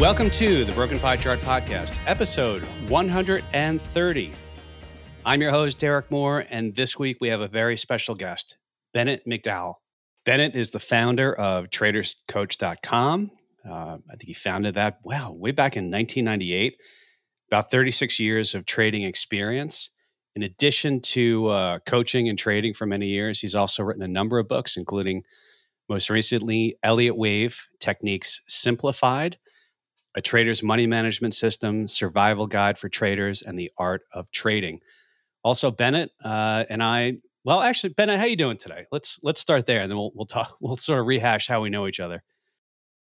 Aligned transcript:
Welcome 0.00 0.30
to 0.30 0.64
the 0.64 0.70
Broken 0.70 1.00
Pie 1.00 1.16
Chart 1.16 1.40
Podcast, 1.40 1.98
episode 2.06 2.62
130. 2.88 4.32
I'm 5.26 5.42
your 5.42 5.50
host, 5.50 5.80
Derek 5.80 6.08
Moore, 6.08 6.46
and 6.50 6.72
this 6.76 6.96
week 7.00 7.16
we 7.20 7.26
have 7.30 7.40
a 7.40 7.48
very 7.48 7.76
special 7.76 8.14
guest, 8.14 8.58
Bennett 8.94 9.26
McDowell. 9.26 9.74
Bennett 10.24 10.54
is 10.54 10.70
the 10.70 10.78
founder 10.78 11.34
of 11.34 11.70
TradersCoach.com. 11.70 13.30
Uh, 13.68 13.72
I 13.74 14.10
think 14.10 14.22
he 14.22 14.34
founded 14.34 14.74
that, 14.74 15.00
wow, 15.02 15.32
way 15.32 15.50
back 15.50 15.76
in 15.76 15.90
1998. 15.90 16.76
About 17.50 17.68
36 17.72 18.20
years 18.20 18.54
of 18.54 18.66
trading 18.66 19.02
experience. 19.02 19.90
In 20.36 20.44
addition 20.44 21.00
to 21.00 21.48
uh, 21.48 21.78
coaching 21.80 22.28
and 22.28 22.38
trading 22.38 22.72
for 22.72 22.86
many 22.86 23.08
years, 23.08 23.40
he's 23.40 23.56
also 23.56 23.82
written 23.82 24.04
a 24.04 24.08
number 24.08 24.38
of 24.38 24.46
books, 24.46 24.76
including 24.76 25.24
most 25.88 26.08
recently 26.08 26.78
Elliott 26.84 27.16
Wave 27.16 27.66
Techniques 27.80 28.42
Simplified 28.46 29.38
a 30.18 30.20
trader's 30.20 30.62
money 30.62 30.86
management 30.86 31.32
system, 31.32 31.86
survival 31.86 32.46
guide 32.46 32.76
for 32.76 32.88
traders, 32.88 33.40
and 33.40 33.56
the 33.58 33.70
art 33.78 34.02
of 34.12 34.30
trading. 34.32 34.80
Also, 35.44 35.70
Bennett 35.70 36.10
uh, 36.22 36.64
and 36.68 36.82
I. 36.82 37.18
Well, 37.44 37.60
actually, 37.60 37.94
Bennett, 37.94 38.18
how 38.18 38.26
you 38.26 38.36
doing 38.36 38.56
today? 38.56 38.86
Let's 38.90 39.20
let's 39.22 39.40
start 39.40 39.66
there, 39.66 39.80
and 39.80 39.90
then 39.90 39.96
we'll 39.96 40.12
we'll 40.14 40.26
talk. 40.26 40.56
We'll 40.60 40.76
sort 40.76 40.98
of 40.98 41.06
rehash 41.06 41.46
how 41.46 41.62
we 41.62 41.70
know 41.70 41.86
each 41.86 42.00
other. 42.00 42.22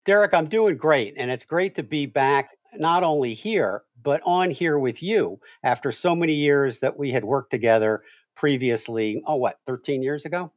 Derek, 0.04 0.34
I'm 0.34 0.48
doing 0.48 0.77
great, 0.77 1.14
and 1.16 1.30
it's 1.30 1.45
great 1.45 1.77
to 1.77 1.82
be 1.82 2.04
back 2.04 2.50
not 2.77 3.04
only 3.04 3.32
here 3.32 3.84
but 4.02 4.20
on 4.24 4.51
here 4.51 4.78
with 4.78 5.02
you 5.02 5.40
after 5.62 5.90
so 5.90 6.15
many 6.15 6.34
years 6.34 6.80
that 6.80 6.98
we 6.98 7.10
had 7.10 7.24
worked 7.24 7.51
together 7.51 8.02
previously. 8.37 9.23
Oh, 9.26 9.37
what, 9.37 9.59
13 9.66 10.02
years 10.02 10.24
ago? 10.26 10.52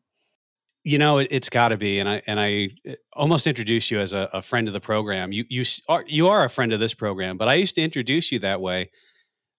You 0.88 0.98
know, 0.98 1.18
it, 1.18 1.34
has 1.34 1.50
got 1.50 1.70
to 1.70 1.78
be, 1.78 2.00
and 2.00 2.08
I 2.08 2.22
and 2.28 2.40
I 2.40 2.70
eh, 2.86 2.96
almost 3.12 3.46
introduced 3.46 3.92
you 3.92 4.00
as 4.00 4.14
a, 4.14 4.30
a, 4.32 4.42
friend 4.42 4.70
of 4.70 4.74
the 4.74 4.80
program. 4.80 5.34
You 5.34 5.44
you 5.50 5.66
are 5.90 6.06
you 6.08 6.30
are 6.30 6.46
a 6.46 6.50
friend 6.50 6.72
of 6.72 6.80
this 6.80 6.94
program, 6.94 7.38
but 7.38 7.50
I 7.50 7.56
used 7.56 7.76
to 7.76 7.82
introduce 7.82 8.32
you 8.32 8.40
that 8.40 8.62
way. 8.62 8.90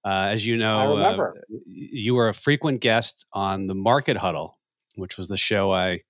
Uh, 0.07 0.29
as 0.31 0.47
you 0.47 0.57
know, 0.57 0.97
uh, 0.97 1.33
you 1.67 2.15
were 2.15 2.31
a 2.31 2.33
frequent 2.33 2.81
guest 2.81 3.27
on 3.35 3.67
the 3.67 3.75
Market 3.75 4.17
Huddle, 4.17 4.59
which 4.95 5.19
was 5.19 5.29
the 5.29 5.37
show 5.37 5.71
I 5.71 6.01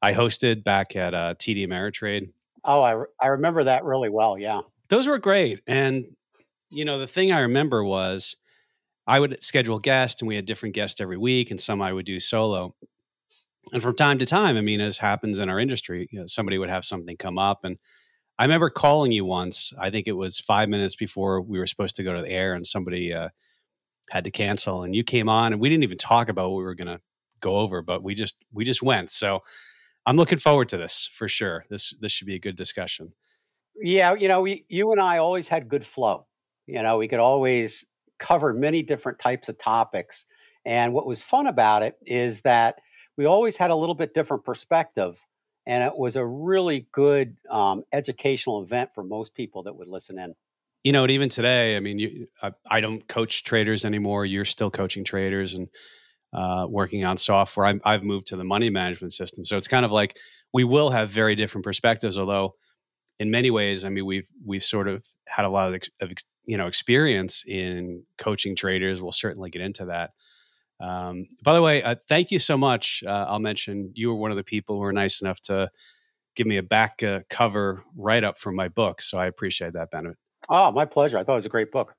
I 0.00 0.14
hosted 0.14 0.64
back 0.64 0.96
at 0.96 1.12
uh, 1.12 1.34
TD 1.34 1.68
Ameritrade. 1.68 2.30
Oh, 2.64 2.82
I 2.82 3.04
I 3.20 3.28
remember 3.28 3.64
that 3.64 3.84
really 3.84 4.08
well. 4.08 4.38
Yeah, 4.38 4.62
those 4.88 5.06
were 5.06 5.18
great, 5.18 5.60
and 5.66 6.06
you 6.70 6.86
know 6.86 6.98
the 6.98 7.06
thing 7.06 7.32
I 7.32 7.40
remember 7.40 7.84
was 7.84 8.34
I 9.06 9.20
would 9.20 9.42
schedule 9.42 9.78
guests, 9.78 10.22
and 10.22 10.28
we 10.28 10.36
had 10.36 10.46
different 10.46 10.74
guests 10.74 11.02
every 11.02 11.18
week, 11.18 11.50
and 11.50 11.60
some 11.60 11.82
I 11.82 11.92
would 11.92 12.06
do 12.06 12.18
solo 12.18 12.74
and 13.72 13.82
from 13.82 13.96
time 13.96 14.18
to 14.18 14.26
time, 14.26 14.56
I 14.56 14.60
mean, 14.60 14.80
as 14.80 14.98
happens 14.98 15.38
in 15.38 15.48
our 15.48 15.58
industry, 15.58 16.08
you 16.10 16.20
know, 16.20 16.26
somebody 16.26 16.58
would 16.58 16.68
have 16.68 16.84
something 16.84 17.16
come 17.16 17.38
up. 17.38 17.64
And 17.64 17.78
I 18.38 18.44
remember 18.44 18.70
calling 18.70 19.12
you 19.12 19.24
once. 19.24 19.72
I 19.78 19.90
think 19.90 20.06
it 20.06 20.12
was 20.12 20.40
five 20.40 20.68
minutes 20.68 20.96
before 20.96 21.40
we 21.40 21.58
were 21.58 21.66
supposed 21.66 21.96
to 21.96 22.02
go 22.02 22.14
to 22.14 22.22
the 22.22 22.30
air, 22.30 22.54
and 22.54 22.66
somebody 22.66 23.12
uh, 23.12 23.28
had 24.10 24.24
to 24.24 24.30
cancel. 24.30 24.82
And 24.82 24.94
you 24.94 25.04
came 25.04 25.28
on, 25.28 25.52
and 25.52 25.60
we 25.60 25.68
didn't 25.68 25.84
even 25.84 25.98
talk 25.98 26.28
about 26.28 26.50
what 26.50 26.58
we 26.58 26.64
were 26.64 26.74
going 26.74 26.88
to 26.88 27.00
go 27.40 27.56
over, 27.58 27.82
but 27.82 28.02
we 28.02 28.14
just 28.14 28.44
we 28.52 28.64
just 28.64 28.82
went. 28.82 29.10
So 29.10 29.42
I'm 30.06 30.16
looking 30.16 30.38
forward 30.38 30.68
to 30.70 30.76
this 30.76 31.08
for 31.12 31.28
sure. 31.28 31.64
This 31.70 31.94
this 32.00 32.12
should 32.12 32.26
be 32.26 32.34
a 32.34 32.40
good 32.40 32.56
discussion. 32.56 33.12
Yeah, 33.76 34.14
you 34.14 34.28
know, 34.28 34.40
we, 34.40 34.64
you 34.68 34.92
and 34.92 35.00
I 35.00 35.18
always 35.18 35.48
had 35.48 35.68
good 35.68 35.86
flow. 35.86 36.26
You 36.66 36.82
know, 36.82 36.98
we 36.98 37.08
could 37.08 37.18
always 37.18 37.84
cover 38.18 38.54
many 38.54 38.82
different 38.82 39.18
types 39.18 39.48
of 39.48 39.58
topics. 39.58 40.26
And 40.64 40.94
what 40.94 41.06
was 41.06 41.22
fun 41.22 41.46
about 41.46 41.82
it 41.82 41.96
is 42.06 42.40
that 42.42 42.80
we 43.16 43.26
always 43.26 43.56
had 43.56 43.70
a 43.70 43.76
little 43.76 43.94
bit 43.94 44.14
different 44.14 44.44
perspective. 44.44 45.18
And 45.66 45.82
it 45.82 45.96
was 45.96 46.16
a 46.16 46.24
really 46.24 46.86
good 46.92 47.36
um, 47.50 47.84
educational 47.92 48.62
event 48.62 48.90
for 48.94 49.02
most 49.02 49.34
people 49.34 49.62
that 49.62 49.74
would 49.74 49.88
listen 49.88 50.18
in. 50.18 50.34
You 50.82 50.92
know, 50.92 51.04
and 51.04 51.10
even 51.10 51.30
today, 51.30 51.76
I 51.76 51.80
mean, 51.80 51.98
you, 51.98 52.28
I, 52.42 52.52
I, 52.70 52.80
don't 52.80 53.08
coach 53.08 53.42
traders 53.44 53.86
anymore. 53.86 54.26
You're 54.26 54.44
still 54.44 54.70
coaching 54.70 55.02
traders 55.02 55.54
and 55.54 55.68
uh, 56.34 56.66
working 56.68 57.06
on 57.06 57.16
software. 57.16 57.64
i 57.64 57.80
I've 57.84 58.04
moved 58.04 58.26
to 58.26 58.36
the 58.36 58.44
money 58.44 58.68
management 58.68 59.14
system. 59.14 59.46
So 59.46 59.56
it's 59.56 59.68
kind 59.68 59.86
of 59.86 59.90
like 59.90 60.18
we 60.52 60.64
will 60.64 60.90
have 60.90 61.08
very 61.08 61.34
different 61.34 61.64
perspectives, 61.64 62.18
although 62.18 62.56
in 63.18 63.30
many 63.30 63.50
ways, 63.50 63.84
I 63.84 63.88
mean, 63.88 64.04
we've 64.04 64.28
we've 64.44 64.62
sort 64.62 64.88
of 64.88 65.06
had 65.26 65.46
a 65.46 65.48
lot 65.48 65.72
of, 65.72 65.82
of 66.02 66.12
you 66.44 66.56
know 66.56 66.66
experience 66.66 67.44
in 67.46 68.04
coaching 68.18 68.56
traders. 68.56 69.00
We'll 69.00 69.12
certainly 69.12 69.50
get 69.50 69.62
into 69.62 69.86
that. 69.86 70.10
Um, 70.80 71.26
by 71.42 71.54
the 71.54 71.62
way, 71.62 71.82
uh, 71.82 71.94
thank 72.08 72.30
you 72.30 72.38
so 72.38 72.56
much. 72.56 73.02
Uh, 73.06 73.26
I'll 73.28 73.38
mention 73.38 73.92
you 73.94 74.08
were 74.08 74.16
one 74.16 74.30
of 74.30 74.36
the 74.36 74.44
people 74.44 74.76
who 74.76 74.80
were 74.80 74.92
nice 74.92 75.20
enough 75.20 75.40
to 75.42 75.70
give 76.34 76.46
me 76.46 76.56
a 76.56 76.62
back 76.62 77.02
uh, 77.02 77.20
cover 77.30 77.82
write 77.96 78.24
up 78.24 78.38
for 78.38 78.52
my 78.52 78.68
book. 78.68 79.00
So 79.00 79.18
I 79.18 79.26
appreciate 79.26 79.72
that, 79.74 79.90
Bennett. 79.90 80.16
Oh, 80.48 80.72
my 80.72 80.84
pleasure. 80.84 81.16
I 81.16 81.24
thought 81.24 81.34
it 81.34 81.36
was 81.36 81.46
a 81.46 81.50
great 81.50 81.70
book. 81.70 81.94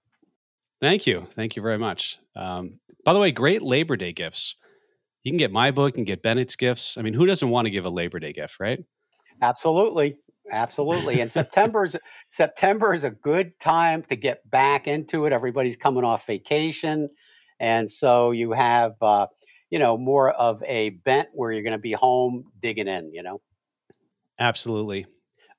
Thank 0.81 1.07
you. 1.07 1.27
Thank 1.31 1.55
you 1.55 1.61
very 1.61 1.77
much. 1.77 2.19
Um, 2.35 2.79
by 3.05 3.13
the 3.13 3.19
way, 3.19 3.31
great 3.31 3.61
Labor 3.61 3.95
Day 3.95 4.11
gifts. 4.11 4.55
You 5.23 5.31
can 5.31 5.37
get 5.37 5.51
my 5.51 5.71
book 5.71 5.97
and 5.97 6.05
get 6.05 6.21
Bennett's 6.21 6.55
gifts. 6.55 6.97
I 6.97 7.01
mean, 7.01 7.13
who 7.13 7.25
doesn't 7.25 7.49
want 7.49 7.65
to 7.65 7.71
give 7.71 7.85
a 7.85 7.89
Labor 7.89 8.19
Day 8.19 8.33
gift, 8.33 8.59
right? 8.59 8.83
Absolutely. 9.41 10.17
Absolutely. 10.51 11.21
And 11.21 11.31
September 11.31 11.85
is 11.85 11.97
September 12.29 12.93
is 12.93 13.03
a 13.03 13.09
good 13.09 13.59
time 13.59 14.03
to 14.03 14.15
get 14.15 14.47
back 14.49 14.87
into 14.87 15.25
it. 15.25 15.33
Everybody's 15.33 15.75
coming 15.75 16.03
off 16.03 16.27
vacation 16.27 17.09
and 17.59 17.91
so 17.91 18.31
you 18.31 18.51
have 18.51 18.95
uh, 19.01 19.27
you 19.69 19.79
know 19.79 19.97
more 19.97 20.31
of 20.31 20.61
a 20.63 20.89
bent 20.89 21.29
where 21.33 21.51
you're 21.51 21.63
going 21.63 21.73
to 21.73 21.77
be 21.77 21.93
home 21.93 22.45
digging 22.61 22.87
in 22.87 23.11
you 23.13 23.23
know? 23.23 23.41
Absolutely. 24.39 25.05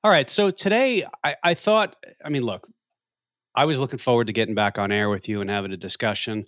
All 0.03 0.11
right 0.11 0.29
so 0.29 0.51
today 0.51 1.05
I, 1.23 1.35
I 1.43 1.53
thought 1.53 1.95
i 2.23 2.29
mean 2.29 2.43
look 2.43 2.67
i 3.55 3.65
was 3.65 3.79
looking 3.79 3.99
forward 3.99 4.27
to 4.27 4.33
getting 4.33 4.55
back 4.55 4.77
on 4.77 4.91
air 4.91 5.09
with 5.09 5.27
you 5.27 5.41
and 5.41 5.49
having 5.49 5.71
a 5.71 5.77
discussion. 5.77 6.45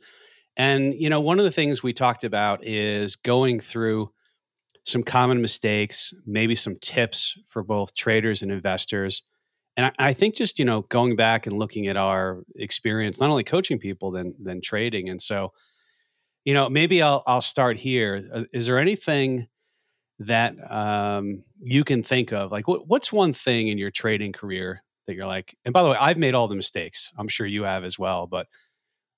And 0.55 0.93
you 0.93 1.09
know 1.09 1.21
one 1.21 1.39
of 1.39 1.45
the 1.45 1.51
things 1.51 1.83
we 1.83 1.93
talked 1.93 2.23
about 2.23 2.63
is 2.63 3.16
going 3.16 3.59
through 3.59 4.11
some 4.85 5.03
common 5.03 5.41
mistakes 5.41 6.13
maybe 6.25 6.55
some 6.55 6.75
tips 6.81 7.37
for 7.47 7.63
both 7.63 7.93
traders 7.95 8.41
and 8.41 8.51
investors 8.51 9.23
and 9.78 9.85
I, 9.88 9.91
I, 10.00 10.13
think 10.13 10.35
just 10.35 10.59
you 10.59 10.66
know 10.66 10.81
going 10.84 11.16
back 11.16 11.47
and 11.47 11.57
looking 11.57 11.88
at 11.88 11.97
our 11.97 12.44
experience, 12.56 13.19
not 13.19 13.30
only 13.30 13.44
coaching 13.44 13.80
people, 13.80 14.12
then 14.12 14.35
then 14.40 14.62
trading, 14.62 15.09
and 15.09 15.22
so 15.22 15.53
you 16.46 16.53
know 16.53 16.69
maybe 16.69 17.02
I'll 17.02 17.24
I'll 17.25 17.41
start 17.41 17.78
here. 17.78 18.28
Uh, 18.34 18.44
there 18.52 18.78
anything 18.78 19.47
that 20.19 20.53
um, 20.72 21.44
you 21.62 21.84
can 21.84 22.03
think 22.03 22.34
of? 22.34 22.52
Like, 22.52 22.68
what, 22.68 22.88
what's 22.88 23.12
one 23.12 23.34
thing 23.34 23.69
in 23.69 23.78
your 23.78 23.91
trading 23.91 24.34
career 24.34 24.84
that 25.08 25.16
you're 25.16 25.25
like? 25.25 25.56
And 25.66 25.74
by 25.74 25.81
the 25.81 25.90
way, 25.90 25.97
I've 26.00 26.18
made 26.18 26.35
all 26.35 26.47
the 26.47 26.56
mistakes. 26.56 27.12
I'm 27.18 27.29
sure 27.29 27.46
you 27.46 27.63
have 27.63 27.84
as 27.84 27.97
well. 27.97 28.28
But 28.28 28.47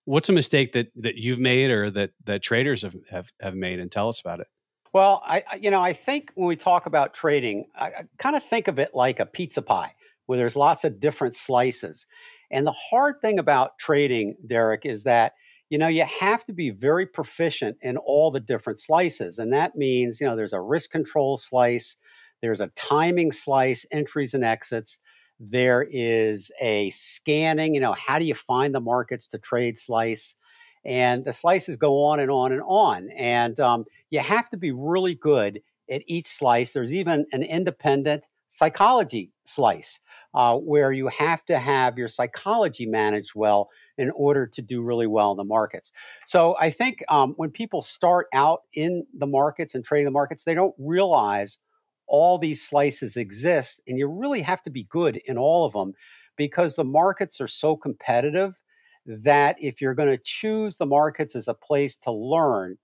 what's 0.05 0.29
a 0.29 0.33
mistake 0.33 0.73
that 0.73 0.91
that 0.97 1.15
you've 1.15 1.39
made 1.39 1.71
or 1.71 1.89
that 1.91 2.11
that 2.25 2.43
traders 2.43 2.83
have 2.83 2.95
have, 3.09 3.31
have 3.41 3.55
made? 3.55 3.79
And 3.79 3.91
tell 3.91 4.09
us 4.09 4.21
about 4.21 4.39
it. 4.39 4.47
Well, 4.93 5.23
I 5.25 5.43
you 5.59 5.71
know 5.71 5.81
I 5.81 5.93
think 5.93 6.31
when 6.35 6.47
we 6.47 6.55
talk 6.55 6.85
about 6.85 7.13
trading, 7.13 7.65
I, 7.75 7.85
I 7.85 8.03
kind 8.19 8.35
of 8.35 8.43
think 8.43 8.67
of 8.67 8.77
it 8.77 8.93
like 8.93 9.19
a 9.19 9.25
pizza 9.25 9.61
pie 9.61 9.95
where 10.31 10.37
there's 10.37 10.55
lots 10.55 10.85
of 10.85 10.97
different 10.97 11.35
slices. 11.35 12.05
And 12.49 12.65
the 12.65 12.71
hard 12.71 13.19
thing 13.19 13.37
about 13.37 13.77
trading, 13.77 14.37
Derek, 14.47 14.85
is 14.85 15.03
that 15.03 15.33
you 15.69 15.77
know 15.77 15.89
you 15.89 16.05
have 16.05 16.45
to 16.45 16.53
be 16.53 16.69
very 16.69 17.05
proficient 17.05 17.75
in 17.81 17.97
all 17.97 18.31
the 18.31 18.39
different 18.39 18.79
slices, 18.79 19.39
and 19.39 19.51
that 19.51 19.75
means 19.75 20.21
you 20.21 20.25
know 20.25 20.37
there's 20.37 20.53
a 20.53 20.61
risk 20.61 20.89
control 20.89 21.37
slice, 21.37 21.97
there's 22.41 22.61
a 22.61 22.71
timing 22.77 23.33
slice, 23.33 23.85
entries 23.91 24.33
and 24.33 24.45
exits. 24.45 24.99
There 25.37 25.85
is 25.91 26.49
a 26.61 26.91
scanning, 26.91 27.73
you 27.73 27.81
know, 27.81 27.91
how 27.91 28.17
do 28.17 28.23
you 28.23 28.35
find 28.35 28.73
the 28.73 28.79
markets 28.79 29.27
to 29.29 29.37
trade 29.37 29.77
slice? 29.77 30.37
And 30.85 31.25
the 31.25 31.33
slices 31.33 31.75
go 31.75 32.05
on 32.05 32.21
and 32.21 32.31
on 32.31 32.53
and 32.53 32.61
on. 32.65 33.09
And 33.17 33.59
um, 33.59 33.83
you 34.11 34.19
have 34.19 34.49
to 34.51 34.57
be 34.57 34.71
really 34.71 35.15
good 35.15 35.61
at 35.89 36.03
each 36.07 36.27
slice. 36.27 36.71
There's 36.71 36.93
even 36.93 37.25
an 37.33 37.43
independent 37.43 38.27
psychology 38.49 39.31
slice 39.45 39.99
uh, 40.33 40.57
where 40.57 40.91
you 40.91 41.07
have 41.07 41.43
to 41.45 41.59
have 41.59 41.97
your 41.97 42.07
psychology 42.07 42.85
managed 42.85 43.31
well 43.35 43.69
in 43.97 44.11
order 44.11 44.47
to 44.47 44.61
do 44.61 44.81
really 44.81 45.07
well 45.07 45.31
in 45.31 45.37
the 45.37 45.43
markets. 45.43 45.91
So 46.25 46.55
I 46.59 46.69
think 46.69 47.03
um, 47.09 47.33
when 47.37 47.51
people 47.51 47.81
start 47.81 48.27
out 48.33 48.61
in 48.73 49.05
the 49.17 49.27
markets 49.27 49.75
and 49.75 49.83
trading 49.83 50.05
the 50.05 50.11
markets, 50.11 50.43
they 50.43 50.55
don't 50.55 50.75
realize 50.77 51.59
all 52.07 52.37
these 52.37 52.61
slices 52.61 53.15
exist, 53.15 53.81
and 53.87 53.97
you 53.97 54.07
really 54.07 54.41
have 54.41 54.61
to 54.63 54.69
be 54.69 54.83
good 54.89 55.17
in 55.25 55.37
all 55.37 55.65
of 55.65 55.73
them 55.73 55.93
because 56.35 56.75
the 56.75 56.83
markets 56.83 57.39
are 57.39 57.47
so 57.47 57.75
competitive 57.75 58.59
that 59.05 59.55
if 59.59 59.81
you're 59.81 59.95
going 59.95 60.09
to 60.09 60.21
choose 60.23 60.77
the 60.77 60.85
markets 60.85 61.35
as 61.35 61.47
a 61.47 61.53
place 61.53 61.95
to 61.97 62.11
learn, 62.11 62.77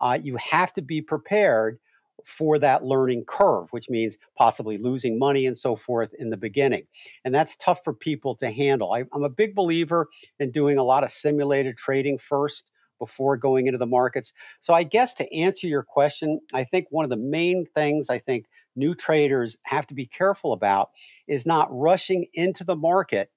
uh, 0.00 0.18
you 0.22 0.36
have 0.36 0.72
to 0.72 0.82
be 0.82 1.00
prepared 1.00 1.78
for 2.24 2.58
that 2.58 2.84
learning 2.84 3.24
curve, 3.26 3.68
which 3.70 3.88
means 3.88 4.18
possibly 4.36 4.78
losing 4.78 5.18
money 5.18 5.46
and 5.46 5.56
so 5.56 5.76
forth 5.76 6.12
in 6.18 6.30
the 6.30 6.36
beginning. 6.36 6.86
And 7.24 7.34
that's 7.34 7.56
tough 7.56 7.84
for 7.84 7.92
people 7.92 8.34
to 8.36 8.50
handle. 8.50 8.92
I, 8.92 9.00
am 9.14 9.24
a 9.24 9.28
big 9.28 9.54
believer 9.54 10.08
in 10.38 10.50
doing 10.50 10.78
a 10.78 10.84
lot 10.84 11.04
of 11.04 11.10
simulated 11.10 11.76
trading 11.76 12.18
first 12.18 12.70
before 12.98 13.36
going 13.36 13.66
into 13.66 13.78
the 13.78 13.86
markets. 13.86 14.32
So 14.60 14.72
I 14.72 14.82
guess 14.82 15.14
to 15.14 15.34
answer 15.34 15.66
your 15.66 15.82
question, 15.82 16.40
I 16.52 16.64
think 16.64 16.86
one 16.90 17.04
of 17.04 17.10
the 17.10 17.16
main 17.16 17.66
things 17.74 18.08
I 18.08 18.18
think 18.18 18.46
new 18.76 18.94
traders 18.94 19.56
have 19.64 19.86
to 19.88 19.94
be 19.94 20.06
careful 20.06 20.52
about 20.52 20.90
is 21.26 21.44
not 21.44 21.68
rushing 21.70 22.26
into 22.34 22.64
the 22.64 22.76
market 22.76 23.30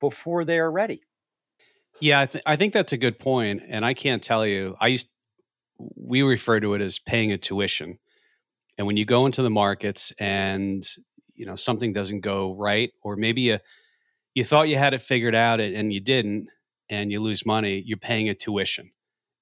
before 0.00 0.44
they 0.44 0.58
are 0.58 0.72
ready. 0.72 1.02
Yeah, 2.00 2.20
I, 2.20 2.26
th- 2.26 2.44
I 2.46 2.56
think 2.56 2.72
that's 2.72 2.92
a 2.92 2.96
good 2.96 3.18
point, 3.18 3.62
and 3.68 3.84
I 3.84 3.94
can't 3.94 4.22
tell 4.22 4.46
you. 4.46 4.76
I 4.80 4.86
used 4.86 5.08
we 5.96 6.22
refer 6.22 6.60
to 6.60 6.74
it 6.74 6.80
as 6.80 6.98
paying 6.98 7.32
a 7.32 7.38
tuition, 7.38 7.98
and 8.80 8.86
when 8.86 8.96
you 8.96 9.04
go 9.04 9.26
into 9.26 9.42
the 9.42 9.50
markets 9.50 10.10
and 10.18 10.88
you 11.34 11.44
know 11.44 11.54
something 11.54 11.92
doesn't 11.92 12.20
go 12.20 12.56
right, 12.56 12.90
or 13.02 13.14
maybe 13.14 13.42
you 13.42 13.58
you 14.34 14.42
thought 14.42 14.70
you 14.70 14.78
had 14.78 14.94
it 14.94 15.02
figured 15.02 15.34
out 15.34 15.60
and 15.60 15.92
you 15.92 16.00
didn't, 16.00 16.48
and 16.88 17.12
you 17.12 17.20
lose 17.20 17.44
money, 17.44 17.82
you're 17.84 17.98
paying 17.98 18.30
a 18.30 18.34
tuition, 18.34 18.92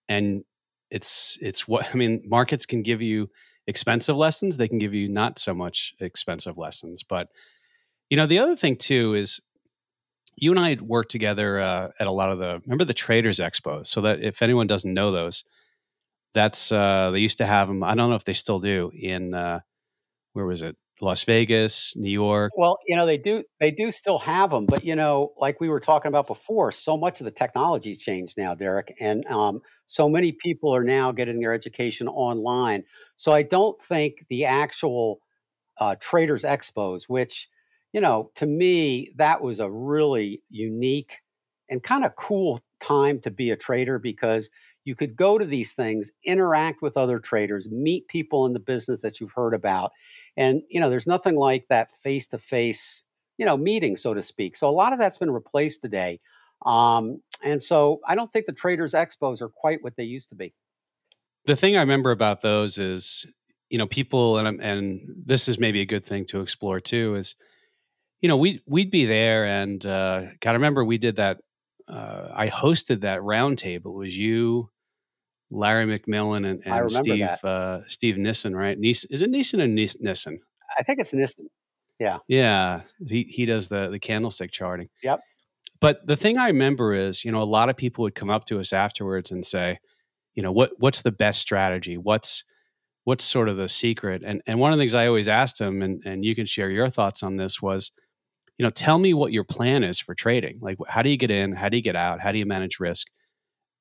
and 0.08 0.42
it's 0.90 1.38
it's 1.40 1.68
what 1.68 1.86
I 1.94 1.96
mean. 1.96 2.20
Markets 2.26 2.66
can 2.66 2.82
give 2.82 3.00
you 3.00 3.30
expensive 3.68 4.16
lessons; 4.16 4.56
they 4.56 4.66
can 4.66 4.78
give 4.78 4.92
you 4.92 5.08
not 5.08 5.38
so 5.38 5.54
much 5.54 5.94
expensive 6.00 6.58
lessons, 6.58 7.04
but 7.04 7.28
you 8.10 8.16
know 8.16 8.26
the 8.26 8.40
other 8.40 8.56
thing 8.56 8.74
too 8.74 9.14
is 9.14 9.40
you 10.36 10.50
and 10.50 10.58
I 10.58 10.78
worked 10.80 11.12
together 11.12 11.60
uh, 11.60 11.90
at 12.00 12.08
a 12.08 12.12
lot 12.12 12.32
of 12.32 12.40
the 12.40 12.60
remember 12.66 12.84
the 12.84 12.92
traders 12.92 13.38
expos. 13.38 13.86
So 13.86 14.00
that 14.00 14.18
if 14.18 14.42
anyone 14.42 14.66
doesn't 14.66 14.92
know 14.92 15.12
those, 15.12 15.44
that's 16.34 16.72
uh, 16.72 17.10
they 17.10 17.20
used 17.20 17.38
to 17.38 17.46
have 17.46 17.68
them. 17.68 17.82
I 17.82 17.94
don't 17.94 18.10
know 18.10 18.16
if 18.16 18.24
they 18.24 18.34
still 18.34 18.60
do 18.60 18.90
in 18.94 19.34
uh, 19.34 19.60
where 20.32 20.46
was 20.46 20.62
it? 20.62 20.76
Las 21.00 21.22
Vegas, 21.24 21.94
New 21.96 22.10
York. 22.10 22.52
Well, 22.56 22.78
you 22.86 22.96
know 22.96 23.06
they 23.06 23.18
do 23.18 23.44
they 23.60 23.70
do 23.70 23.92
still 23.92 24.18
have 24.18 24.50
them, 24.50 24.66
but 24.66 24.84
you 24.84 24.96
know, 24.96 25.32
like 25.36 25.60
we 25.60 25.68
were 25.68 25.80
talking 25.80 26.08
about 26.08 26.26
before, 26.26 26.72
so 26.72 26.96
much 26.96 27.20
of 27.20 27.24
the 27.24 27.30
technology's 27.30 27.98
changed 27.98 28.34
now, 28.36 28.54
Derek, 28.54 28.96
and 29.00 29.24
um, 29.26 29.60
so 29.86 30.08
many 30.08 30.32
people 30.32 30.74
are 30.74 30.84
now 30.84 31.12
getting 31.12 31.40
their 31.40 31.52
education 31.52 32.08
online. 32.08 32.84
So 33.16 33.32
I 33.32 33.42
don't 33.42 33.80
think 33.80 34.26
the 34.28 34.44
actual 34.44 35.20
uh, 35.78 35.94
traders 36.00 36.42
expos, 36.42 37.04
which 37.04 37.48
you 37.92 38.00
know, 38.00 38.30
to 38.34 38.46
me, 38.46 39.12
that 39.16 39.40
was 39.40 39.60
a 39.60 39.70
really 39.70 40.42
unique 40.50 41.18
and 41.70 41.82
kind 41.82 42.04
of 42.04 42.16
cool 42.16 42.60
time 42.80 43.20
to 43.20 43.30
be 43.30 43.50
a 43.50 43.56
trader 43.56 43.98
because 43.98 44.50
you 44.88 44.94
could 44.94 45.16
go 45.16 45.36
to 45.36 45.44
these 45.44 45.74
things, 45.74 46.10
interact 46.24 46.80
with 46.80 46.96
other 46.96 47.18
traders, 47.18 47.68
meet 47.68 48.08
people 48.08 48.46
in 48.46 48.54
the 48.54 48.58
business 48.58 49.02
that 49.02 49.20
you've 49.20 49.32
heard 49.32 49.52
about. 49.52 49.92
And, 50.34 50.62
you 50.70 50.80
know, 50.80 50.88
there's 50.88 51.06
nothing 51.06 51.36
like 51.36 51.66
that 51.68 51.90
face 52.02 52.26
to 52.28 52.38
face, 52.38 53.04
you 53.36 53.44
know, 53.44 53.58
meeting, 53.58 53.98
so 53.98 54.14
to 54.14 54.22
speak. 54.22 54.56
So 54.56 54.66
a 54.66 54.72
lot 54.72 54.94
of 54.94 54.98
that's 54.98 55.18
been 55.18 55.30
replaced 55.30 55.82
today. 55.82 56.20
Um, 56.64 57.20
and 57.44 57.62
so 57.62 58.00
I 58.06 58.14
don't 58.14 58.32
think 58.32 58.46
the 58.46 58.54
traders 58.54 58.94
expos 58.94 59.42
are 59.42 59.50
quite 59.50 59.84
what 59.84 59.94
they 59.96 60.04
used 60.04 60.30
to 60.30 60.36
be. 60.36 60.54
The 61.44 61.54
thing 61.54 61.76
I 61.76 61.80
remember 61.80 62.10
about 62.10 62.40
those 62.40 62.78
is, 62.78 63.26
you 63.68 63.76
know, 63.76 63.86
people, 63.86 64.38
and, 64.38 64.58
and 64.58 65.02
this 65.22 65.48
is 65.48 65.58
maybe 65.58 65.82
a 65.82 65.86
good 65.86 66.06
thing 66.06 66.24
to 66.26 66.40
explore 66.40 66.80
too, 66.80 67.14
is 67.14 67.34
you 68.22 68.28
know, 68.28 68.38
we 68.38 68.62
we'd 68.66 68.90
be 68.90 69.04
there, 69.04 69.44
and 69.44 69.84
uh, 69.86 70.22
God, 70.40 70.50
I 70.50 70.54
remember 70.54 70.84
we 70.84 70.98
did 70.98 71.16
that. 71.16 71.38
Uh, 71.86 72.28
I 72.34 72.48
hosted 72.48 73.02
that 73.02 73.20
roundtable. 73.20 73.92
It 73.94 73.98
was 73.98 74.16
you, 74.16 74.70
Larry 75.50 75.86
McMillan, 75.86 76.46
and, 76.48 76.62
and 76.64 76.90
Steve 76.90 77.44
uh, 77.44 77.80
Steve 77.86 78.18
Nison, 78.18 78.54
right? 78.54 78.78
Nissen, 78.78 79.08
is 79.10 79.22
it 79.22 79.30
Nissen 79.30 79.60
or 79.60 79.66
Nissen? 79.66 80.40
I 80.78 80.82
think 80.82 81.00
it's 81.00 81.12
Nissen. 81.14 81.48
Yeah, 81.98 82.18
yeah. 82.28 82.82
He 83.06 83.24
he 83.24 83.44
does 83.44 83.68
the 83.68 83.88
the 83.90 83.98
candlestick 83.98 84.50
charting. 84.50 84.88
Yep. 85.02 85.20
But 85.80 86.06
the 86.06 86.16
thing 86.16 86.38
I 86.38 86.48
remember 86.48 86.92
is, 86.92 87.24
you 87.24 87.32
know, 87.32 87.42
a 87.42 87.44
lot 87.44 87.68
of 87.68 87.76
people 87.76 88.02
would 88.02 88.14
come 88.14 88.30
up 88.30 88.46
to 88.46 88.58
us 88.58 88.72
afterwards 88.72 89.30
and 89.30 89.44
say, 89.44 89.78
you 90.34 90.42
know, 90.42 90.52
what 90.52 90.72
what's 90.78 91.02
the 91.02 91.12
best 91.12 91.40
strategy? 91.40 91.96
What's 91.96 92.44
what's 93.04 93.24
sort 93.24 93.48
of 93.48 93.56
the 93.56 93.68
secret? 93.68 94.22
And 94.24 94.42
and 94.46 94.58
one 94.58 94.72
of 94.72 94.78
the 94.78 94.82
things 94.82 94.94
I 94.94 95.06
always 95.06 95.28
asked 95.28 95.58
them, 95.58 95.82
and 95.82 96.02
and 96.04 96.24
you 96.24 96.34
can 96.34 96.46
share 96.46 96.70
your 96.70 96.88
thoughts 96.88 97.22
on 97.22 97.36
this 97.36 97.62
was 97.62 97.90
you 98.58 98.64
know, 98.64 98.70
tell 98.70 98.98
me 98.98 99.14
what 99.14 99.32
your 99.32 99.44
plan 99.44 99.84
is 99.84 100.00
for 100.00 100.14
trading. 100.14 100.58
Like, 100.60 100.78
how 100.88 101.02
do 101.02 101.10
you 101.10 101.16
get 101.16 101.30
in? 101.30 101.52
How 101.52 101.68
do 101.68 101.76
you 101.76 101.82
get 101.82 101.94
out? 101.94 102.20
How 102.20 102.32
do 102.32 102.38
you 102.38 102.46
manage 102.46 102.80
risk? 102.80 103.06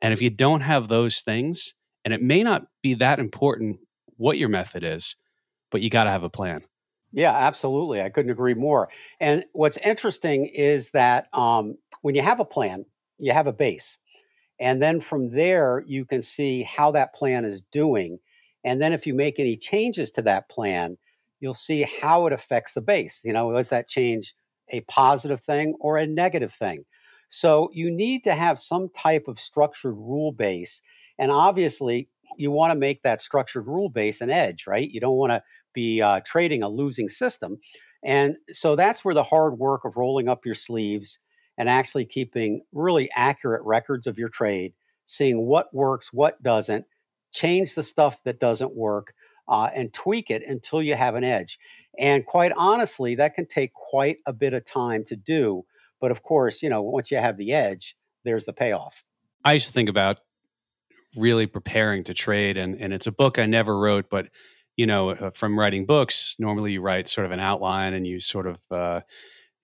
And 0.02 0.14
if 0.14 0.22
you 0.22 0.30
don't 0.30 0.62
have 0.62 0.88
those 0.88 1.22
things, 1.22 1.74
and 2.06 2.14
it 2.14 2.22
may 2.22 2.44
not 2.44 2.68
be 2.82 2.94
that 2.96 3.20
important 3.20 3.80
what 4.18 4.38
your 4.38 4.50
method 4.50 4.84
is, 4.84 5.16
but 5.72 5.82
you 5.82 5.90
got 5.90 6.06
to 6.06 6.12
have 6.12 6.24
a 6.24 6.30
plan. 6.30 6.62
Yeah, 7.12 7.36
absolutely. 7.36 8.02
I 8.02 8.10
couldn't 8.10 8.32
agree 8.32 8.54
more. 8.54 8.90
And 9.20 9.46
what's 9.54 9.78
interesting 9.78 10.46
is 10.46 10.92
that 10.92 11.28
um, 11.34 11.78
when 12.02 12.16
you 12.16 12.22
have 12.22 12.40
a 12.40 12.46
plan, 12.46 12.86
you 13.18 13.34
have 13.34 13.48
a 13.48 13.54
base. 13.54 13.98
And 14.60 14.82
then 14.82 15.02
from 15.02 15.32
there, 15.32 15.84
you 15.86 16.06
can 16.06 16.22
see 16.22 16.64
how 16.64 16.92
that 16.92 17.14
plan 17.14 17.46
is 17.46 17.62
doing. 17.72 18.20
And 18.64 18.82
then 18.82 18.94
if 18.94 19.08
you 19.08 19.14
make 19.14 19.40
any 19.40 19.56
changes 19.56 20.12
to 20.12 20.22
that 20.24 20.50
plan, 20.50 20.98
you'll 21.40 21.54
see 21.54 21.88
how 22.02 22.26
it 22.28 22.34
affects 22.34 22.74
the 22.74 22.82
base. 22.82 23.22
You 23.24 23.34
know, 23.34 23.52
does 23.52 23.70
that 23.70 23.88
change 23.88 24.34
a 24.70 24.82
positive 24.82 25.42
thing 25.42 25.76
or 25.80 25.98
a 25.98 26.08
negative 26.08 26.54
thing. 26.54 26.86
So 27.30 27.70
you 27.74 27.92
need 27.92 28.24
to 28.24 28.34
have 28.34 28.60
some 28.60 28.90
type 28.90 29.28
of 29.28 29.40
structured 29.40 29.96
rule 29.96 30.32
base. 30.32 30.82
And 31.20 31.32
obviously, 31.32 32.10
you 32.38 32.52
want 32.52 32.72
to 32.74 32.80
make 32.80 33.04
that 33.04 33.22
structured 33.22 33.68
rule 33.68 33.90
base 33.90 34.22
an 34.22 34.30
edge, 34.30 34.66
right? 34.68 34.90
You 34.90 35.00
don't 35.00 35.18
want 35.18 35.32
to 35.32 35.44
be 35.74 36.02
uh, 36.02 36.22
trading 36.26 36.64
a 36.64 36.70
losing 36.70 37.10
system. 37.10 37.60
And 38.04 38.38
so 38.50 38.76
that's 38.76 39.04
where 39.04 39.16
the 39.16 39.24
hard 39.24 39.58
work 39.58 39.86
of 39.86 39.98
rolling 39.98 40.30
up 40.30 40.46
your 40.46 40.56
sleeves 40.56 41.20
and 41.58 41.68
actually 41.68 42.06
keeping 42.06 42.62
really 42.72 43.10
accurate 43.16 43.64
records 43.64 44.08
of 44.08 44.18
your 44.18 44.30
trade, 44.30 44.74
seeing 45.06 45.46
what 45.46 45.74
works, 45.74 46.14
what 46.14 46.42
doesn't, 46.44 46.86
change 47.34 47.76
the 47.76 47.84
stuff 47.84 48.24
that 48.24 48.40
doesn't 48.40 48.76
work, 48.76 49.14
uh, 49.48 49.70
and 49.74 49.94
tweak 49.94 50.30
it 50.30 50.44
until 50.46 50.82
you 50.82 50.96
have 50.96 51.16
an 51.16 51.24
edge. 51.24 51.58
And 52.00 52.26
quite 52.26 52.52
honestly, 52.56 53.16
that 53.16 53.34
can 53.34 53.48
take 53.48 53.74
quite 53.74 54.18
a 54.28 54.34
bit 54.34 54.54
of 54.54 54.66
time 54.66 55.04
to 55.06 55.16
do. 55.16 55.66
But 56.00 56.12
of 56.12 56.24
course, 56.24 56.62
you 56.62 56.70
know, 56.70 56.82
once 56.82 57.12
you 57.12 57.18
have 57.18 57.38
the 57.38 57.54
edge, 57.54 57.96
there's 58.24 58.46
the 58.46 58.54
payoff. 58.54 59.04
I 59.44 59.54
used 59.54 59.68
to 59.68 59.74
think 59.74 59.90
about 59.90 60.20
really 61.16 61.48
preparing 61.48 62.04
to 62.06 62.14
trade, 62.14 62.58
and, 62.58 62.76
and 62.76 62.94
it's 62.94 63.08
a 63.08 63.12
book 63.12 63.40
I 63.40 63.46
never 63.46 63.78
wrote, 63.78 64.10
but 64.10 64.30
you 64.76 64.86
know, 64.86 65.10
uh, 65.10 65.32
from 65.32 65.58
writing 65.58 65.86
books, 65.86 66.36
normally 66.38 66.74
you 66.74 66.82
write 66.82 67.08
sort 67.08 67.26
of 67.26 67.32
an 67.32 67.40
outline 67.40 67.94
and 67.94 68.06
you 68.06 68.20
sort 68.20 68.46
of 68.46 68.62
uh, 68.70 69.02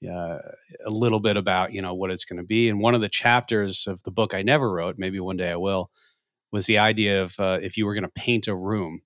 uh, 0.10 0.38
a 0.86 0.90
little 0.90 1.20
bit 1.20 1.38
about 1.38 1.72
you 1.72 1.82
know 1.82 1.94
what 1.94 2.10
it's 2.10 2.26
going 2.26 2.38
to 2.38 2.44
be. 2.44 2.68
And 2.68 2.80
one 2.80 2.96
of 2.96 3.02
the 3.02 3.10
chapters 3.10 3.86
of 3.88 4.02
the 4.04 4.12
book 4.12 4.34
I 4.34 4.42
never 4.42 4.72
wrote, 4.72 4.96
maybe 4.98 5.20
one 5.20 5.38
day 5.38 5.52
I 5.52 5.56
will, 5.56 5.92
was 6.52 6.66
the 6.66 6.80
idea 6.80 7.22
of 7.22 7.40
uh, 7.40 7.60
if 7.62 7.78
you 7.78 7.86
were 7.86 7.94
going 7.94 8.04
to 8.04 8.10
paint 8.10 8.48
a 8.48 8.56
room 8.56 9.02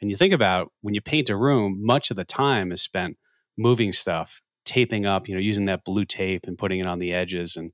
and 0.00 0.10
you 0.10 0.16
think 0.16 0.34
about 0.34 0.72
when 0.80 0.94
you 0.94 1.00
paint 1.00 1.30
a 1.30 1.36
room, 1.36 1.78
much 1.80 2.10
of 2.10 2.16
the 2.16 2.24
time 2.24 2.72
is 2.72 2.82
spent 2.82 3.16
moving 3.56 3.92
stuff, 3.92 4.42
taping 4.64 5.06
up, 5.06 5.28
you 5.28 5.34
know, 5.34 5.40
using 5.40 5.66
that 5.66 5.84
blue 5.84 6.04
tape 6.04 6.46
and 6.46 6.58
putting 6.58 6.80
it 6.80 6.86
on 6.86 6.98
the 6.98 7.12
edges, 7.14 7.56
and 7.56 7.72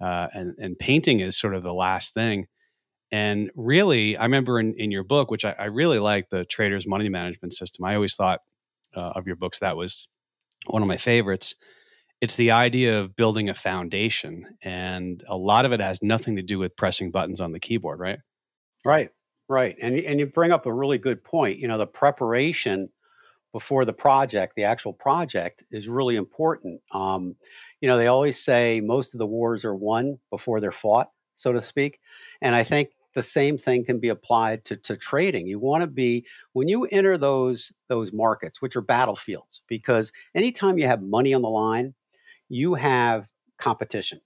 uh, 0.00 0.28
and 0.32 0.54
and 0.58 0.78
painting 0.78 1.20
is 1.20 1.38
sort 1.38 1.54
of 1.54 1.62
the 1.62 1.74
last 1.74 2.14
thing. 2.14 2.46
And 3.12 3.50
really, 3.56 4.16
I 4.16 4.22
remember 4.22 4.60
in, 4.60 4.74
in 4.74 4.90
your 4.90 5.02
book, 5.04 5.30
which 5.30 5.44
I, 5.44 5.54
I 5.58 5.64
really 5.64 5.98
like, 5.98 6.28
the 6.30 6.44
Trader's 6.44 6.86
Money 6.86 7.08
Management 7.08 7.52
System. 7.54 7.84
I 7.84 7.96
always 7.96 8.14
thought 8.14 8.40
uh, 8.96 9.00
of 9.00 9.26
your 9.26 9.36
books 9.36 9.58
that 9.58 9.76
was 9.76 10.08
one 10.66 10.82
of 10.82 10.88
my 10.88 10.96
favorites. 10.96 11.54
It's 12.20 12.36
the 12.36 12.52
idea 12.52 13.00
of 13.00 13.16
building 13.16 13.48
a 13.48 13.54
foundation, 13.54 14.46
and 14.62 15.24
a 15.26 15.36
lot 15.36 15.64
of 15.64 15.72
it 15.72 15.80
has 15.80 16.02
nothing 16.02 16.36
to 16.36 16.42
do 16.42 16.58
with 16.58 16.76
pressing 16.76 17.10
buttons 17.10 17.40
on 17.40 17.52
the 17.52 17.60
keyboard, 17.60 17.98
right? 17.98 18.18
Right. 18.84 19.10
Right. 19.48 19.76
And, 19.82 19.98
and 19.98 20.20
you 20.20 20.26
bring 20.26 20.52
up 20.52 20.66
a 20.66 20.72
really 20.72 20.98
good 20.98 21.24
point. 21.24 21.58
You 21.58 21.66
know, 21.66 21.78
the 21.78 21.86
preparation 21.86 22.90
before 23.52 23.84
the 23.84 23.92
project, 23.92 24.54
the 24.56 24.64
actual 24.64 24.92
project, 24.92 25.64
is 25.70 25.88
really 25.88 26.16
important. 26.16 26.80
Um, 26.92 27.36
you 27.80 27.88
know, 27.88 27.96
they 27.96 28.06
always 28.06 28.38
say 28.38 28.80
most 28.80 29.14
of 29.14 29.18
the 29.18 29.26
wars 29.26 29.64
are 29.64 29.74
won 29.74 30.18
before 30.30 30.60
they're 30.60 30.72
fought, 30.72 31.10
so 31.36 31.52
to 31.52 31.62
speak. 31.62 32.00
And 32.40 32.54
I 32.54 32.62
think 32.62 32.90
the 33.14 33.22
same 33.22 33.58
thing 33.58 33.84
can 33.84 33.98
be 33.98 34.08
applied 34.08 34.64
to, 34.66 34.76
to 34.76 34.96
trading. 34.96 35.46
You 35.46 35.58
want 35.58 35.82
to 35.82 35.88
be 35.88 36.24
when 36.52 36.68
you 36.68 36.84
enter 36.86 37.18
those 37.18 37.72
those 37.88 38.12
markets, 38.12 38.62
which 38.62 38.76
are 38.76 38.82
battlefields, 38.82 39.62
because 39.66 40.12
anytime 40.34 40.78
you 40.78 40.86
have 40.86 41.02
money 41.02 41.34
on 41.34 41.42
the 41.42 41.48
line, 41.48 41.94
you 42.48 42.74
have 42.74 43.28
competition. 43.58 44.20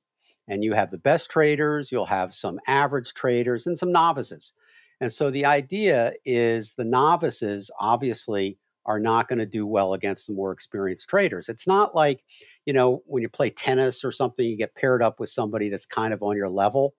And 0.46 0.62
you 0.62 0.74
have 0.74 0.90
the 0.90 0.98
best 0.98 1.30
traders, 1.30 1.90
you'll 1.90 2.04
have 2.04 2.34
some 2.34 2.60
average 2.66 3.14
traders 3.14 3.66
and 3.66 3.78
some 3.78 3.90
novices. 3.90 4.52
And 5.00 5.10
so 5.10 5.30
the 5.30 5.46
idea 5.46 6.12
is 6.26 6.74
the 6.74 6.84
novices 6.84 7.70
obviously 7.80 8.58
are 8.86 9.00
not 9.00 9.28
going 9.28 9.38
to 9.38 9.46
do 9.46 9.66
well 9.66 9.94
against 9.94 10.26
the 10.26 10.32
more 10.32 10.52
experienced 10.52 11.08
traders. 11.08 11.48
It's 11.48 11.66
not 11.66 11.94
like, 11.94 12.22
you 12.66 12.72
know, 12.72 13.02
when 13.06 13.22
you 13.22 13.28
play 13.28 13.50
tennis 13.50 14.04
or 14.04 14.12
something, 14.12 14.46
you 14.46 14.56
get 14.56 14.74
paired 14.74 15.02
up 15.02 15.20
with 15.20 15.30
somebody 15.30 15.68
that's 15.68 15.86
kind 15.86 16.12
of 16.12 16.22
on 16.22 16.36
your 16.36 16.48
level. 16.48 16.94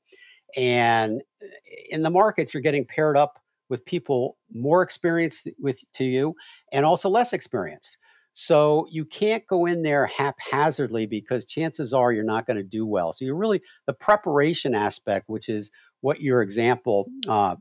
And 0.56 1.22
eh, 1.42 1.48
in 1.90 2.04
the 2.04 2.10
markets, 2.10 2.54
you're 2.54 2.62
getting 2.62 2.86
paired 2.86 3.18
up 3.18 3.40
with 3.70 3.86
people 3.86 4.38
more 4.54 4.82
experienced 4.82 5.48
with 5.60 5.80
to 5.94 6.04
you 6.04 6.36
and 6.72 6.86
also 6.86 7.10
less 7.10 7.34
experienced. 7.34 7.98
So 8.38 8.86
you 8.92 9.06
can't 9.06 9.48
go 9.48 9.66
in 9.66 9.82
there 9.82 10.08
haphazardly 10.08 11.06
because 11.06 11.46
chances 11.46 11.94
are 11.94 12.12
you're 12.12 12.24
not 12.26 12.46
going 12.46 12.58
to 12.58 12.64
do 12.64 12.86
well. 12.86 13.14
So 13.14 13.24
you 13.24 13.34
really 13.34 13.62
the 13.88 13.94
preparation 13.94 14.76
aspect, 14.76 15.30
which 15.30 15.48
is 15.48 15.72
what 16.02 16.20
your 16.20 16.42
example 16.42 17.08
uh, 17.30 17.56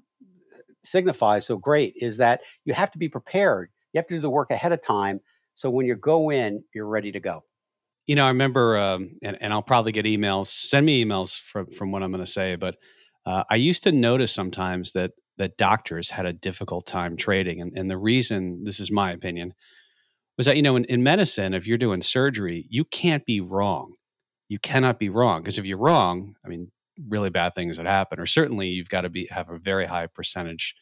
signifies 0.84 1.46
so 1.46 1.56
great 1.56 1.94
is 1.96 2.16
that 2.16 2.40
you 2.64 2.74
have 2.74 2.90
to 2.90 2.98
be 2.98 3.08
prepared. 3.08 3.70
You 3.94 3.98
have 4.00 4.08
to 4.08 4.16
do 4.16 4.20
the 4.20 4.30
work 4.30 4.50
ahead 4.50 4.72
of 4.72 4.82
time. 4.82 5.20
So 5.54 5.70
when 5.70 5.86
you 5.86 5.94
go 5.94 6.30
in, 6.30 6.64
you're 6.74 6.86
ready 6.86 7.12
to 7.12 7.20
go. 7.20 7.44
You 8.06 8.16
know, 8.16 8.24
I 8.24 8.28
remember, 8.28 8.76
um, 8.76 9.16
and, 9.22 9.38
and 9.40 9.52
I'll 9.52 9.62
probably 9.62 9.92
get 9.92 10.04
emails. 10.04 10.48
Send 10.48 10.84
me 10.84 11.02
emails 11.02 11.38
from 11.38 11.70
from 11.70 11.90
what 11.90 12.02
I'm 12.02 12.10
going 12.10 12.24
to 12.24 12.30
say, 12.30 12.56
but 12.56 12.76
uh, 13.24 13.44
I 13.48 13.54
used 13.54 13.82
to 13.84 13.92
notice 13.92 14.32
sometimes 14.32 14.92
that 14.92 15.12
that 15.38 15.56
doctors 15.56 16.10
had 16.10 16.26
a 16.26 16.32
difficult 16.32 16.86
time 16.86 17.16
trading, 17.16 17.60
and, 17.62 17.72
and 17.74 17.90
the 17.90 17.96
reason 17.96 18.64
this 18.64 18.78
is 18.78 18.90
my 18.90 19.10
opinion 19.10 19.54
was 20.36 20.46
that 20.46 20.56
you 20.56 20.62
know 20.62 20.76
in, 20.76 20.84
in 20.84 21.02
medicine, 21.02 21.54
if 21.54 21.66
you're 21.66 21.78
doing 21.78 22.02
surgery, 22.02 22.66
you 22.68 22.84
can't 22.84 23.24
be 23.24 23.40
wrong. 23.40 23.94
You 24.48 24.58
cannot 24.58 24.98
be 24.98 25.08
wrong 25.08 25.40
because 25.40 25.56
if 25.56 25.64
you're 25.64 25.78
wrong, 25.78 26.34
I 26.44 26.48
mean, 26.48 26.70
really 27.08 27.30
bad 27.30 27.54
things 27.54 27.78
that 27.78 27.86
happen, 27.86 28.20
or 28.20 28.26
certainly 28.26 28.68
you've 28.68 28.90
got 28.90 29.02
to 29.02 29.08
be 29.08 29.28
have 29.30 29.48
a 29.48 29.58
very 29.58 29.86
high 29.86 30.08
percentage. 30.08 30.74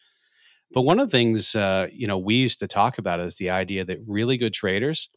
But 0.73 0.81
one 0.81 0.99
of 0.99 1.07
the 1.07 1.11
things 1.11 1.55
uh, 1.55 1.87
you 1.91 2.07
know 2.07 2.17
we 2.17 2.35
used 2.35 2.59
to 2.59 2.67
talk 2.67 2.97
about 2.97 3.19
is 3.19 3.35
the 3.35 3.49
idea 3.49 3.85
that 3.85 3.99
really 4.07 4.37
good 4.37 4.53
traders 4.53 5.09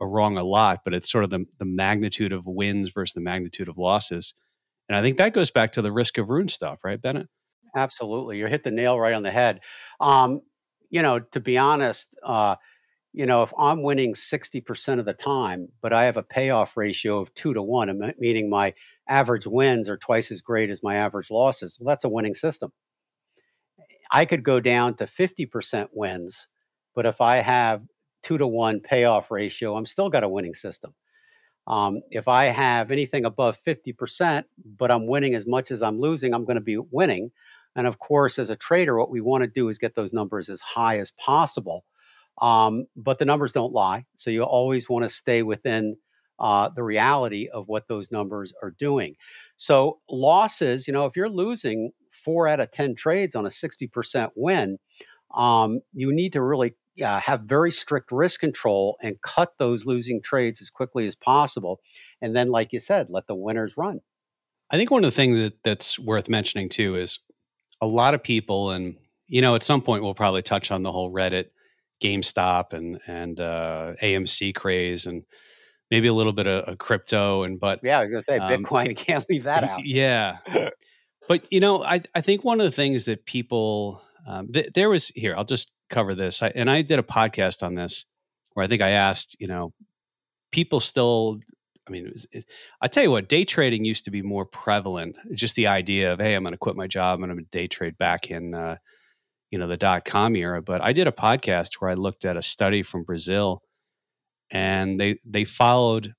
are 0.00 0.08
wrong 0.08 0.38
a 0.38 0.44
lot, 0.44 0.80
but 0.84 0.94
it's 0.94 1.10
sort 1.10 1.24
of 1.24 1.30
the, 1.30 1.44
the 1.58 1.64
magnitude 1.64 2.32
of 2.32 2.46
wins 2.46 2.90
versus 2.90 3.12
the 3.12 3.20
magnitude 3.20 3.68
of 3.68 3.76
losses. 3.76 4.34
And 4.88 4.96
I 4.96 5.02
think 5.02 5.18
that 5.18 5.34
goes 5.34 5.50
back 5.50 5.72
to 5.72 5.82
the 5.82 5.92
risk 5.92 6.18
of 6.18 6.30
ruin 6.30 6.48
stuff, 6.48 6.80
right, 6.84 7.00
Bennett? 7.00 7.28
Absolutely. 7.76 8.38
You 8.38 8.46
hit 8.46 8.64
the 8.64 8.70
nail 8.70 8.98
right 8.98 9.14
on 9.14 9.22
the 9.22 9.30
head. 9.30 9.60
Um, 10.00 10.40
you 10.88 11.02
know, 11.02 11.20
to 11.20 11.38
be 11.38 11.56
honest, 11.56 12.16
uh, 12.24 12.56
you 13.12 13.26
know, 13.26 13.42
if 13.42 13.52
I'm 13.58 13.82
winning 13.82 14.14
60% 14.14 14.98
of 14.98 15.04
the 15.04 15.12
time, 15.12 15.68
but 15.80 15.92
I 15.92 16.04
have 16.04 16.16
a 16.16 16.22
payoff 16.22 16.76
ratio 16.76 17.20
of 17.20 17.32
two 17.34 17.54
to 17.54 17.62
one, 17.62 18.14
meaning 18.18 18.48
my 18.48 18.74
average 19.08 19.46
wins 19.46 19.88
are 19.88 19.96
twice 19.96 20.30
as 20.30 20.40
great 20.40 20.70
as 20.70 20.82
my 20.82 20.96
average 20.96 21.30
losses, 21.30 21.78
well, 21.78 21.92
that's 21.92 22.04
a 22.04 22.08
winning 22.08 22.34
system. 22.34 22.72
I 24.12 24.24
could 24.24 24.42
go 24.42 24.60
down 24.60 24.94
to 24.96 25.06
50% 25.06 25.88
wins, 25.92 26.48
but 26.94 27.06
if 27.06 27.20
I 27.20 27.36
have 27.36 27.82
two 28.22 28.38
to 28.38 28.46
one 28.46 28.80
payoff 28.80 29.30
ratio, 29.30 29.76
I'm 29.76 29.86
still 29.86 30.10
got 30.10 30.24
a 30.24 30.28
winning 30.28 30.54
system. 30.54 30.94
Um, 31.66 32.02
if 32.10 32.26
I 32.26 32.46
have 32.46 32.90
anything 32.90 33.24
above 33.24 33.58
50%, 33.66 34.44
but 34.78 34.90
I'm 34.90 35.06
winning 35.06 35.34
as 35.34 35.46
much 35.46 35.70
as 35.70 35.82
I'm 35.82 36.00
losing, 36.00 36.34
I'm 36.34 36.44
going 36.44 36.56
to 36.56 36.60
be 36.60 36.78
winning. 36.78 37.30
And 37.76 37.86
of 37.86 37.98
course, 37.98 38.38
as 38.38 38.50
a 38.50 38.56
trader, 38.56 38.98
what 38.98 39.10
we 39.10 39.20
want 39.20 39.42
to 39.44 39.48
do 39.48 39.68
is 39.68 39.78
get 39.78 39.94
those 39.94 40.12
numbers 40.12 40.48
as 40.48 40.60
high 40.60 40.98
as 40.98 41.12
possible. 41.12 41.84
Um, 42.42 42.86
but 42.96 43.18
the 43.18 43.24
numbers 43.24 43.52
don't 43.52 43.72
lie. 43.72 44.06
So 44.16 44.30
you 44.30 44.42
always 44.42 44.88
want 44.88 45.04
to 45.04 45.10
stay 45.10 45.42
within 45.42 45.96
uh, 46.38 46.70
the 46.70 46.82
reality 46.82 47.48
of 47.48 47.68
what 47.68 47.86
those 47.86 48.10
numbers 48.10 48.52
are 48.62 48.70
doing. 48.72 49.14
So 49.56 49.98
losses, 50.10 50.86
you 50.86 50.92
know, 50.92 51.04
if 51.04 51.16
you're 51.16 51.28
losing 51.28 51.92
four 52.24 52.48
out 52.48 52.60
of 52.60 52.70
10 52.70 52.94
trades 52.94 53.34
on 53.34 53.46
a 53.46 53.50
60% 53.50 54.30
win, 54.36 54.78
um, 55.34 55.80
you 55.92 56.12
need 56.12 56.32
to 56.32 56.42
really 56.42 56.74
uh, 57.02 57.20
have 57.20 57.42
very 57.42 57.70
strict 57.70 58.10
risk 58.12 58.40
control 58.40 58.96
and 59.02 59.20
cut 59.22 59.54
those 59.58 59.86
losing 59.86 60.20
trades 60.20 60.60
as 60.60 60.70
quickly 60.70 61.06
as 61.06 61.14
possible. 61.14 61.80
And 62.20 62.36
then, 62.36 62.48
like 62.50 62.72
you 62.72 62.80
said, 62.80 63.08
let 63.10 63.26
the 63.26 63.34
winners 63.34 63.76
run. 63.76 64.00
I 64.70 64.76
think 64.76 64.90
one 64.90 65.04
of 65.04 65.10
the 65.10 65.16
things 65.16 65.38
that, 65.38 65.62
that's 65.64 65.98
worth 65.98 66.28
mentioning 66.28 66.68
too 66.68 66.94
is 66.94 67.18
a 67.80 67.86
lot 67.86 68.14
of 68.14 68.22
people, 68.22 68.70
and 68.70 68.96
you 69.26 69.40
know, 69.40 69.54
at 69.54 69.62
some 69.62 69.80
point 69.80 70.02
we'll 70.02 70.14
probably 70.14 70.42
touch 70.42 70.70
on 70.70 70.82
the 70.82 70.92
whole 70.92 71.12
Reddit, 71.12 71.46
GameStop, 72.02 72.72
and 72.72 73.00
and 73.06 73.40
uh, 73.40 73.94
AMC 74.02 74.54
craze, 74.54 75.06
and 75.06 75.24
maybe 75.90 76.08
a 76.08 76.14
little 76.14 76.32
bit 76.32 76.46
of, 76.46 76.64
of 76.64 76.78
crypto. 76.78 77.42
And 77.42 77.58
but 77.58 77.80
yeah, 77.82 77.98
I 77.98 78.02
was 78.04 78.10
gonna 78.10 78.22
say 78.22 78.38
um, 78.38 78.64
Bitcoin. 78.64 78.96
Can't 78.96 79.28
leave 79.28 79.44
that 79.44 79.64
out. 79.64 79.84
Yeah, 79.84 80.38
but 81.30 81.46
you 81.52 81.60
know, 81.60 81.84
I 81.84 82.00
I 82.12 82.20
think 82.20 82.42
one 82.42 82.58
of 82.60 82.64
the 82.64 82.72
things 82.82 83.04
that 83.04 83.24
people 83.24 84.02
um, 84.26 84.48
th- 84.52 84.72
there 84.74 84.90
was 84.90 85.08
here. 85.14 85.34
I'll 85.36 85.44
just 85.44 85.70
cover 85.88 86.14
this. 86.14 86.42
I, 86.42 86.48
and 86.56 86.68
I 86.68 86.82
did 86.82 86.98
a 86.98 87.04
podcast 87.04 87.62
on 87.62 87.76
this 87.76 88.04
where 88.52 88.64
I 88.64 88.66
think 88.66 88.82
I 88.82 88.90
asked, 88.90 89.36
you 89.38 89.46
know, 89.46 89.72
people 90.50 90.80
still. 90.80 91.38
I 91.86 91.92
mean, 91.92 92.06
it 92.06 92.12
was, 92.12 92.26
it, 92.32 92.44
I 92.80 92.86
tell 92.88 93.02
you 93.02 93.10
what, 93.10 93.28
day 93.28 93.44
trading 93.44 93.84
used 93.84 94.04
to 94.04 94.10
be 94.10 94.22
more 94.22 94.44
prevalent. 94.44 95.18
Just 95.32 95.56
the 95.56 95.66
idea 95.66 96.12
of, 96.12 96.20
hey, 96.20 96.34
I'm 96.34 96.42
going 96.42 96.52
to 96.52 96.58
quit 96.58 96.76
my 96.76 96.86
job 96.86 97.20
and 97.20 97.30
I'm 97.30 97.36
going 97.36 97.44
to 97.44 97.50
day 97.50 97.66
trade 97.66 97.98
back 97.98 98.30
in, 98.30 98.54
uh, 98.54 98.76
you 99.50 99.58
know, 99.58 99.66
the 99.66 99.76
dot 99.76 100.04
com 100.04 100.36
era. 100.36 100.62
But 100.62 100.82
I 100.82 100.92
did 100.92 101.08
a 101.08 101.12
podcast 101.12 101.74
where 101.74 101.90
I 101.90 101.94
looked 101.94 102.24
at 102.24 102.36
a 102.36 102.42
study 102.42 102.82
from 102.82 103.04
Brazil, 103.04 103.62
and 104.50 104.98
they 104.98 105.18
they 105.24 105.44
followed 105.44 106.14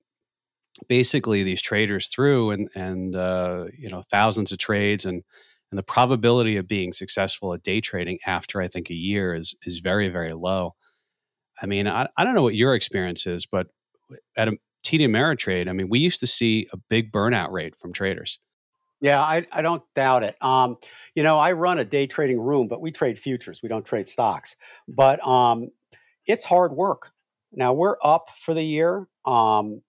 basically 0.88 1.44
these 1.44 1.62
traders 1.62 2.08
through 2.08 2.52
and 2.52 2.70
and 2.76 3.16
uh, 3.16 3.66
you 3.78 3.90
know 3.90 4.04
thousands 4.10 4.52
of 4.52 4.58
trades 4.58 5.06
and 5.06 5.24
and 5.72 5.78
the 5.78 5.84
probability 5.84 6.58
of 6.58 6.68
being 6.68 6.92
successful 6.92 7.54
at 7.54 7.64
day 7.64 7.80
trading 7.80 8.20
after 8.26 8.62
I 8.62 8.68
think 8.68 8.90
a 8.90 8.96
year 8.96 9.34
is 9.34 9.56
is 9.66 9.80
very 9.80 10.10
very 10.10 10.34
low. 10.34 10.76
I 11.62 11.68
mean, 11.68 11.88
I, 11.88 12.08
I 12.18 12.24
don't 12.24 12.34
know 12.34 12.44
what 12.44 12.56
your 12.56 12.74
experience 12.74 13.28
is, 13.28 13.46
but 13.46 13.68
at 14.36 14.48
a 14.48 14.58
TD 14.84 15.02
Ameritrade, 15.02 15.70
I 15.70 15.74
mean, 15.74 15.90
we 15.90 16.00
used 16.00 16.20
to 16.22 16.28
see 16.28 16.68
a 16.74 16.78
big 16.78 17.12
burnout 17.12 17.52
rate 17.52 17.76
from 17.76 17.94
traders. 17.94 18.40
Yeah, 19.00 19.20
I, 19.20 19.46
I 19.52 19.62
don't 19.64 19.84
doubt 19.96 20.24
it. 20.24 20.42
Um, 20.42 20.78
you 21.16 21.24
know, 21.24 21.38
I 21.38 21.54
run 21.54 21.80
a 21.80 21.86
day 21.86 22.06
trading 22.06 22.40
room, 22.40 22.68
but 22.68 22.82
we 22.82 22.92
trade 22.92 23.18
futures. 23.18 23.62
We 23.62 23.70
don't 23.70 23.86
trade 23.86 24.08
stocks. 24.08 24.56
But 24.88 25.26
um, 25.26 25.70
it's 26.28 26.44
hard 26.44 26.74
work. 26.74 27.10
Now 27.52 27.74
we're 27.74 27.98
up 28.04 28.30
for 28.40 28.54
the 28.54 28.64
year, 28.64 29.08
um, 29.26 29.82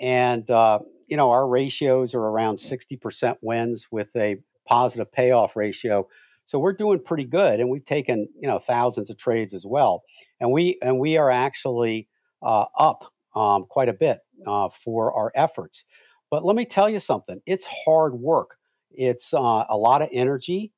and 0.00 0.48
uh, 0.50 0.80
you 1.08 1.16
know 1.16 1.30
our 1.30 1.48
ratios 1.48 2.14
are 2.14 2.20
around 2.22 2.58
sixty 2.58 2.96
percent 2.96 3.38
wins 3.42 3.86
with 3.90 4.08
a 4.16 4.36
positive 4.66 5.10
payoff 5.12 5.56
ratio. 5.56 6.06
So 6.44 6.58
we're 6.58 6.72
doing 6.72 7.00
pretty 7.00 7.24
good, 7.24 7.60
and 7.60 7.68
we've 7.68 7.84
taken 7.84 8.28
you 8.40 8.48
know 8.48 8.58
thousands 8.58 9.10
of 9.10 9.16
trades 9.16 9.54
as 9.54 9.66
well, 9.66 10.02
and 10.40 10.52
we 10.52 10.78
and 10.82 10.98
we 10.98 11.16
are 11.16 11.30
actually 11.30 12.08
uh, 12.42 12.66
up 12.78 13.04
um, 13.34 13.66
quite 13.68 13.88
a 13.88 13.92
bit 13.92 14.20
uh, 14.46 14.68
for 14.84 15.12
our 15.12 15.32
efforts. 15.34 15.84
But 16.30 16.44
let 16.44 16.56
me 16.56 16.64
tell 16.64 16.88
you 16.88 17.00
something: 17.00 17.40
it's 17.46 17.66
hard 17.66 18.14
work. 18.14 18.56
It's 18.90 19.34
uh, 19.34 19.64
a 19.68 19.76
lot 19.76 20.02
of 20.02 20.08
energy, 20.12 20.72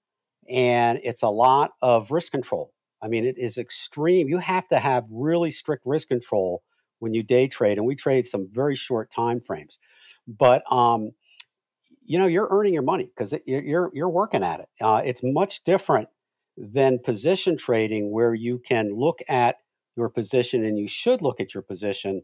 and 0.49 1.01
it's 1.03 1.23
a 1.23 1.29
lot 1.29 1.73
of 1.83 2.11
risk 2.11 2.33
control. 2.33 2.73
I 3.03 3.09
mean, 3.09 3.25
it 3.25 3.39
is 3.39 3.57
extreme. 3.57 4.29
You 4.29 4.39
have 4.39 4.69
to 4.69 4.79
have 4.79 5.05
really 5.11 5.51
strict 5.51 5.87
risk 5.87 6.09
control 6.09 6.63
when 7.01 7.15
you 7.15 7.23
day 7.23 7.49
trade, 7.49 7.79
and 7.79 7.87
we 7.87 7.97
trade 7.97 8.27
some 8.27 8.49
very 8.53 8.77
short 8.77 9.11
time 9.11 9.41
frames. 9.41 9.79
But 10.27 10.63
um, 10.73 11.11
you 12.05 12.19
know 12.19 12.27
you're 12.27 12.49
earning 12.51 12.75
your 12.75 12.83
money 12.83 13.05
because 13.05 13.35
you're 13.47 13.91
you're 13.93 14.09
working 14.09 14.43
at 14.43 14.61
it. 14.61 14.69
Uh, 14.81 15.03
it's 15.05 15.23
much 15.23 15.65
different 15.65 16.09
than 16.57 16.99
position 16.99 17.57
trading, 17.57 18.11
where 18.13 18.35
you 18.35 18.59
can 18.59 18.95
look 18.95 19.21
at 19.29 19.57
your 19.97 20.09
position 20.09 20.65
and 20.65 20.79
you 20.79 20.89
should 20.89 21.23
look 21.23 21.41
at 21.41 21.55
your 21.55 21.63
position 21.63 22.23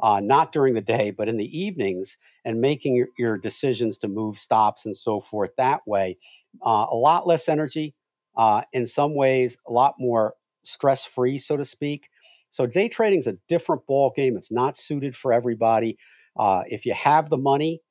uh, 0.00 0.20
not 0.20 0.52
during 0.52 0.74
the 0.74 0.80
day, 0.80 1.10
but 1.10 1.28
in 1.28 1.36
the 1.36 1.58
evenings, 1.58 2.16
and 2.44 2.60
making 2.60 2.94
your, 2.94 3.08
your 3.18 3.36
decisions 3.36 3.98
to 3.98 4.08
move 4.08 4.38
stops 4.38 4.86
and 4.86 4.96
so 4.96 5.20
forth 5.20 5.50
that 5.56 5.80
way. 5.86 6.16
Uh, 6.64 6.86
a 6.90 6.94
lot 6.94 7.26
less 7.26 7.48
energy, 7.48 7.94
uh, 8.36 8.62
in 8.72 8.86
some 8.86 9.14
ways, 9.14 9.56
a 9.66 9.72
lot 9.72 9.94
more 9.98 10.34
stress 10.64 11.04
free, 11.04 11.38
so 11.38 11.56
to 11.56 11.64
speak. 11.64 12.08
So 12.58 12.66
day 12.66 12.88
trading 12.88 13.20
is 13.20 13.28
a 13.28 13.36
different 13.46 13.86
ball 13.86 14.12
game. 14.16 14.36
It's 14.36 14.50
not 14.50 14.76
suited 14.76 15.14
for 15.14 15.32
everybody. 15.32 15.96
Uh, 16.36 16.64
if 16.66 16.84
you 16.84 16.92
have 16.92 17.30
the 17.30 17.38
money 17.38 17.82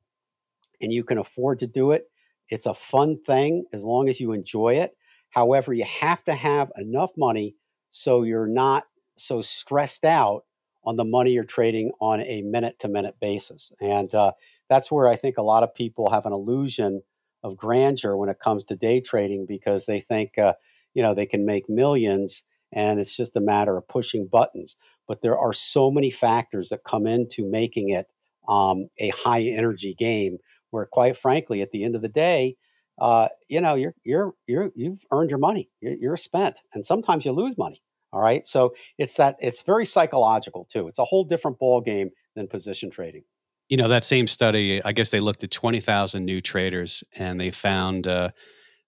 and 0.81 0.91
you 0.91 1.05
can 1.05 1.19
afford 1.19 1.59
to 1.59 1.67
do 1.67 1.93
it. 1.93 2.12
It's 2.50 2.65
a 2.65 2.74
fun 2.74 3.17
thing 3.25 3.63
as 3.71 3.86
long 3.86 4.09
as 4.09 4.19
you 4.19 4.33
enjoy 4.33 4.74
it. 4.74 4.91
However, 5.29 5.74
you 5.74 5.86
have 5.86 6.21
to 6.25 6.33
have 6.33 6.69
enough 6.75 7.12
money 7.15 7.55
so 7.91 8.24
you're 8.24 8.45
not 8.45 8.83
so 9.15 9.41
stressed 9.41 10.03
out 10.03 10.43
on 10.83 10.97
the 10.97 11.05
money 11.05 11.31
you're 11.31 11.45
trading 11.45 11.91
on 12.01 12.19
a 12.19 12.41
minute 12.41 12.77
to 12.79 12.89
minute 12.89 13.15
basis. 13.21 13.71
And 13.79 14.13
uh, 14.13 14.33
that's 14.67 14.91
where 14.91 15.07
I 15.07 15.15
think 15.15 15.38
a 15.38 15.43
lot 15.43 15.63
of 15.63 15.74
people 15.74 16.12
have 16.12 16.25
an 16.25 16.33
illusion 16.33 17.03
of 17.41 17.55
grandeur 17.55 18.17
when 18.17 18.27
it 18.27 18.41
comes 18.41 18.65
to 18.65 18.75
day 18.75 19.00
trading 19.00 19.45
because 19.45 19.86
they 19.86 20.01
think, 20.01 20.38
uh, 20.38 20.55
you 20.93 21.01
know, 21.01 21.15
they 21.15 21.25
can 21.25 21.45
make 21.45 21.69
millions 21.69 22.43
and 22.71 23.00
it's 23.00 23.15
just 23.15 23.36
a 23.36 23.41
matter 23.41 23.77
of 23.77 23.88
pushing 23.88 24.27
buttons. 24.27 24.75
But 25.07 25.21
there 25.21 25.38
are 25.38 25.53
so 25.53 25.89
many 25.89 26.12
factors 26.12 26.69
that 26.69 26.83
come 26.83 27.07
into 27.07 27.50
making 27.50 27.89
it 27.89 28.07
um, 28.47 28.89
a 29.00 29.09
high 29.09 29.43
energy 29.43 29.95
game 29.97 30.38
where 30.71 30.86
quite 30.86 31.17
frankly, 31.17 31.62
at 31.62 31.71
the 31.71 31.83
end 31.83 31.95
of 31.95 32.01
the 32.01 32.09
day, 32.09 32.55
uh, 33.00 33.27
you 33.47 33.62
know, 33.62 33.75
you're 33.75 33.95
you're 34.03 34.33
you're 34.47 34.71
you've 34.75 35.03
earned 35.12 35.29
your 35.29 35.39
money. 35.39 35.69
You're, 35.81 35.95
you're 35.95 36.17
spent, 36.17 36.59
and 36.74 36.86
sometimes 36.86 37.25
you 37.25 37.31
lose 37.31 37.57
money. 37.57 37.81
All 38.12 38.21
right, 38.21 38.47
so 38.47 38.74
it's 38.97 39.15
that 39.15 39.36
it's 39.39 39.62
very 39.62 39.86
psychological 39.86 40.65
too. 40.65 40.88
It's 40.88 41.00
a 41.00 41.05
whole 41.05 41.24
different 41.24 41.59
ball 41.59 41.81
game 41.81 42.09
than 42.36 42.47
position 42.47 42.89
trading. 42.89 43.24
You 43.69 43.77
know, 43.77 43.89
that 43.89 44.05
same 44.05 44.27
study, 44.27 44.81
I 44.83 44.93
guess 44.93 45.09
they 45.09 45.19
looked 45.19 45.43
at 45.43 45.51
twenty 45.51 45.79
thousand 45.79 46.25
new 46.25 46.41
traders, 46.41 47.03
and 47.13 47.39
they 47.39 47.51
found. 47.51 48.07
Uh, 48.07 48.31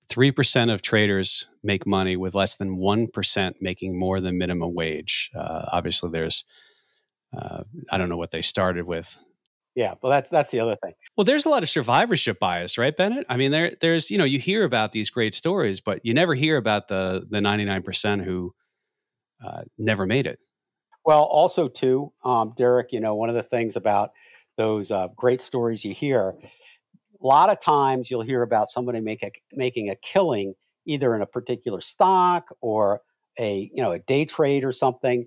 3% 0.10 0.74
of 0.74 0.82
traders 0.82 1.46
make 1.64 1.86
money 1.86 2.18
with 2.18 2.34
less 2.34 2.56
than 2.56 2.78
1% 2.78 3.54
making 3.62 3.98
more 3.98 4.20
than 4.20 4.38
minimum 4.38 4.74
wage. 4.74 5.30
Uh, 5.36 5.66
obviously, 5.72 6.10
there's, 6.10 6.46
uh, 7.38 7.64
I 7.92 7.98
don't 7.98 8.10
know 8.10 8.18
what 8.18 8.32
they 8.32 8.42
started 8.42 8.86
with, 8.86 9.18
yeah, 9.76 9.94
well, 10.02 10.10
that's 10.10 10.30
that's 10.30 10.52
the 10.52 10.60
other 10.60 10.76
thing. 10.84 10.94
Well, 11.16 11.24
there's 11.24 11.46
a 11.46 11.50
lot 11.50 11.64
of 11.64 11.70
survivorship 11.70 12.38
bias, 12.38 12.78
right, 12.78 12.96
Bennett? 12.96 13.26
I 13.30 13.38
mean, 13.38 13.52
there 13.52 13.72
there's 13.80 14.10
you 14.12 14.18
know 14.18 14.26
you 14.26 14.38
hear 14.38 14.64
about 14.66 14.92
these 14.92 15.10
great 15.10 15.34
stories, 15.34 15.80
but 15.80 16.02
you 16.04 16.14
never 16.14 16.36
hear 16.36 16.58
about 16.58 16.90
the 16.90 17.26
the 17.30 17.40
99 17.40 17.84
percent 17.84 18.26
who 18.26 18.54
uh, 19.42 19.62
never 19.78 20.06
made 20.06 20.28
it. 20.28 20.40
Well, 21.06 21.24
also 21.24 21.68
too, 21.68 22.12
um, 22.26 22.54
Derek, 22.58 22.92
you 22.92 23.00
know, 23.00 23.16
one 23.16 23.30
of 23.30 23.36
the 23.36 23.44
things 23.44 23.76
about 23.76 24.12
those 24.58 24.92
uh, 24.92 25.08
great 25.16 25.40
stories 25.40 25.86
you 25.86 25.94
hear, 25.94 26.36
a 27.22 27.28
lot 27.28 27.50
of 27.50 27.60
times 27.60 28.10
you'll 28.10 28.22
hear 28.22 28.42
about 28.42 28.70
somebody 28.70 29.00
make 29.02 29.24
a, 29.24 29.32
making 29.54 29.90
a 29.90 29.96
killing 29.96 30.54
either 30.86 31.16
in 31.16 31.22
a 31.22 31.26
particular 31.26 31.82
stock 31.82 32.48
or 32.62 33.02
a 33.38 33.70
you 33.74 33.82
know 33.82 33.92
a 33.92 34.00
day 34.00 34.26
trade 34.26 34.64
or 34.64 34.72
something, 34.72 35.26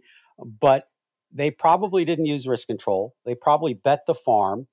but 0.60 0.88
they 1.32 1.50
probably 1.50 2.04
didn't 2.04 2.26
use 2.26 2.46
risk 2.46 2.66
control. 2.66 3.14
They 3.24 3.34
probably 3.34 3.74
bet 3.74 4.04
the 4.06 4.14
farm 4.14 4.66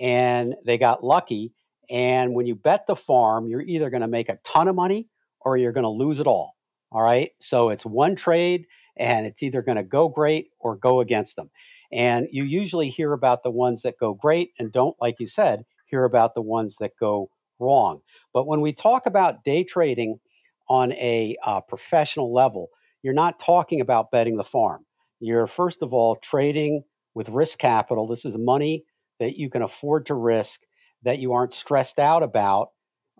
and 0.00 0.54
they 0.64 0.78
got 0.78 1.04
lucky. 1.04 1.52
And 1.90 2.34
when 2.34 2.46
you 2.46 2.54
bet 2.54 2.86
the 2.86 2.96
farm, 2.96 3.46
you're 3.46 3.62
either 3.62 3.90
going 3.90 4.02
to 4.02 4.08
make 4.08 4.28
a 4.28 4.38
ton 4.44 4.68
of 4.68 4.74
money 4.74 5.08
or 5.40 5.56
you're 5.56 5.72
going 5.72 5.84
to 5.84 5.90
lose 5.90 6.20
it 6.20 6.26
all. 6.26 6.56
All 6.90 7.02
right. 7.02 7.30
So 7.40 7.68
it's 7.68 7.84
one 7.84 8.16
trade 8.16 8.66
and 8.96 9.26
it's 9.26 9.42
either 9.42 9.62
going 9.62 9.76
to 9.76 9.82
go 9.82 10.08
great 10.08 10.48
or 10.58 10.76
go 10.76 11.00
against 11.00 11.36
them. 11.36 11.50
And 11.92 12.28
you 12.30 12.44
usually 12.44 12.90
hear 12.90 13.12
about 13.12 13.42
the 13.42 13.50
ones 13.50 13.82
that 13.82 13.98
go 13.98 14.14
great 14.14 14.52
and 14.58 14.72
don't, 14.72 14.96
like 15.00 15.16
you 15.20 15.26
said, 15.26 15.64
hear 15.88 16.04
about 16.04 16.34
the 16.34 16.42
ones 16.42 16.76
that 16.76 16.92
go 16.98 17.30
wrong. 17.58 18.00
But 18.32 18.46
when 18.46 18.60
we 18.60 18.72
talk 18.72 19.06
about 19.06 19.44
day 19.44 19.64
trading 19.64 20.20
on 20.68 20.92
a 20.92 21.36
uh, 21.44 21.60
professional 21.62 22.32
level, 22.32 22.68
you're 23.02 23.14
not 23.14 23.38
talking 23.38 23.80
about 23.80 24.10
betting 24.10 24.36
the 24.36 24.44
farm. 24.44 24.84
You're, 25.20 25.46
first 25.46 25.82
of 25.82 25.92
all, 25.92 26.16
trading 26.16 26.84
with 27.14 27.28
risk 27.28 27.58
capital. 27.58 28.06
This 28.06 28.24
is 28.24 28.36
money 28.38 28.84
that 29.18 29.36
you 29.36 29.50
can 29.50 29.62
afford 29.62 30.06
to 30.06 30.14
risk 30.14 30.60
that 31.02 31.18
you 31.18 31.32
aren't 31.32 31.52
stressed 31.52 31.98
out 31.98 32.22
about 32.22 32.70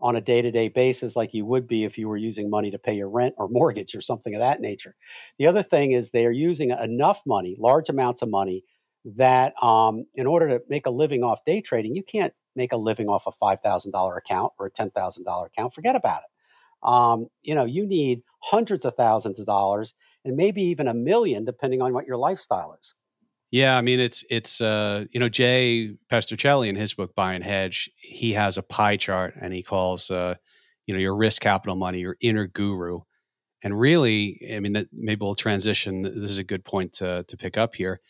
on 0.01 0.15
a 0.15 0.21
day 0.21 0.43
to 0.43 0.51
day 0.51 0.69
basis 0.69 1.17
like 1.17 1.35
you 1.35 1.45
would 1.45 1.67
be 1.67 1.85
if 1.85 1.99
you 1.99 2.09
were 2.09 2.17
using 2.17 2.49
money 2.49 2.71
to 2.71 2.79
pay 2.79 2.95
your 2.95 3.09
rent 3.09 3.35
or 3.37 3.49
mortgage 3.51 3.95
or 3.95 4.01
something 4.01 4.35
of 4.35 4.41
that 4.41 4.61
nature. 4.61 4.95
The 5.39 5.47
other 5.47 5.63
thing 5.63 5.93
is 5.93 6.11
they 6.11 6.27
are 6.27 6.31
using 6.31 6.71
enough 6.71 7.21
money, 7.27 7.57
large 7.59 7.89
amounts 7.89 8.23
of 8.23 8.31
money, 8.31 8.65
that 9.17 9.55
um, 9.63 10.05
in 10.15 10.27
order 10.27 10.49
to 10.49 10.63
make 10.69 10.87
a 10.87 10.91
living 10.91 11.23
off 11.23 11.45
day 11.45 11.61
trading, 11.61 11.95
you 11.95 12.03
can't 12.03 12.35
make 12.59 12.73
a 12.73 12.77
living 12.77 13.09
off 13.09 13.27
a 13.27 13.33
$5,000 13.33 14.19
account 14.19 14.53
or 14.59 14.67
a 14.67 14.71
$10,000 14.71 15.47
account. 15.47 15.75
Forget 15.75 15.97
about 15.97 16.23
it. 16.23 16.87
Um, 16.87 17.29
you 17.43 17.55
know, 17.55 17.65
you 17.65 17.87
need 17.87 18.23
hundreds 18.41 18.85
of 18.85 18.95
thousands 18.95 19.41
of 19.41 19.47
dollars 19.47 19.95
and 20.25 20.37
maybe 20.37 20.63
even 20.63 20.87
a 20.87 20.95
million, 20.95 21.45
depending 21.45 21.81
on 21.81 21.93
what 21.93 22.07
your 22.07 22.19
lifestyle 22.19 22.77
is. 22.79 22.95
Yeah, 23.51 23.79
I 23.79 23.81
mean 23.81 23.99
it's 23.99 24.25
it's 24.29 24.61
uh, 24.61 25.07
you 25.11 25.19
know 25.19 25.31
Jay 25.31 25.95
Pestrichelli 26.13 26.69
in 26.69 26.77
his 26.77 26.93
book 26.93 27.15
Buy 27.15 27.33
and 27.33 27.43
Hedge, 27.43 27.91
he 27.97 28.35
has 28.35 28.59
a 28.59 28.63
pie 28.63 28.99
chart 28.99 29.35
and 29.41 29.55
he 29.55 29.63
calls 29.63 30.11
uh, 30.11 30.35
you 30.87 30.93
know 30.93 31.01
your 31.01 31.17
risk 31.17 31.41
capital 31.41 31.75
money 31.75 32.01
your 32.01 32.17
inner 32.21 32.47
guru, 32.47 33.01
and 33.63 33.79
really, 33.79 34.39
I 34.55 34.61
mean 34.61 34.75
that, 34.75 34.89
maybe 34.93 35.25
we'll 35.25 35.35
transition. 35.35 36.03
This 36.03 36.31
is 36.31 36.39
a 36.39 36.45
good 36.45 36.63
point 36.63 36.93
to 36.95 37.25
to 37.27 37.37
pick 37.39 37.57
up 37.57 37.75
here. 37.75 38.01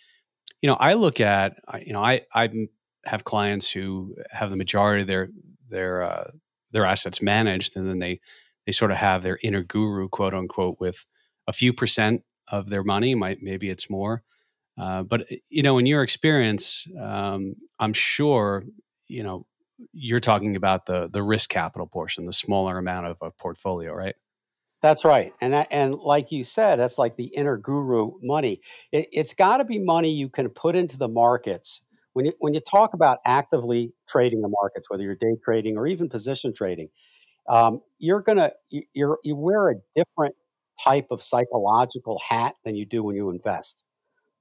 You 0.61 0.69
know, 0.69 0.77
I 0.81 0.95
look 0.95 1.21
at 1.21 1.55
you 1.87 1.93
know 1.93 2.03
I 2.03 2.23
I 2.35 2.51
have 3.07 3.25
clients 3.25 3.71
who 3.71 4.15
have 4.31 4.51
the 4.51 4.57
majority 4.57 5.03
of 5.03 5.09
their 5.09 5.29
their 5.69 6.03
uh, 6.03 6.31
their 6.71 6.85
assets 6.85 7.23
managed, 7.23 7.77
and 7.77 7.89
then 7.89 7.99
they 7.99 8.21
they 8.67 8.73
sort 8.73 8.91
of 8.91 8.97
have 8.97 9.23
their 9.23 9.39
inner 9.43 9.63
guru, 9.63 10.09
quote 10.09 10.35
unquote, 10.35 10.77
with 10.81 11.05
a 11.47 11.53
few 11.53 11.73
percent 11.73 12.23
of 12.51 12.71
their 12.71 12.85
money. 12.85 13.15
Might 13.15 13.43
maybe 13.43 13.71
it's 13.71 13.91
more 13.91 14.23
uh, 14.79 15.03
but 15.03 15.27
eh, 15.31 15.37
you 15.49 15.63
know, 15.63 15.79
in 15.79 15.87
your 15.87 16.03
experience, 16.03 16.87
um, 17.01 17.55
I'm 17.79 17.93
sure 17.93 18.65
you 19.09 19.23
know 19.23 19.47
you're 19.93 20.21
talking 20.21 20.57
about 20.57 20.87
the 20.87 21.09
the 21.13 21.23
risk 21.23 21.51
capital 21.51 21.87
portion, 21.87 22.27
the 22.27 22.33
smaller 22.33 22.79
amount 22.79 23.07
of 23.07 23.17
a 23.21 23.31
portfolio, 23.31 23.93
right? 23.93 24.15
That's 24.81 25.05
right, 25.05 25.35
and 25.41 25.53
that, 25.53 25.69
and 25.73 25.97
like 25.97 26.31
you 26.31 26.45
said, 26.45 26.77
that's 26.77 26.99
like 26.99 27.17
the 27.17 27.27
inner 27.27 27.57
guru 27.57 28.13
money. 28.23 28.61
It, 28.93 29.09
has 29.17 29.35
got 29.35 29.59
to 29.59 29.65
be 29.65 29.79
money 29.79 30.11
you 30.11 30.29
can 30.29 30.49
put 30.49 30.77
into 30.77 30.97
the 30.97 31.09
markets. 31.09 31.83
When 32.19 32.27
you 32.27 32.33
when 32.41 32.53
you 32.53 32.59
talk 32.59 32.95
about 32.95 33.21
actively 33.25 33.93
trading 34.09 34.41
the 34.41 34.49
markets, 34.49 34.91
whether 34.91 35.05
you're 35.05 35.15
day 35.15 35.37
trading 35.45 35.77
or 35.79 35.87
even 35.87 36.09
position 36.09 36.53
trading, 36.53 36.89
um, 37.49 37.81
you're 38.01 38.23
gonna 38.23 38.51
you, 38.71 38.83
you're 38.93 39.21
you 39.23 39.37
wear 39.37 39.71
a 39.71 39.75
different 39.95 40.35
type 40.83 41.07
of 41.13 41.23
psychological 41.23 42.21
hat 42.29 42.57
than 42.65 42.75
you 42.75 42.87
do 42.87 43.05
when 43.05 43.15
you 43.15 43.31
invest. 43.31 43.85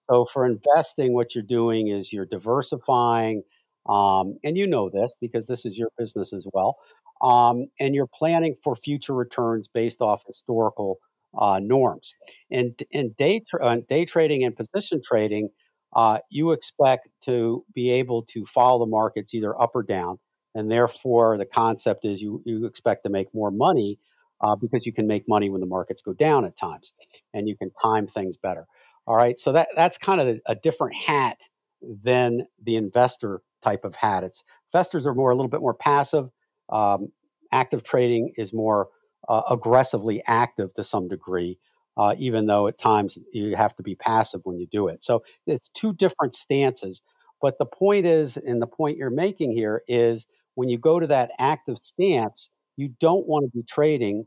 So 0.09 0.25
for 0.25 0.47
investing, 0.47 1.13
what 1.13 1.35
you're 1.35 1.43
doing 1.43 1.89
is 1.89 2.11
you're 2.11 2.25
diversifying, 2.25 3.43
um, 3.87 4.39
and 4.43 4.57
you 4.57 4.65
know 4.65 4.89
this 4.89 5.15
because 5.21 5.45
this 5.45 5.63
is 5.63 5.77
your 5.77 5.89
business 5.99 6.33
as 6.33 6.47
well. 6.53 6.77
Um, 7.21 7.67
and 7.79 7.93
you're 7.93 8.09
planning 8.11 8.55
for 8.63 8.75
future 8.75 9.13
returns 9.13 9.67
based 9.67 10.01
off 10.01 10.23
historical 10.25 10.97
uh, 11.37 11.59
norms. 11.63 12.15
And 12.49 12.81
in 12.91 13.13
day 13.19 13.41
tra- 13.47 13.63
uh, 13.63 13.77
day 13.87 14.05
trading 14.05 14.43
and 14.43 14.55
position 14.55 15.01
trading, 15.05 15.49
uh, 15.93 16.19
you 16.30 16.52
expect 16.52 17.10
to 17.23 17.65
be 17.73 17.89
able 17.89 18.23
to 18.23 18.45
follow 18.45 18.80
the 18.80 18.89
markets 18.89 19.34
either 19.34 19.60
up 19.60 19.71
or 19.73 19.84
down, 19.84 20.19
and 20.56 20.71
therefore 20.71 21.38
the 21.38 21.45
concept 21.45 22.06
is 22.06 22.21
you 22.21 22.41
you 22.45 22.65
expect 22.65 23.04
to 23.04 23.10
make 23.10 23.34
more 23.34 23.52
money 23.52 24.00
uh, 24.41 24.56
because 24.56 24.86
you 24.86 24.93
can 24.93 25.08
make 25.08 25.28
money 25.28 25.50
when 25.50 25.62
the 25.62 25.67
markets 25.67 26.02
go 26.02 26.13
down 26.13 26.45
at 26.45 26.58
times, 26.58 26.93
and 27.34 27.47
you 27.47 27.56
can 27.58 27.71
time 27.71 28.08
things 28.08 28.38
better. 28.38 28.67
All 29.06 29.15
right, 29.15 29.39
so 29.39 29.52
that 29.54 29.69
that's 29.76 29.97
kind 29.97 30.21
of 30.21 30.28
a, 30.28 30.41
a 30.47 30.56
different 30.56 30.95
hat 30.95 31.41
than 31.82 32.47
the 32.63 32.76
investor 32.76 33.41
type 33.63 33.86
of 33.86 33.95
hat. 33.95 34.23
It's 34.23 34.43
investors 34.73 35.06
are 35.06 35.15
more 35.15 35.32
a 35.32 35.36
little 35.36 35.50
bit 35.50 35.62
more 35.62 35.73
passive. 35.73 36.30
Um, 36.69 37.12
active 37.52 37.84
trading 37.84 38.34
is 38.38 38.54
more 38.54 38.89
uh, 39.30 39.43
aggressively 39.50 40.21
active 40.28 40.73
to 40.76 40.84
some 40.84 41.08
degree, 41.08 41.58
uh, 41.97 42.15
even 42.17 42.45
though 42.45 42.67
at 42.67 42.77
times 42.77 43.17
you 43.33 43.55
have 43.55 43.75
to 43.75 43.83
be 43.83 43.95
passive 43.95 44.41
when 44.43 44.60
you 44.60 44.67
do 44.67 44.88
it. 44.88 45.03
So 45.03 45.23
it's 45.47 45.67
two 45.69 45.93
different 45.93 46.36
stances. 46.36 47.01
But 47.41 47.57
the 47.57 47.65
point 47.65 48.05
is, 48.05 48.38
and 48.38 48.62
the 48.62 48.67
point 48.67 48.97
you're 48.97 49.10
making 49.10 49.51
here 49.51 49.83
is 49.88 50.27
when 50.55 50.69
you 50.69 50.77
go 50.77 50.99
to 50.99 51.07
that 51.07 51.31
active 51.39 51.77
stance, 51.77 52.49
you 52.77 52.89
don't 52.99 53.27
want 53.27 53.45
to 53.45 53.57
be 53.57 53.63
trading 53.63 54.25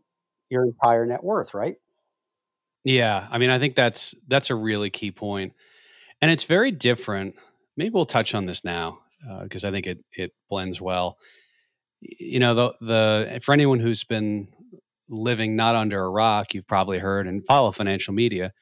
your 0.48 0.64
entire 0.64 1.06
net 1.06 1.22
worth, 1.22 1.54
right? 1.54 1.76
Yeah, 2.85 3.26
I 3.30 3.38
mean, 3.38 3.50
I 3.50 3.59
think 3.59 3.74
that's 3.74 4.14
that's 4.26 4.50
a 4.50 4.54
really 4.54 4.90
key 4.90 5.12
point, 5.12 5.52
and 6.22 6.30
it's 6.30 6.44
very 6.44 6.70
different. 6.70 7.35
Maybe 7.76 7.90
we'll 7.90 8.06
touch 8.06 8.35
on 8.35 8.46
this 8.46 8.64
now 8.64 9.00
because 9.42 9.64
uh, 9.64 9.68
I 9.68 9.70
think 9.70 9.87
it 9.87 10.02
it 10.12 10.33
blends 10.48 10.80
well. 10.80 11.18
You 12.00 12.40
know, 12.40 12.54
the 12.54 12.72
the 12.80 13.40
for 13.42 13.52
anyone 13.52 13.80
who's 13.80 14.02
been 14.02 14.48
living 15.11 15.57
not 15.57 15.75
under 15.75 16.03
a 16.03 16.09
rock, 16.09 16.55
you've 16.55 16.66
probably 16.66 16.99
heard 16.99 17.27
and 17.27 17.44
follow 17.44 17.73
financial 17.73 18.14
media 18.14 18.53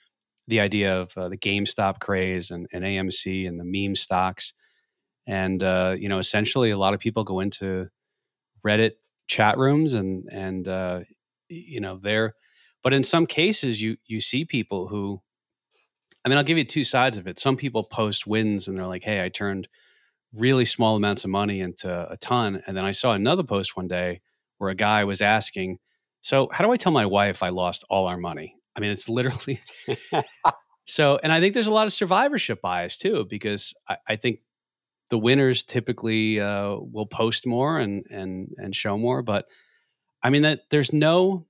the 0.46 0.60
idea 0.60 0.98
of 0.98 1.16
uh, 1.16 1.28
the 1.28 1.36
GameStop 1.36 2.00
craze 2.00 2.50
and, 2.50 2.66
and 2.72 2.82
AMC 2.82 3.46
and 3.46 3.60
the 3.60 3.64
meme 3.64 3.94
stocks, 3.94 4.54
and 5.26 5.62
uh, 5.62 5.94
you 5.98 6.08
know, 6.08 6.18
essentially, 6.18 6.70
a 6.70 6.78
lot 6.78 6.94
of 6.94 7.00
people 7.00 7.22
go 7.22 7.40
into 7.40 7.88
Reddit 8.66 8.92
chat 9.26 9.58
rooms 9.58 9.92
and 9.92 10.26
and 10.32 10.66
uh, 10.66 11.00
you 11.48 11.80
know 11.80 12.00
they're 12.02 12.34
but 12.82 12.94
in 12.94 13.02
some 13.02 13.26
cases, 13.26 13.82
you 13.82 13.96
you 14.06 14.20
see 14.20 14.44
people 14.44 14.88
who, 14.88 15.20
I 16.24 16.28
mean, 16.28 16.38
I'll 16.38 16.44
give 16.44 16.58
you 16.58 16.64
two 16.64 16.84
sides 16.84 17.16
of 17.16 17.26
it. 17.26 17.38
Some 17.38 17.56
people 17.56 17.84
post 17.84 18.26
wins 18.26 18.68
and 18.68 18.78
they're 18.78 18.86
like, 18.86 19.04
"Hey, 19.04 19.24
I 19.24 19.28
turned 19.28 19.68
really 20.32 20.64
small 20.64 20.96
amounts 20.96 21.24
of 21.24 21.30
money 21.30 21.60
into 21.60 22.10
a 22.10 22.16
ton," 22.16 22.62
and 22.66 22.76
then 22.76 22.84
I 22.84 22.92
saw 22.92 23.12
another 23.12 23.42
post 23.42 23.76
one 23.76 23.88
day 23.88 24.20
where 24.58 24.70
a 24.70 24.74
guy 24.74 25.04
was 25.04 25.20
asking, 25.20 25.78
"So 26.28 26.48
how 26.52 26.62
do 26.62 26.70
I 26.70 26.76
tell 26.76 26.92
my 26.92 27.06
wife 27.06 27.42
I 27.42 27.48
lost 27.48 27.84
all 27.88 28.06
our 28.06 28.18
money?" 28.18 28.56
I 28.76 28.80
mean, 28.80 28.90
it's 28.90 29.08
literally. 29.08 29.60
so, 30.84 31.18
and 31.22 31.32
I 31.32 31.40
think 31.40 31.54
there's 31.54 31.66
a 31.66 31.72
lot 31.72 31.86
of 31.86 31.92
survivorship 31.94 32.60
bias 32.60 32.98
too, 32.98 33.26
because 33.28 33.72
I, 33.88 33.96
I 34.06 34.16
think 34.16 34.40
the 35.08 35.18
winners 35.18 35.62
typically 35.62 36.38
uh, 36.38 36.76
will 36.80 37.06
post 37.06 37.46
more 37.46 37.78
and 37.78 38.04
and 38.10 38.52
and 38.58 38.76
show 38.76 38.98
more, 38.98 39.22
but 39.22 39.46
I 40.22 40.28
mean 40.28 40.42
that 40.42 40.60
there's 40.70 40.92
no 40.92 41.46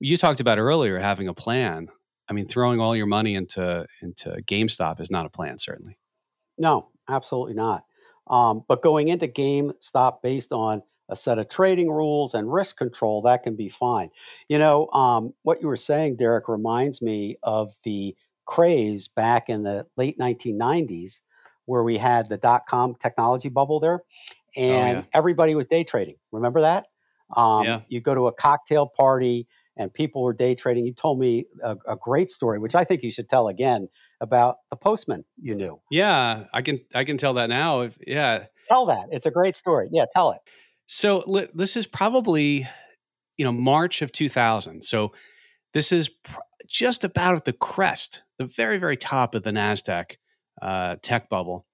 you 0.00 0.16
talked 0.16 0.40
about 0.40 0.58
earlier 0.58 0.98
having 0.98 1.28
a 1.28 1.34
plan. 1.34 1.88
I 2.28 2.32
mean, 2.32 2.48
throwing 2.48 2.80
all 2.80 2.96
your 2.96 3.06
money 3.06 3.36
into 3.36 3.86
into 4.02 4.42
GameStop 4.46 5.00
is 5.00 5.12
not 5.12 5.26
a 5.26 5.30
plan, 5.30 5.58
certainly. 5.58 5.96
No, 6.58 6.88
absolutely 7.08 7.54
not. 7.54 7.84
Um, 8.26 8.64
but 8.66 8.82
going 8.82 9.08
into 9.08 9.28
GameStop 9.28 10.22
based 10.22 10.52
on 10.52 10.82
a 11.08 11.16
set 11.16 11.38
of 11.38 11.48
trading 11.48 11.90
rules 11.90 12.34
and 12.34 12.52
risk 12.52 12.76
control, 12.76 13.22
that 13.22 13.42
can 13.42 13.56
be 13.56 13.68
fine. 13.68 14.10
You 14.48 14.58
know, 14.58 14.88
um, 14.88 15.34
what 15.42 15.60
you 15.62 15.68
were 15.68 15.76
saying, 15.76 16.16
Derek, 16.16 16.48
reminds 16.48 17.00
me 17.00 17.36
of 17.42 17.72
the 17.84 18.14
craze 18.46 19.08
back 19.08 19.48
in 19.48 19.62
the 19.62 19.86
late 19.96 20.18
1990s 20.18 21.20
where 21.66 21.82
we 21.82 21.98
had 21.98 22.28
the 22.28 22.38
dot 22.38 22.62
com 22.66 22.94
technology 22.94 23.50
bubble 23.50 23.78
there 23.78 24.02
and 24.56 24.98
oh, 24.98 25.00
yeah. 25.00 25.04
everybody 25.12 25.54
was 25.54 25.66
day 25.66 25.84
trading. 25.84 26.16
Remember 26.32 26.62
that? 26.62 26.86
Um, 27.36 27.64
yeah. 27.64 27.80
You 27.88 28.00
go 28.00 28.14
to 28.14 28.26
a 28.26 28.32
cocktail 28.32 28.86
party 28.86 29.46
and 29.76 29.92
people 29.92 30.22
were 30.22 30.32
day 30.32 30.54
trading. 30.54 30.86
You 30.86 30.92
told 30.92 31.18
me 31.18 31.46
a, 31.62 31.76
a, 31.86 31.96
great 31.96 32.30
story, 32.30 32.58
which 32.58 32.74
I 32.74 32.84
think 32.84 33.02
you 33.02 33.12
should 33.12 33.28
tell 33.28 33.48
again 33.48 33.88
about 34.20 34.56
the 34.70 34.76
postman 34.76 35.24
you 35.40 35.54
knew. 35.54 35.80
Yeah, 35.90 36.46
I 36.52 36.62
can 36.62 36.80
I 36.94 37.04
can 37.04 37.16
tell 37.16 37.34
that 37.34 37.48
now. 37.48 37.82
If, 37.82 37.98
yeah, 38.04 38.46
tell 38.68 38.86
that. 38.86 39.08
It's 39.12 39.26
a 39.26 39.30
great 39.30 39.54
story. 39.54 39.88
Yeah, 39.92 40.06
tell 40.12 40.32
it. 40.32 40.40
So 40.88 41.22
this 41.54 41.76
is 41.76 41.86
probably 41.86 42.66
you 43.36 43.44
know 43.44 43.52
March 43.52 44.02
of 44.02 44.10
2000. 44.10 44.82
So 44.82 45.12
this 45.74 45.92
is 45.92 46.08
pr- 46.08 46.40
just 46.66 47.04
about 47.04 47.36
at 47.36 47.44
the 47.44 47.52
crest, 47.52 48.22
the 48.38 48.46
very 48.46 48.78
very 48.78 48.96
top 48.96 49.34
of 49.34 49.42
the 49.44 49.52
Nasdaq 49.52 50.16
uh, 50.62 50.96
tech 51.02 51.28
bubble, 51.28 51.66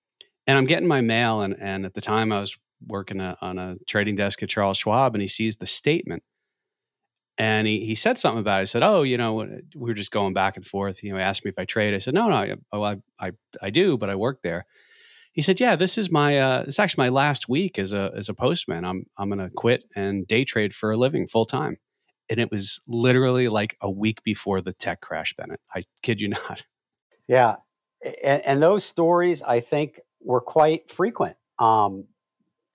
And 0.46 0.58
I'm 0.58 0.66
getting 0.66 0.88
my 0.88 1.02
mail, 1.02 1.42
and 1.42 1.56
and 1.60 1.86
at 1.86 1.94
the 1.94 2.02
time 2.02 2.32
I 2.32 2.40
was 2.40 2.58
working 2.86 3.20
a, 3.20 3.36
on 3.40 3.58
a 3.58 3.76
trading 3.88 4.16
desk 4.16 4.42
at 4.42 4.50
Charles 4.50 4.78
Schwab, 4.78 5.14
and 5.14 5.22
he 5.22 5.28
sees 5.28 5.56
the 5.56 5.66
statement, 5.66 6.22
and 7.38 7.66
he 7.66 7.84
he 7.86 7.94
said 7.94 8.18
something 8.18 8.40
about 8.40 8.58
it. 8.58 8.62
He 8.62 8.66
said, 8.66 8.82
"Oh, 8.82 9.02
you 9.02 9.16
know, 9.16 9.34
we 9.34 9.56
were 9.74 9.94
just 9.94 10.10
going 10.10 10.34
back 10.34 10.56
and 10.56 10.66
forth. 10.66 11.02
You 11.02 11.12
know, 11.12 11.18
he 11.18 11.22
asked 11.22 11.44
me 11.44 11.50
if 11.50 11.58
I 11.58 11.64
trade. 11.64 11.94
I 11.94 11.98
said, 11.98 12.14
"No, 12.14 12.28
no, 12.28 12.36
I, 12.36 12.54
oh, 12.72 12.82
I 12.82 12.96
I 13.20 13.32
I 13.62 13.70
do, 13.70 13.96
but 13.98 14.10
I 14.10 14.16
work 14.16 14.42
there." 14.42 14.66
He 15.34 15.42
said, 15.42 15.60
"Yeah, 15.60 15.76
this 15.76 15.98
is 15.98 16.10
my 16.10 16.38
uh, 16.38 16.64
it's 16.66 16.78
actually 16.78 17.04
my 17.04 17.08
last 17.10 17.48
week 17.48 17.78
as 17.78 17.92
a 17.92 18.10
as 18.16 18.28
a 18.28 18.34
postman. 18.34 18.84
I'm 18.84 19.04
I'm 19.18 19.30
to 19.30 19.50
quit 19.54 19.84
and 19.94 20.26
day 20.26 20.44
trade 20.44 20.74
for 20.74 20.90
a 20.90 20.96
living 20.96 21.26
full 21.26 21.44
time." 21.44 21.76
And 22.30 22.40
it 22.40 22.50
was 22.50 22.80
literally 22.88 23.48
like 23.48 23.76
a 23.82 23.90
week 23.90 24.22
before 24.22 24.62
the 24.62 24.72
tech 24.72 25.02
crash, 25.02 25.34
Bennett. 25.36 25.60
I 25.74 25.84
kid 26.02 26.20
you 26.20 26.28
not. 26.48 26.64
Yeah, 27.28 27.56
and, 28.22 28.42
and 28.46 28.62
those 28.62 28.84
stories 28.84 29.42
I 29.42 29.60
think 29.60 30.00
were 30.20 30.40
quite 30.40 30.90
frequent. 30.90 31.36
Um, 31.58 32.06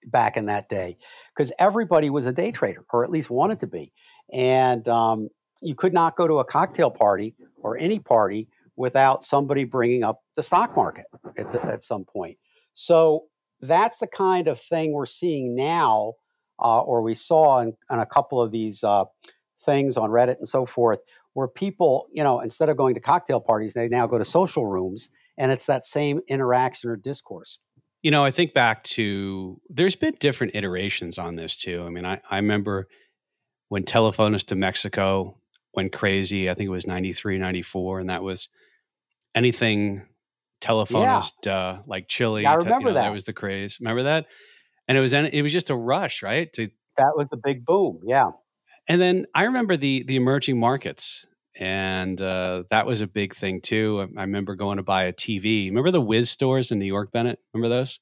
back 0.06 0.38
in 0.38 0.46
that 0.46 0.70
day 0.70 0.98
because 1.36 1.52
everybody 1.60 2.10
was 2.10 2.26
a 2.26 2.32
day 2.32 2.52
trader 2.52 2.86
or 2.94 3.04
at 3.04 3.12
least 3.12 3.30
wanted 3.30 3.60
to 3.60 3.68
be 3.68 3.92
and 4.32 4.88
um, 4.88 5.30
you 5.62 5.76
could 5.76 5.94
not 5.94 6.16
go 6.16 6.28
to 6.28 6.40
a 6.40 6.46
cocktail 6.46 6.90
party 6.90 7.36
or 7.58 7.78
any 7.78 8.00
party 8.00 8.48
without 8.76 9.24
somebody 9.24 9.64
bringing 9.64 10.04
up 10.04 10.22
the 10.36 10.44
stock 10.44 10.76
market 10.76 11.06
at, 11.38 11.52
the, 11.52 11.64
at 11.66 11.84
some 11.84 12.06
point. 12.06 12.38
So 12.82 13.26
that's 13.60 14.00
the 14.00 14.08
kind 14.08 14.48
of 14.48 14.58
thing 14.58 14.94
we're 14.94 15.06
seeing 15.06 15.54
now, 15.54 16.14
uh, 16.64 16.80
or 16.80 17.02
we 17.02 17.14
saw 17.14 17.60
in, 17.60 17.74
in, 17.92 18.00
a 18.00 18.06
couple 18.06 18.42
of 18.42 18.52
these 18.54 18.86
uh, 18.86 19.04
things 19.66 19.98
on 19.98 20.12
Reddit 20.12 20.38
and 20.38 20.48
so 20.48 20.66
forth, 20.66 21.00
where 21.34 21.50
people, 21.50 22.08
you 22.14 22.24
know, 22.24 22.40
instead 22.40 22.70
of 22.70 22.78
going 22.78 22.96
to 22.96 23.02
cocktail 23.02 23.42
parties, 23.42 23.74
they 23.74 23.90
now 23.90 24.08
go 24.08 24.18
to 24.18 24.24
social 24.24 24.66
rooms, 24.66 25.10
and 25.38 25.52
it's 25.52 25.66
that 25.66 25.86
same 25.86 26.22
interaction 26.30 26.90
or 26.90 26.96
discourse. 26.96 27.60
You 28.02 28.12
know, 28.12 28.24
I 28.24 28.32
think 28.32 28.54
back 28.54 28.84
to 28.84 29.60
there's 29.68 29.98
been 29.98 30.16
different 30.18 30.56
iterations 30.56 31.18
on 31.18 31.36
this 31.36 31.58
too. 31.58 31.84
I 31.86 31.90
mean, 31.90 32.06
I, 32.06 32.22
I 32.32 32.38
remember 32.38 32.88
when 33.68 33.84
Telefonos 33.84 34.46
de 34.46 34.56
Mexico 34.56 35.38
went 35.74 35.92
crazy. 35.92 36.50
I 36.50 36.54
think 36.54 36.68
it 36.68 36.72
was 36.72 36.88
93, 36.88 37.40
94. 37.40 38.00
And 38.00 38.10
that 38.10 38.24
was 38.24 38.48
anything 39.36 40.08
Telefonos 40.62 41.32
yeah. 41.46 41.56
uh, 41.56 41.82
like 41.86 42.08
Chile. 42.08 42.44
Yeah, 42.44 42.54
I 42.54 42.56
remember 42.56 42.80
you 42.80 42.86
know, 42.88 42.94
that. 42.94 43.08
That 43.08 43.14
was 43.14 43.26
the 43.26 43.34
craze. 43.34 43.78
Remember 43.80 44.04
that? 44.04 44.26
And 44.88 44.98
it 44.98 45.02
was 45.02 45.14
it 45.14 45.42
was 45.42 45.54
just 45.54 45.70
a 45.70 45.76
rush, 45.76 46.24
right? 46.24 46.52
To 46.54 46.70
that 46.98 47.14
was 47.16 47.30
the 47.30 47.38
big 47.38 47.66
boom. 47.66 48.02
Yeah. 48.06 48.32
And 48.88 49.00
then 49.00 49.26
I 49.34 49.46
remember 49.46 49.78
the 49.78 50.04
the 50.04 50.16
emerging 50.16 50.60
markets, 50.60 51.26
and 51.60 52.20
uh, 52.20 52.64
that 52.70 52.86
was 52.86 53.02
a 53.02 53.08
big 53.08 53.36
thing 53.36 53.62
too. 53.62 54.08
I, 54.18 54.22
I, 54.22 54.24
remember 54.24 54.56
going 54.56 54.78
to 54.78 54.84
buy 54.84 55.04
a 55.04 55.14
TV. 55.14 55.68
Remember 55.68 55.92
the 55.92 56.02
Wiz 56.02 56.30
stores 56.30 56.72
in 56.72 56.80
New 56.80 56.86
York, 56.86 57.12
Bennett? 57.12 57.40
Remember 57.54 57.70
those? 57.70 58.00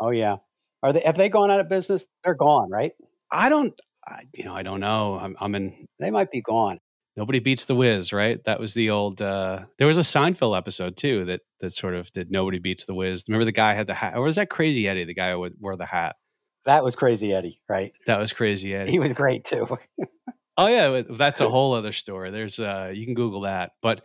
Oh 0.00 0.10
yeah. 0.10 0.36
Are 0.82 0.92
they 0.92 1.00
have 1.00 1.16
they 1.16 1.28
gone 1.28 1.50
out 1.50 1.60
of 1.60 1.68
business? 1.68 2.06
They're 2.24 2.34
gone, 2.34 2.70
right? 2.70 2.92
I 3.32 3.48
don't. 3.48 3.78
I, 4.06 4.22
you 4.34 4.44
know, 4.44 4.54
I 4.54 4.62
don't 4.62 4.80
know. 4.80 5.18
I'm, 5.18 5.36
I'm 5.40 5.54
in. 5.54 5.86
They 5.98 6.10
might 6.10 6.30
be 6.30 6.40
gone. 6.40 6.78
Nobody 7.18 7.40
beats 7.40 7.64
the 7.64 7.74
Wiz, 7.74 8.12
right? 8.12 8.42
That 8.44 8.60
was 8.60 8.74
the 8.74 8.90
old. 8.90 9.20
Uh, 9.20 9.64
there 9.76 9.88
was 9.88 9.96
a 9.96 10.02
Seinfeld 10.02 10.56
episode 10.56 10.96
too 10.96 11.24
that 11.24 11.40
that 11.58 11.72
sort 11.72 11.96
of 11.96 12.12
did. 12.12 12.30
Nobody 12.30 12.60
beats 12.60 12.84
the 12.84 12.94
Wiz. 12.94 13.24
Remember 13.26 13.44
the 13.44 13.50
guy 13.50 13.74
had 13.74 13.88
the 13.88 13.94
hat, 13.94 14.14
or 14.16 14.22
was 14.22 14.36
that 14.36 14.50
Crazy 14.50 14.86
Eddie, 14.86 15.02
the 15.02 15.14
guy 15.14 15.32
who 15.32 15.50
wore 15.58 15.74
the 15.74 15.84
hat? 15.84 16.14
That 16.64 16.84
was 16.84 16.94
Crazy 16.94 17.34
Eddie, 17.34 17.60
right? 17.68 17.90
That 18.06 18.20
was 18.20 18.32
Crazy 18.32 18.72
Eddie. 18.72 18.92
He 18.92 19.00
was 19.00 19.12
great 19.14 19.44
too. 19.44 19.66
oh 20.56 20.68
yeah, 20.68 21.02
that's 21.10 21.40
a 21.40 21.48
whole 21.48 21.74
other 21.74 21.90
story. 21.90 22.30
There's 22.30 22.60
uh, 22.60 22.92
you 22.94 23.04
can 23.04 23.14
Google 23.14 23.40
that, 23.40 23.72
but 23.82 24.04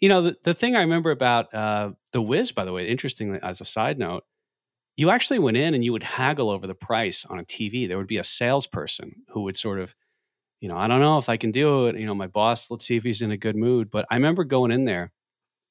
you 0.00 0.08
know 0.08 0.22
the, 0.22 0.36
the 0.42 0.54
thing 0.54 0.74
I 0.74 0.80
remember 0.80 1.12
about 1.12 1.54
uh, 1.54 1.92
the 2.10 2.20
Wiz, 2.20 2.50
by 2.50 2.64
the 2.64 2.72
way, 2.72 2.88
interestingly, 2.88 3.38
as 3.44 3.60
a 3.60 3.64
side 3.64 3.96
note, 3.96 4.24
you 4.96 5.10
actually 5.10 5.38
went 5.38 5.56
in 5.56 5.72
and 5.72 5.84
you 5.84 5.92
would 5.92 6.02
haggle 6.02 6.50
over 6.50 6.66
the 6.66 6.74
price 6.74 7.24
on 7.26 7.38
a 7.38 7.44
TV. 7.44 7.86
There 7.86 7.96
would 7.96 8.08
be 8.08 8.18
a 8.18 8.24
salesperson 8.24 9.22
who 9.28 9.42
would 9.42 9.56
sort 9.56 9.78
of, 9.78 9.94
you 10.60 10.68
know, 10.68 10.76
I 10.76 10.88
don't 10.88 11.00
know 11.00 11.18
if 11.18 11.28
I 11.28 11.36
can 11.36 11.50
do 11.50 11.86
it. 11.86 11.98
You 11.98 12.06
know, 12.06 12.14
my 12.14 12.26
boss, 12.26 12.70
let's 12.70 12.84
see 12.84 12.96
if 12.96 13.02
he's 13.02 13.22
in 13.22 13.30
a 13.30 13.36
good 13.36 13.56
mood. 13.56 13.90
But 13.90 14.06
I 14.10 14.14
remember 14.14 14.44
going 14.44 14.70
in 14.70 14.84
there 14.84 15.12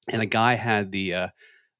and 0.09 0.21
a 0.21 0.25
guy 0.25 0.55
had 0.55 0.91
the 0.91 1.13
uh, 1.13 1.27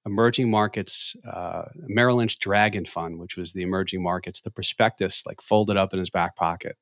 emerging 0.06 0.50
markets 0.50 1.16
uh, 1.28 1.64
Merrill 1.76 2.18
Lynch 2.18 2.40
Dragon 2.40 2.86
Fund, 2.86 3.20
which 3.20 3.36
was 3.36 3.54
the 3.54 3.64
emerging 3.64 4.04
markets, 4.04 4.42
the 4.42 4.52
prospectus 4.52 5.24
like 5.26 5.42
folded 5.42 5.78
up 5.78 5.94
in 5.94 6.00
his 6.00 6.10
back 6.10 6.36
pocket. 6.36 6.78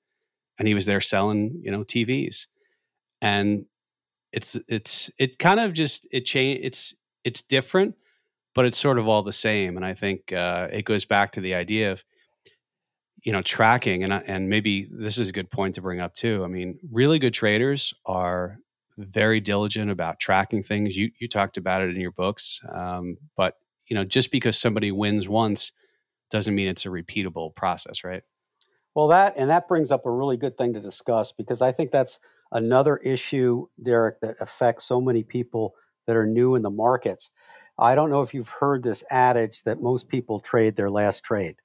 And 0.59 0.67
he 0.67 0.73
was 0.73 0.85
there 0.85 1.01
selling, 1.01 1.61
you 1.63 1.71
know, 1.71 1.83
TVs. 1.83 2.47
And 3.21 3.65
it's, 4.33 4.57
it's, 4.67 5.09
it 5.17 5.39
kind 5.39 5.59
of 5.59 5.73
just, 5.73 6.07
it 6.11 6.25
changed. 6.25 6.65
It's, 6.65 6.95
it's 7.23 7.41
different 7.41 7.95
but 8.57 8.65
it's 8.65 8.79
sort 8.79 8.97
of 8.97 9.07
all 9.07 9.21
the 9.21 9.31
same. 9.31 9.77
And 9.77 9.85
I 9.85 9.93
think 9.93 10.33
uh, 10.33 10.67
it 10.71 10.83
goes 10.83 11.05
back 11.05 11.33
to 11.33 11.41
the 11.41 11.53
idea 11.53 11.91
of, 11.91 12.03
you 13.23 13.31
know, 13.31 13.41
tracking. 13.41 14.03
And, 14.03 14.13
and 14.13 14.49
maybe 14.49 14.87
this 14.91 15.17
is 15.17 15.29
a 15.29 15.31
good 15.31 15.49
point 15.49 15.75
to 15.75 15.81
bring 15.81 15.99
up 15.99 16.13
too. 16.13 16.43
I 16.43 16.47
mean, 16.47 16.79
really 16.91 17.19
good 17.19 17.33
traders 17.33 17.93
are 18.05 18.59
very 18.97 19.39
diligent 19.39 19.91
about 19.91 20.19
tracking 20.19 20.63
things. 20.63 20.95
You, 20.95 21.11
you 21.19 21.27
talked 21.27 21.57
about 21.57 21.81
it 21.81 21.89
in 21.89 22.01
your 22.01 22.11
books. 22.11 22.61
Um, 22.71 23.17
but, 23.35 23.55
you 23.87 23.95
know, 23.95 24.03
just 24.03 24.31
because 24.31 24.57
somebody 24.57 24.91
wins 24.91 25.29
once 25.29 25.71
doesn't 26.29 26.55
mean 26.55 26.67
it's 26.67 26.85
a 26.85 26.89
repeatable 26.89 27.53
process, 27.55 28.03
right? 28.03 28.23
Well, 28.95 29.07
that, 29.09 29.35
and 29.37 29.49
that 29.49 29.67
brings 29.67 29.91
up 29.91 30.05
a 30.05 30.11
really 30.11 30.37
good 30.37 30.57
thing 30.57 30.73
to 30.73 30.79
discuss 30.79 31.31
because 31.31 31.61
I 31.61 31.71
think 31.71 31.91
that's 31.91 32.19
another 32.51 32.97
issue, 32.97 33.67
Derek, 33.81 34.19
that 34.21 34.35
affects 34.39 34.85
so 34.85 34.99
many 34.99 35.23
people 35.23 35.75
that 36.07 36.15
are 36.15 36.25
new 36.25 36.55
in 36.55 36.63
the 36.63 36.69
markets 36.69 37.31
I 37.79 37.95
don't 37.95 38.09
know 38.09 38.21
if 38.21 38.33
you've 38.33 38.49
heard 38.49 38.83
this 38.83 39.03
adage 39.09 39.63
that 39.63 39.81
most 39.81 40.09
people 40.09 40.39
trade 40.39 40.75
their 40.75 40.89
last 40.89 41.23
trade. 41.23 41.57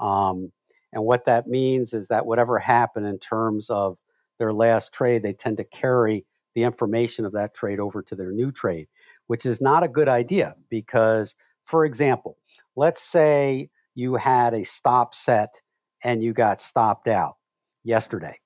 Um, 0.00 0.52
and 0.94 1.04
what 1.04 1.26
that 1.26 1.48
means 1.48 1.92
is 1.92 2.08
that 2.08 2.24
whatever 2.24 2.58
happened 2.58 3.06
in 3.06 3.18
terms 3.18 3.68
of 3.68 3.98
their 4.38 4.52
last 4.52 4.94
trade, 4.94 5.22
they 5.22 5.32
tend 5.32 5.56
to 5.58 5.64
carry 5.64 6.24
the 6.54 6.62
information 6.62 7.24
of 7.24 7.32
that 7.32 7.52
trade 7.52 7.80
over 7.80 8.00
to 8.02 8.14
their 8.14 8.30
new 8.30 8.52
trade, 8.52 8.86
which 9.26 9.44
is 9.44 9.60
not 9.60 9.82
a 9.82 9.88
good 9.88 10.08
idea 10.08 10.54
because, 10.70 11.34
for 11.64 11.84
example, 11.84 12.38
let's 12.76 13.02
say 13.02 13.68
you 13.94 14.14
had 14.14 14.54
a 14.54 14.64
stop 14.64 15.14
set 15.14 15.60
and 16.04 16.22
you 16.22 16.32
got 16.32 16.60
stopped 16.60 17.08
out 17.08 17.36
yesterday. 17.82 18.38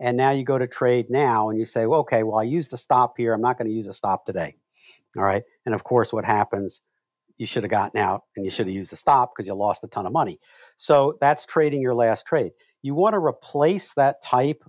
And 0.00 0.16
now 0.16 0.32
you 0.32 0.44
go 0.44 0.58
to 0.58 0.66
trade 0.66 1.06
now 1.08 1.48
and 1.48 1.58
you 1.58 1.64
say, 1.64 1.86
well, 1.86 2.00
okay, 2.00 2.24
well, 2.24 2.38
I 2.38 2.42
used 2.42 2.70
the 2.70 2.76
stop 2.76 3.14
here. 3.16 3.32
I'm 3.32 3.40
not 3.40 3.56
going 3.56 3.68
to 3.68 3.74
use 3.74 3.86
a 3.86 3.92
stop 3.92 4.26
today. 4.26 4.56
All 5.16 5.22
right. 5.22 5.44
And 5.64 5.74
of 5.74 5.84
course, 5.84 6.12
what 6.12 6.24
happens, 6.24 6.80
you 7.38 7.46
should 7.46 7.62
have 7.62 7.70
gotten 7.70 8.00
out 8.00 8.22
and 8.36 8.44
you 8.44 8.50
should 8.50 8.66
have 8.66 8.74
used 8.74 8.92
the 8.92 8.96
stop 8.96 9.32
because 9.34 9.46
you 9.46 9.54
lost 9.54 9.84
a 9.84 9.88
ton 9.88 10.06
of 10.06 10.12
money. 10.12 10.38
So 10.76 11.16
that's 11.20 11.46
trading 11.46 11.82
your 11.82 11.94
last 11.94 12.26
trade. 12.26 12.52
You 12.82 12.94
want 12.94 13.14
to 13.14 13.18
replace 13.18 13.94
that 13.94 14.22
type 14.22 14.62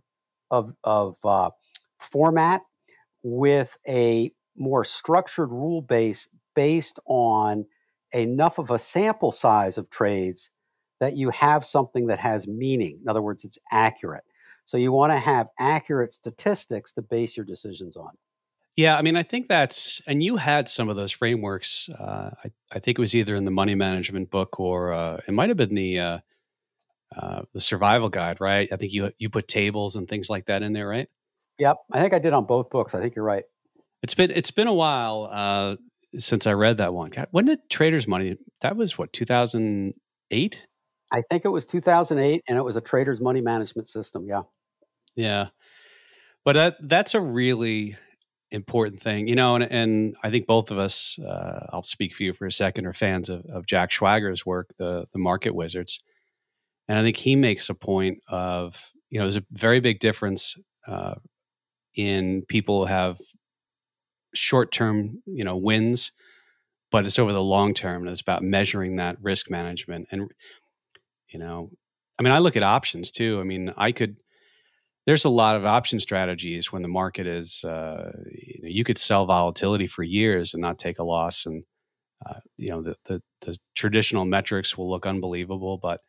of, 0.49 0.73
of 0.83 1.17
uh, 1.23 1.51
format 1.99 2.61
with 3.23 3.77
a 3.87 4.31
more 4.55 4.85
structured 4.85 5.51
rule 5.51 5.81
base 5.81 6.27
based 6.55 6.99
on 7.05 7.65
enough 8.13 8.57
of 8.57 8.71
a 8.71 8.79
sample 8.79 9.31
size 9.31 9.77
of 9.77 9.89
trades 9.89 10.49
that 10.99 11.17
you 11.17 11.29
have 11.29 11.65
something 11.65 12.07
that 12.07 12.19
has 12.19 12.47
meaning. 12.47 12.99
In 13.01 13.09
other 13.09 13.21
words, 13.21 13.43
it's 13.43 13.59
accurate. 13.71 14.23
So 14.63 14.77
you 14.77 14.91
want 14.91 15.11
to 15.11 15.19
have 15.19 15.47
accurate 15.59 16.13
statistics 16.13 16.91
to 16.93 17.01
base 17.01 17.35
your 17.35 17.45
decisions 17.45 17.97
on. 17.97 18.11
Yeah, 18.75 18.97
I 18.97 19.01
mean, 19.01 19.15
I 19.15 19.23
think 19.23 19.47
that's, 19.47 20.01
and 20.05 20.21
you 20.21 20.35
had 20.35 20.67
some 20.67 20.89
of 20.89 20.97
those 20.97 21.11
frameworks. 21.11 21.87
Uh, 21.89 22.31
I, 22.43 22.51
I, 22.73 22.79
think 22.79 22.99
it 22.99 23.01
was 23.01 23.15
either 23.15 23.33
in 23.33 23.45
the 23.45 23.51
money 23.51 23.73
management 23.73 24.29
book 24.29 24.59
or 24.59 24.91
uh, 24.91 25.21
it 25.25 25.31
might 25.31 25.47
have 25.47 25.57
been 25.57 25.75
the 25.75 25.99
uh, 25.99 26.19
uh, 27.15 27.43
the 27.53 27.61
survival 27.61 28.09
guide, 28.09 28.41
right? 28.41 28.67
I 28.71 28.75
think 28.75 28.91
you 28.91 29.11
you 29.17 29.29
put 29.29 29.47
tables 29.47 29.95
and 29.95 30.07
things 30.07 30.29
like 30.29 30.45
that 30.45 30.61
in 30.61 30.73
there, 30.73 30.87
right? 30.87 31.07
Yep, 31.59 31.77
I 31.91 32.01
think 32.01 32.13
I 32.13 32.19
did 32.19 32.33
on 32.33 32.45
both 32.45 32.69
books. 32.69 32.93
I 32.93 33.01
think 33.01 33.15
you're 33.15 33.25
right. 33.25 33.45
It's 34.03 34.13
been 34.13 34.31
it's 34.31 34.51
been 34.51 34.67
a 34.67 34.73
while 34.73 35.29
uh, 35.31 35.75
since 36.17 36.45
I 36.45 36.53
read 36.53 36.77
that 36.77 36.93
one. 36.93 37.11
when 37.31 37.45
did 37.45 37.59
Traders 37.69 38.07
Money? 38.07 38.35
That 38.61 38.75
was 38.75 38.97
what 38.97 39.13
2008. 39.13 40.67
I 41.11 41.21
think 41.29 41.45
it 41.45 41.49
was 41.49 41.65
2008, 41.65 42.43
and 42.49 42.57
it 42.57 42.63
was 42.63 42.75
a 42.75 42.81
Traders 42.81 43.21
Money 43.21 43.39
Management 43.39 43.87
System. 43.87 44.25
Yeah, 44.27 44.41
yeah, 45.15 45.47
but 46.43 46.53
that 46.53 46.75
that's 46.81 47.13
a 47.13 47.21
really 47.21 47.95
important 48.51 49.01
thing, 49.01 49.27
you 49.27 49.35
know, 49.35 49.55
and, 49.55 49.71
and 49.71 50.15
I 50.23 50.29
think 50.29 50.47
both 50.47 50.71
of 50.71 50.77
us, 50.77 51.17
uh, 51.19 51.67
I'll 51.71 51.83
speak 51.83 52.13
for 52.13 52.23
you 52.23 52.33
for 52.33 52.45
a 52.45 52.51
second, 52.51 52.85
are 52.85 52.93
fans 52.93 53.29
of, 53.29 53.45
of 53.45 53.65
Jack 53.65 53.91
Schwager's 53.91 54.45
work, 54.45 54.69
the 54.77 55.05
the 55.11 55.19
Market 55.19 55.55
Wizards, 55.55 56.01
and 56.87 56.97
I 56.97 57.01
think 57.01 57.17
he 57.17 57.35
makes 57.35 57.69
a 57.69 57.73
point 57.73 58.19
of, 58.27 58.91
you 59.09 59.19
know, 59.19 59.25
there's 59.25 59.37
a 59.37 59.45
very 59.51 59.79
big 59.79 59.99
difference 59.99 60.55
uh, 60.87 61.15
in 61.95 62.43
people 62.47 62.85
have 62.85 63.19
short 64.33 64.71
term, 64.71 65.21
you 65.25 65.43
know, 65.43 65.57
wins, 65.57 66.11
but 66.91 67.05
it's 67.05 67.19
over 67.19 67.33
the 67.33 67.41
long 67.43 67.73
term, 67.73 68.03
and 68.03 68.11
it's 68.11 68.21
about 68.21 68.43
measuring 68.43 68.97
that 68.97 69.17
risk 69.21 69.49
management, 69.49 70.07
and 70.11 70.29
you 71.29 71.39
know, 71.39 71.71
I 72.17 72.23
mean, 72.23 72.31
I 72.31 72.39
look 72.39 72.55
at 72.55 72.63
options 72.63 73.11
too. 73.11 73.39
I 73.39 73.43
mean, 73.43 73.73
I 73.75 73.91
could 73.91 74.17
there's 75.05 75.25
a 75.25 75.29
lot 75.29 75.55
of 75.55 75.65
option 75.65 75.99
strategies 75.99 76.71
when 76.71 76.81
the 76.81 76.87
market 76.87 77.27
is 77.27 77.63
uh, 77.63 78.11
you, 78.31 78.61
know, 78.63 78.69
you 78.69 78.83
could 78.83 78.97
sell 78.97 79.25
volatility 79.25 79.87
for 79.87 80.03
years 80.03 80.53
and 80.53 80.61
not 80.61 80.77
take 80.77 80.99
a 80.99 81.03
loss 81.03 81.45
and 81.45 81.63
uh, 82.25 82.39
you 82.57 82.69
know 82.69 82.81
the, 82.81 82.95
the 83.05 83.21
the 83.41 83.57
traditional 83.75 84.25
metrics 84.25 84.77
will 84.77 84.89
look 84.89 85.05
unbelievable, 85.05 85.77
but 85.77 86.01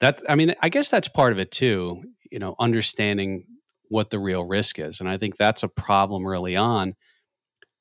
that 0.00 0.20
I 0.28 0.34
mean 0.34 0.54
I 0.62 0.68
guess 0.68 0.90
that's 0.90 1.08
part 1.08 1.32
of 1.32 1.38
it 1.38 1.50
too. 1.50 2.02
You 2.30 2.38
know, 2.38 2.54
understanding 2.58 3.44
what 3.88 4.10
the 4.10 4.18
real 4.18 4.44
risk 4.44 4.78
is, 4.78 5.00
and 5.00 5.08
I 5.08 5.16
think 5.16 5.36
that's 5.36 5.62
a 5.62 5.68
problem 5.68 6.26
early 6.26 6.56
on 6.56 6.94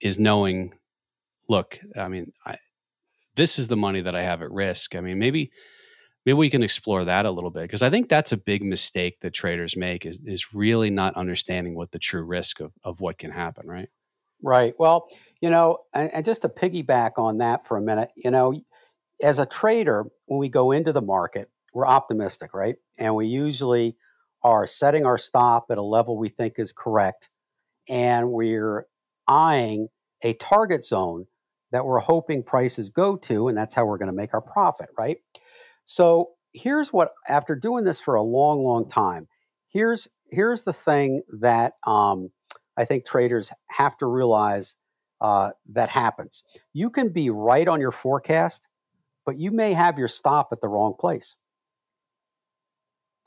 is 0.01 0.19
knowing. 0.19 0.73
Look, 1.47 1.79
I 1.95 2.07
mean, 2.07 2.31
I, 2.45 2.57
this 3.35 3.59
is 3.59 3.67
the 3.67 3.77
money 3.77 4.01
that 4.01 4.15
I 4.15 4.23
have 4.23 4.41
at 4.41 4.51
risk. 4.51 4.95
I 4.95 5.01
mean, 5.01 5.19
maybe 5.19 5.51
maybe 6.25 6.33
we 6.33 6.49
can 6.49 6.63
explore 6.63 7.05
that 7.05 7.25
a 7.25 7.31
little 7.31 7.51
bit 7.51 7.63
because 7.63 7.81
I 7.81 7.89
think 7.89 8.09
that's 8.09 8.31
a 8.31 8.37
big 8.37 8.63
mistake 8.63 9.19
that 9.21 9.31
traders 9.31 9.77
make 9.77 10.05
is 10.05 10.19
is 10.25 10.53
really 10.53 10.89
not 10.89 11.15
understanding 11.15 11.75
what 11.75 11.91
the 11.91 11.99
true 11.99 12.23
risk 12.23 12.59
of 12.59 12.73
of 12.83 12.99
what 12.99 13.17
can 13.17 13.31
happen, 13.31 13.67
right? 13.67 13.89
Right. 14.41 14.73
Well, 14.77 15.07
you 15.41 15.49
know, 15.49 15.79
and, 15.93 16.13
and 16.13 16.25
just 16.25 16.41
to 16.41 16.49
piggyback 16.49 17.11
on 17.17 17.39
that 17.39 17.65
for 17.67 17.77
a 17.77 17.81
minute, 17.81 18.11
you 18.15 18.31
know, 18.31 18.53
as 19.21 19.39
a 19.39 19.45
trader, 19.45 20.05
when 20.25 20.39
we 20.39 20.49
go 20.49 20.71
into 20.71 20.91
the 20.91 21.01
market, 21.01 21.49
we're 21.73 21.87
optimistic, 21.87 22.53
right? 22.53 22.75
And 22.97 23.15
we 23.15 23.27
usually 23.27 23.95
are 24.43 24.67
setting 24.67 25.05
our 25.05 25.17
stop 25.17 25.67
at 25.71 25.77
a 25.77 25.81
level 25.81 26.17
we 26.17 26.29
think 26.29 26.55
is 26.57 26.71
correct, 26.71 27.29
and 27.87 28.31
we're 28.31 28.87
eyeing 29.27 29.87
a 30.21 30.33
target 30.33 30.85
zone 30.85 31.25
that 31.71 31.85
we're 31.85 31.99
hoping 31.99 32.43
prices 32.43 32.89
go 32.89 33.15
to, 33.17 33.47
and 33.47 33.57
that's 33.57 33.73
how 33.73 33.85
we're 33.85 33.97
going 33.97 34.07
to 34.07 34.13
make 34.13 34.33
our 34.33 34.41
profit, 34.41 34.89
right? 34.97 35.17
So 35.85 36.31
here's 36.53 36.91
what 36.91 37.13
after 37.27 37.55
doing 37.55 37.83
this 37.83 37.99
for 37.99 38.15
a 38.15 38.23
long, 38.23 38.63
long 38.63 38.87
time, 38.89 39.27
here's 39.69 40.07
here's 40.29 40.63
the 40.63 40.73
thing 40.73 41.21
that 41.39 41.73
um, 41.85 42.31
I 42.75 42.85
think 42.85 43.05
traders 43.05 43.51
have 43.67 43.97
to 43.99 44.07
realize 44.07 44.75
uh, 45.21 45.51
that 45.69 45.89
happens. 45.89 46.43
You 46.73 46.89
can 46.89 47.09
be 47.09 47.29
right 47.29 47.67
on 47.67 47.79
your 47.79 47.91
forecast, 47.91 48.67
but 49.25 49.39
you 49.39 49.51
may 49.51 49.73
have 49.73 49.97
your 49.97 50.07
stop 50.07 50.49
at 50.51 50.61
the 50.61 50.67
wrong 50.67 50.93
place. 50.99 51.35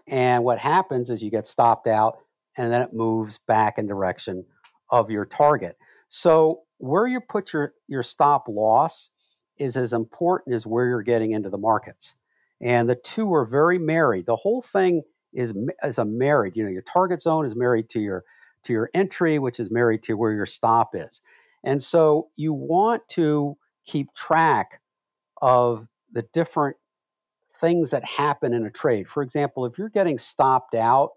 And 0.07 0.42
what 0.42 0.59
happens 0.59 1.11
is 1.11 1.23
you 1.23 1.31
get 1.31 1.47
stopped 1.47 1.87
out, 1.87 2.18
and 2.57 2.73
then 2.73 2.83
it 2.83 2.92
moves 2.92 3.38
back 3.47 3.79
in 3.79 3.87
direction 3.87 4.44
of 4.90 5.11
your 5.11 5.25
target. 5.25 5.77
So 6.09 6.62
where 6.79 7.07
you 7.07 7.21
put 7.21 7.53
your 7.53 7.75
your 7.87 8.03
stop 8.03 8.47
loss 8.49 9.11
is 9.59 9.77
as 9.77 9.92
important 9.92 10.55
as 10.55 10.66
where 10.66 10.87
you're 10.87 11.03
getting 11.03 11.33
into 11.33 11.51
the 11.51 11.59
markets 11.59 12.14
and 12.61 12.88
the 12.88 12.97
two 12.97 13.33
are 13.35 13.44
very 13.44 13.79
married. 13.79 14.27
The 14.27 14.37
whole 14.37 14.62
thing 14.62 15.03
is 15.33 15.55
is 15.83 15.99
a 15.99 16.05
married. 16.05 16.57
You 16.57 16.64
know, 16.64 16.71
your 16.71 16.83
target 16.83 17.23
zone 17.23 17.44
is 17.44 17.55
married 17.55 17.88
to 17.90 18.01
your 18.01 18.25
to 18.64 18.73
your 18.73 18.90
entry, 18.94 19.38
which 19.38 19.61
is 19.61 19.71
married 19.71 20.03
to 20.05 20.14
where 20.14 20.33
your 20.33 20.47
stop 20.47 20.94
is, 20.94 21.23
and 21.64 21.83
so 21.83 22.29
you 22.37 22.53
want 22.53 23.09
to 23.11 23.57
keep 23.87 24.12
track 24.14 24.81
of 25.40 25.87
the 26.12 26.23
different 26.33 26.77
things 27.61 27.90
that 27.90 28.05
happen 28.05 28.53
in 28.55 28.66
a 28.66 28.71
trade. 28.71 29.09
For 29.09 29.23
example, 29.23 29.66
if 29.66 29.79
you're 29.79 29.88
getting 29.88 30.18
stopped 30.18 30.75
out 30.75 31.11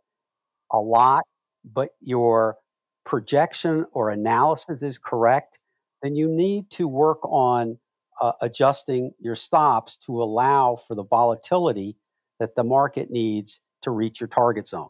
a 0.72 0.80
lot, 0.80 1.24
but 1.64 1.90
your 2.00 2.58
projection 3.04 3.86
or 3.94 4.10
analysis 4.10 4.82
is 4.82 4.98
correct, 4.98 5.58
then 6.02 6.16
you 6.16 6.28
need 6.28 6.70
to 6.72 6.88
work 6.88 7.20
on 7.24 7.78
uh, 8.22 8.34
adjusting 8.42 9.12
your 9.20 9.36
stops 9.36 9.98
to 9.98 10.22
allow 10.22 10.78
for 10.88 10.96
the 10.96 11.04
volatility 11.04 11.98
that 12.40 12.56
the 12.56 12.64
market 12.64 13.10
needs 13.10 13.62
to 13.82 13.92
reach 13.92 14.22
your 14.22 14.28
target 14.28 14.68
zone. 14.68 14.90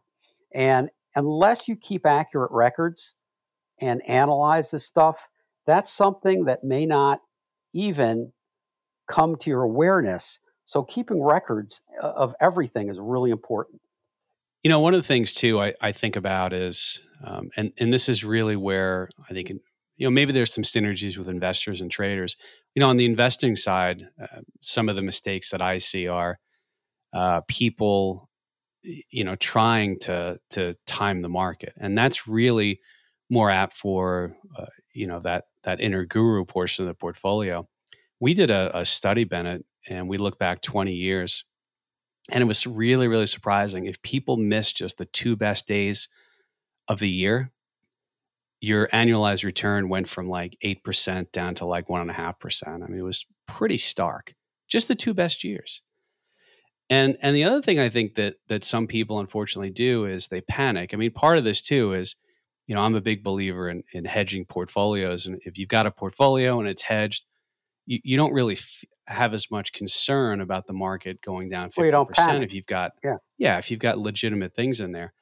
And 0.54 0.90
unless 1.16 1.68
you 1.68 1.76
keep 1.76 2.06
accurate 2.06 2.52
records 2.52 3.16
and 3.80 4.02
analyze 4.08 4.72
this 4.72 4.86
stuff, 4.86 5.30
that's 5.66 5.92
something 5.92 6.46
that 6.46 6.64
may 6.64 6.86
not 6.86 7.22
even 7.74 8.34
come 9.08 9.36
to 9.38 9.50
your 9.50 9.64
awareness. 9.64 10.40
So 10.66 10.84
keeping 10.84 11.22
records 11.22 11.82
uh, 12.02 12.08
of 12.10 12.36
everything 12.42 12.90
is 12.90 13.00
really 13.00 13.32
important. 13.32 13.82
You 14.64 14.70
know, 14.70 14.80
one 14.80 14.94
of 14.94 15.00
the 15.00 15.08
things 15.08 15.34
too 15.34 15.60
I, 15.60 15.74
I 15.82 15.92
think 15.92 16.16
about 16.16 16.54
is, 16.54 17.02
um, 17.24 17.50
and 17.58 17.74
and 17.80 17.94
this 17.94 18.08
is 18.08 18.24
really 18.24 18.56
where 18.56 19.10
I 19.30 19.34
think 19.34 19.52
you 20.02 20.08
know 20.08 20.12
maybe 20.12 20.34
there's 20.34 20.52
some 20.52 20.64
synergies 20.64 21.16
with 21.16 21.30
investors 21.30 21.80
and 21.80 21.92
traders. 21.92 22.36
You 22.74 22.80
know 22.80 22.90
on 22.90 22.98
the 22.98 23.06
investing 23.06 23.56
side 23.56 24.04
uh, 24.20 24.42
some 24.62 24.90
of 24.90 24.96
the 24.96 25.04
mistakes 25.04 25.52
that 25.52 25.62
i 25.62 25.78
see 25.78 26.08
are 26.08 26.40
uh, 27.14 27.42
people 27.48 28.28
you 28.84 29.24
know 29.24 29.36
trying 29.36 30.00
to 30.00 30.40
to 30.52 30.76
time 30.88 31.22
the 31.22 31.30
market 31.30 31.74
and 31.78 31.96
that's 31.96 32.28
really 32.28 32.80
more 33.30 33.52
apt 33.52 33.74
for 33.74 34.36
uh, 34.58 34.66
you 34.94 35.06
know 35.06 35.20
that 35.20 35.44
that 35.64 35.80
inner 35.80 36.04
guru 36.04 36.46
portion 36.46 36.84
of 36.84 36.88
the 36.88 36.96
portfolio. 36.96 37.68
We 38.20 38.34
did 38.34 38.50
a, 38.50 38.76
a 38.76 38.86
study 38.86 39.24
bennett 39.24 39.64
and 39.88 40.10
we 40.10 40.18
looked 40.18 40.40
back 40.40 40.64
20 40.64 40.94
years 40.94 41.46
and 42.32 42.42
it 42.42 42.48
was 42.48 42.66
really 42.66 43.08
really 43.08 43.28
surprising. 43.28 43.86
If 43.86 44.02
people 44.02 44.38
missed 44.38 44.78
just 44.78 44.98
the 44.98 45.06
two 45.06 45.36
best 45.36 45.68
days 45.68 46.10
of 46.88 46.98
the 46.98 47.10
year 47.10 47.52
your 48.62 48.88
annualized 48.90 49.44
return 49.44 49.90
went 49.90 50.08
from 50.08 50.30
like 50.30 50.56
8% 50.64 51.32
down 51.32 51.56
to 51.56 51.66
like 51.66 51.88
1.5%. 51.88 52.68
I 52.68 52.78
mean, 52.88 53.00
it 53.00 53.04
was 53.04 53.26
pretty 53.48 53.78
stark. 53.78 54.36
Just 54.70 54.88
the 54.88 54.96
two 54.96 55.14
best 55.14 55.44
years. 55.44 55.82
And 56.90 57.18
and 57.22 57.34
the 57.36 57.46
other 57.46 57.62
thing 57.62 57.80
I 57.80 57.88
think 57.88 58.16
that 58.16 58.36
that 58.50 58.66
some 58.66 58.86
people 58.86 59.20
unfortunately 59.20 59.72
do 59.72 60.06
is 60.06 60.28
they 60.28 60.42
panic. 60.42 60.94
I 60.94 60.98
mean, 60.98 61.12
part 61.12 61.38
of 61.38 61.46
this 61.46 61.62
too 61.62 61.94
is, 61.94 62.16
you 62.68 62.76
know, 62.76 62.82
I'm 62.82 62.96
a 62.96 63.02
big 63.02 63.24
believer 63.24 63.70
in, 63.70 63.84
in 63.94 64.04
hedging 64.04 64.46
portfolios. 64.46 65.26
And 65.26 65.40
if 65.46 65.58
you've 65.58 65.70
got 65.70 65.86
a 65.86 65.92
portfolio 65.92 66.60
and 66.60 66.68
it's 66.68 66.82
hedged, 66.82 67.26
you, 67.86 68.00
you 68.04 68.18
don't 68.18 68.34
really 68.34 68.56
f- 68.56 68.84
have 69.08 69.34
as 69.34 69.50
much 69.50 69.72
concern 69.72 70.42
about 70.42 70.68
the 70.68 70.74
market 70.74 71.22
going 71.22 71.50
down 71.50 71.70
50% 71.70 71.94
well, 71.94 72.42
if 72.44 72.54
you've 72.54 72.68
got 72.68 72.92
yeah. 73.04 73.18
yeah, 73.38 73.58
if 73.58 73.72
you've 73.72 73.80
got 73.80 73.98
legitimate 73.98 74.54
things 74.54 74.82
in 74.82 74.92
there. 74.92 75.14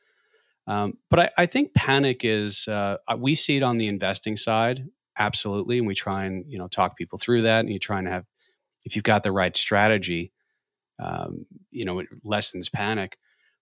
Um, 0.69 0.99
but 1.09 1.19
I, 1.19 1.29
I, 1.39 1.45
think 1.47 1.73
panic 1.73 2.23
is 2.23 2.67
uh, 2.67 2.97
uh, 3.07 3.17
we 3.17 3.33
see 3.33 3.57
it 3.57 3.63
on 3.63 3.79
the 3.79 3.87
investing 3.87 4.37
side 4.37 4.85
absolutely, 5.17 5.79
and 5.79 5.87
we 5.87 5.95
try 5.95 6.25
and 6.25 6.45
you 6.47 6.59
know 6.59 6.67
talk 6.67 6.95
people 6.95 7.17
through 7.17 7.41
that. 7.41 7.61
And 7.61 7.73
you 7.73 7.79
try 7.79 7.97
and 7.97 8.07
have 8.07 8.25
if 8.85 8.95
you've 8.95 9.03
got 9.03 9.23
the 9.23 9.31
right 9.31 9.57
strategy, 9.57 10.31
um, 10.99 11.47
you 11.71 11.85
know, 11.85 11.97
it 11.97 12.07
lessens 12.23 12.69
panic. 12.69 13.17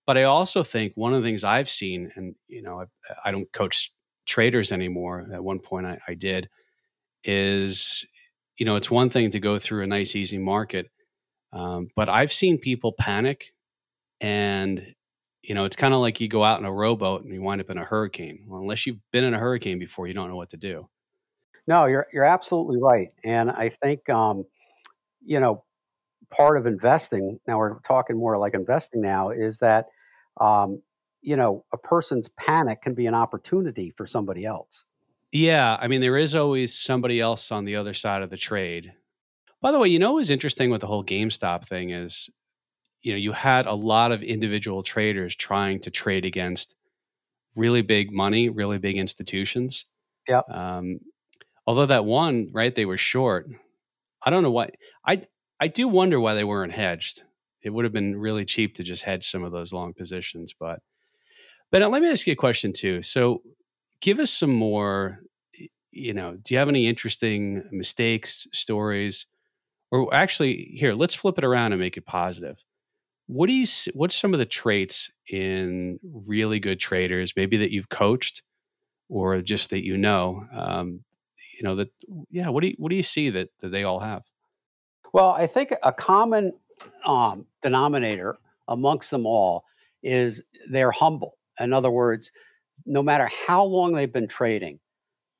But 0.05 0.17
I 0.17 0.23
also 0.23 0.63
think 0.63 0.91
one 0.95 1.13
of 1.13 1.23
the 1.23 1.27
things 1.29 1.45
I've 1.45 1.69
seen, 1.69 2.11
and 2.15 2.35
you 2.49 2.61
know, 2.61 2.81
I, 2.81 2.85
I 3.29 3.31
don't 3.31 3.51
coach 3.53 3.93
traders 4.25 4.73
anymore. 4.73 5.27
At 5.33 5.45
one 5.45 5.59
point, 5.59 5.85
I, 5.85 5.99
I 6.09 6.13
did. 6.13 6.49
Is 7.23 8.05
you 8.59 8.65
know, 8.65 8.75
it's 8.75 8.91
one 8.91 9.07
thing 9.07 9.31
to 9.31 9.39
go 9.39 9.59
through 9.59 9.83
a 9.83 9.87
nice, 9.87 10.13
easy 10.13 10.39
market, 10.39 10.91
um, 11.53 11.87
but 11.95 12.09
I've 12.09 12.33
seen 12.33 12.57
people 12.57 12.91
panic 12.91 13.53
and 14.19 14.93
you 15.43 15.55
know, 15.55 15.65
it's 15.65 15.75
kind 15.75 15.93
of 15.93 16.01
like 16.01 16.19
you 16.19 16.27
go 16.27 16.43
out 16.43 16.59
in 16.59 16.65
a 16.65 16.71
rowboat 16.71 17.23
and 17.23 17.33
you 17.33 17.41
wind 17.41 17.61
up 17.61 17.69
in 17.69 17.77
a 17.77 17.83
hurricane. 17.83 18.45
Well, 18.47 18.61
unless 18.61 18.85
you've 18.85 18.99
been 19.11 19.23
in 19.23 19.33
a 19.33 19.39
hurricane 19.39 19.79
before, 19.79 20.07
you 20.07 20.13
don't 20.13 20.29
know 20.29 20.35
what 20.35 20.49
to 20.49 20.57
do. 20.57 20.89
No, 21.67 21.85
you're 21.85 22.07
you're 22.13 22.23
absolutely 22.23 22.77
right, 22.81 23.09
and 23.23 23.51
I 23.51 23.69
think 23.69 24.09
um, 24.09 24.45
you 25.25 25.39
know 25.39 25.63
part 26.29 26.57
of 26.57 26.65
investing. 26.65 27.39
Now 27.47 27.57
we're 27.57 27.79
talking 27.79 28.17
more 28.17 28.37
like 28.37 28.53
investing 28.53 29.01
now 29.01 29.29
is 29.29 29.59
that 29.59 29.87
um, 30.39 30.81
you 31.21 31.35
know 31.35 31.65
a 31.73 31.77
person's 31.77 32.29
panic 32.29 32.81
can 32.81 32.93
be 32.93 33.05
an 33.05 33.13
opportunity 33.13 33.93
for 33.95 34.07
somebody 34.07 34.45
else. 34.45 34.85
Yeah, 35.33 35.77
I 35.79 35.87
mean 35.87 36.01
there 36.01 36.17
is 36.17 36.33
always 36.35 36.73
somebody 36.73 37.19
else 37.19 37.51
on 37.51 37.65
the 37.65 37.75
other 37.75 37.93
side 37.93 38.21
of 38.21 38.29
the 38.29 38.37
trade. 38.37 38.93
By 39.61 39.71
the 39.71 39.79
way, 39.79 39.89
you 39.89 39.99
know 39.99 40.13
what's 40.13 40.29
interesting 40.29 40.69
with 40.69 40.81
the 40.81 40.87
whole 40.87 41.03
GameStop 41.03 41.65
thing 41.65 41.89
is 41.89 42.29
you 43.07 43.13
know 43.13 43.17
you 43.17 43.31
had 43.31 43.65
a 43.65 43.73
lot 43.73 44.11
of 44.11 44.21
individual 44.21 44.83
traders 44.83 45.33
trying 45.33 45.79
to 45.79 45.89
trade 45.89 46.25
against 46.25 46.75
really 47.55 47.81
big 47.81 48.11
money, 48.11 48.49
really 48.49 48.79
big 48.79 48.97
institutions. 48.97 49.85
Yeah. 50.27 50.41
Um, 50.51 50.99
although 51.65 51.85
that 51.85 52.03
one, 52.03 52.49
right, 52.51 52.75
they 52.75 52.85
were 52.85 52.97
short. 52.97 53.47
I 54.21 54.29
don't 54.29 54.43
know 54.43 54.51
why. 54.51 54.71
I 55.05 55.21
I 55.61 55.69
do 55.69 55.87
wonder 55.87 56.19
why 56.19 56.33
they 56.33 56.43
weren't 56.43 56.73
hedged. 56.73 57.23
It 57.61 57.69
would 57.69 57.85
have 57.85 57.93
been 57.93 58.17
really 58.17 58.43
cheap 58.43 58.73
to 58.75 58.83
just 58.83 59.03
hedge 59.03 59.25
some 59.25 59.45
of 59.45 59.53
those 59.53 59.71
long 59.71 59.93
positions, 59.93 60.53
but. 60.59 60.81
But 61.71 61.81
let 61.89 62.01
me 62.01 62.09
ask 62.09 62.27
you 62.27 62.33
a 62.33 62.37
question 62.37 62.71
too. 62.71 63.01
So, 63.01 63.41
give 64.01 64.19
us 64.19 64.31
some 64.31 64.53
more. 64.53 65.19
You 65.91 66.13
know, 66.13 66.35
do 66.35 66.53
you 66.53 66.59
have 66.59 66.69
any 66.69 66.87
interesting 66.87 67.63
mistakes, 67.71 68.47
stories, 68.53 69.25
or 69.91 70.13
actually, 70.13 70.75
here, 70.77 70.93
let's 70.93 71.15
flip 71.15 71.37
it 71.37 71.43
around 71.43 71.71
and 71.71 71.81
make 71.81 71.97
it 71.97 72.05
positive 72.05 72.63
what 73.27 73.47
do 73.47 73.53
you 73.53 73.67
what's 73.93 74.15
some 74.15 74.33
of 74.33 74.39
the 74.39 74.45
traits 74.45 75.11
in 75.31 75.99
really 76.03 76.59
good 76.59 76.79
traders 76.79 77.33
maybe 77.35 77.57
that 77.57 77.71
you've 77.71 77.89
coached 77.89 78.41
or 79.09 79.41
just 79.41 79.69
that 79.69 79.85
you 79.85 79.97
know 79.97 80.45
um, 80.51 81.01
you 81.57 81.63
know 81.63 81.75
that 81.75 81.89
yeah 82.31 82.49
what 82.49 82.61
do 82.61 82.69
you 82.69 82.75
what 82.77 82.89
do 82.89 82.95
you 82.95 83.03
see 83.03 83.29
that, 83.29 83.49
that 83.59 83.69
they 83.69 83.83
all 83.83 83.99
have? 83.99 84.23
Well 85.13 85.31
i 85.31 85.45
think 85.45 85.73
a 85.83 85.91
common 85.91 86.53
um, 87.05 87.45
denominator 87.61 88.37
amongst 88.67 89.11
them 89.11 89.25
all 89.25 89.63
is 90.03 90.43
they're 90.69 90.91
humble. 90.91 91.37
In 91.59 91.73
other 91.73 91.91
words 91.91 92.31
no 92.85 93.03
matter 93.03 93.29
how 93.47 93.63
long 93.63 93.93
they've 93.93 94.11
been 94.11 94.27
trading 94.27 94.79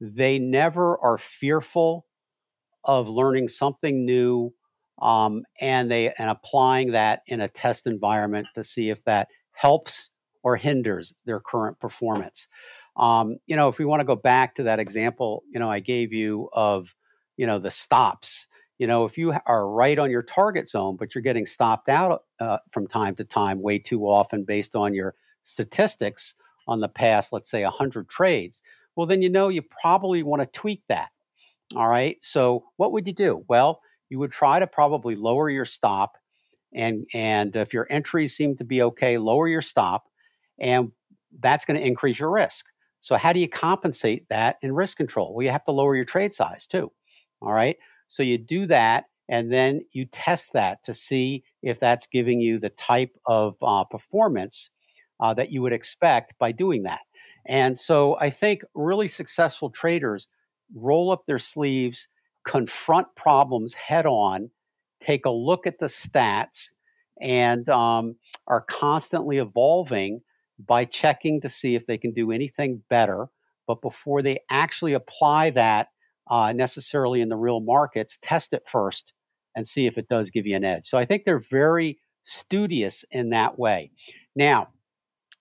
they 0.02 0.38
never 0.38 0.98
are 1.00 1.18
fearful 1.18 2.06
of 2.84 3.10
learning 3.10 3.48
something 3.48 4.06
new 4.06 4.54
um, 5.00 5.44
and 5.62 5.90
they 5.90 6.14
and 6.18 6.30
applying 6.30 6.92
that 6.92 7.22
in 7.28 7.42
a 7.42 7.48
test 7.48 7.88
environment 7.88 8.48
to 8.56 8.64
see 8.64 8.90
if 8.90 9.04
that 9.06 9.28
helps 9.52 10.10
or 10.44 10.56
hinders 10.56 11.14
their 11.26 11.40
current 11.40 11.80
performance. 11.80 12.48
Um, 12.96 13.38
you 13.46 13.56
know, 13.56 13.68
if 13.68 13.78
we 13.78 13.86
want 13.86 14.00
to 14.00 14.06
go 14.06 14.16
back 14.16 14.56
to 14.56 14.64
that 14.64 14.80
example, 14.80 15.44
you 15.52 15.60
know, 15.60 15.70
I 15.70 15.80
gave 15.80 16.14
you 16.14 16.50
of, 16.54 16.96
you 17.36 17.46
know, 17.46 17.60
the 17.60 17.72
stops. 17.72 18.48
You 18.80 18.88
know, 18.88 19.06
if 19.06 19.18
you 19.18 19.36
are 19.46 19.68
right 19.70 19.98
on 19.98 20.12
your 20.12 20.24
target 20.24 20.70
zone, 20.70 20.96
but 20.98 21.14
you're 21.14 21.22
getting 21.22 21.46
stopped 21.46 21.90
out 21.90 22.24
uh, 22.40 22.58
from 22.72 22.88
time 22.88 23.16
to 23.16 23.24
time 23.24 23.62
way 23.62 23.80
too 23.80 24.04
often 24.04 24.44
based 24.44 24.76
on 24.76 24.94
your 24.94 25.16
statistics 25.44 26.36
on 26.68 26.80
the 26.80 26.90
past, 26.90 27.34
let's 27.34 27.50
say 27.50 27.64
100 27.64 28.10
trades, 28.10 28.62
well, 28.96 29.08
then 29.08 29.22
you 29.22 29.30
know 29.30 29.50
you 29.50 29.62
probably 29.62 30.24
want 30.24 30.42
to 30.42 30.48
tweak 30.48 30.82
that. 30.90 31.10
All 31.76 31.88
right. 31.88 32.18
So, 32.22 32.66
what 32.78 32.94
would 32.94 33.08
you 33.08 33.14
do? 33.14 33.44
Well, 33.48 33.82
you 34.10 34.20
would 34.20 34.32
try 34.32 34.60
to 34.60 34.68
probably 34.68 35.16
lower 35.16 35.50
your 35.50 35.66
stop 35.66 36.18
and 36.74 37.06
and 37.14 37.56
if 37.56 37.74
your 37.74 37.88
entries 37.90 38.36
seem 38.36 38.56
to 38.56 38.64
be 38.64 38.82
okay 38.82 39.18
lower 39.18 39.48
your 39.48 39.62
stop 39.62 40.06
and 40.60 40.92
that's 41.40 41.66
going 41.66 41.80
to 41.80 41.86
increase 41.86 42.20
your 42.20 42.32
risk. 42.32 42.66
So 43.02 43.16
how 43.16 43.32
do 43.32 43.40
you 43.40 43.48
compensate 43.48 44.28
that 44.30 44.58
in 44.62 44.74
risk 44.74 44.98
control? 44.98 45.34
Well 45.34 45.44
you 45.44 45.52
have 45.52 45.66
to 45.66 45.72
lower 45.72 45.96
your 45.96 46.06
trade 46.06 46.34
size 46.34 46.68
too 46.68 46.92
all 47.42 47.54
right? 47.54 47.78
So 48.08 48.24
you 48.24 48.38
do 48.38 48.66
that 48.68 49.06
and 49.30 49.52
then 49.52 49.82
you 49.92 50.06
test 50.06 50.54
that 50.54 50.84
to 50.86 50.94
see 50.94 51.44
if 51.62 51.80
that's 51.80 52.08
giving 52.08 52.40
you 52.40 52.60
the 52.60 52.70
type 52.70 53.12
of 53.26 53.56
uh, 53.62 53.84
performance 53.84 54.70
uh, 55.20 55.34
that 55.34 55.52
you 55.52 55.62
would 55.62 55.74
expect 55.74 56.34
by 56.40 56.52
doing 56.52 56.84
that. 56.84 57.02
And 57.46 57.78
so 57.78 58.18
i 58.20 58.30
think 58.30 58.64
really 58.76 59.08
successful 59.08 59.70
traders 59.70 60.28
roll 60.76 61.12
up 61.12 61.26
their 61.26 61.40
sleeves 61.40 62.08
confront 62.48 63.08
problems 63.16 63.74
head 63.74 64.06
on, 64.06 64.50
take 65.02 65.26
a 65.26 65.30
look 65.30 65.68
at 65.68 65.80
the 65.80 65.88
stats, 65.88 66.72
and 67.22 67.68
um, 67.70 68.16
are 68.48 68.62
constantly 68.62 69.38
evolving 69.38 70.22
by 70.66 70.86
checking 70.86 71.42
to 71.42 71.50
see 71.50 71.76
if 71.76 71.86
they 71.86 71.98
can 71.98 72.14
do 72.14 72.32
anything 72.32 72.82
better. 72.90 73.28
But 73.68 73.82
before 73.82 74.22
they 74.22 74.40
actually 74.50 74.94
apply 74.94 75.50
that 75.52 75.90
uh, 76.30 76.54
necessarily 76.54 77.22
in 77.22 77.30
the 77.30 77.36
real 77.36 77.60
markets, 77.60 78.18
test 78.22 78.54
it 78.54 78.64
first 78.66 79.14
and 79.56 79.68
see 79.68 79.86
if 79.86 79.98
it 79.98 80.08
does 80.08 80.30
give 80.30 80.48
you 80.48 80.56
an 80.56 80.64
edge. 80.64 80.86
So 80.86 80.98
I 80.98 81.06
think 81.06 81.26
they're 81.26 81.40
very 81.40 82.00
studious 82.24 83.04
in 83.12 83.30
that 83.32 83.60
way. 83.60 83.92
Now, 84.36 84.70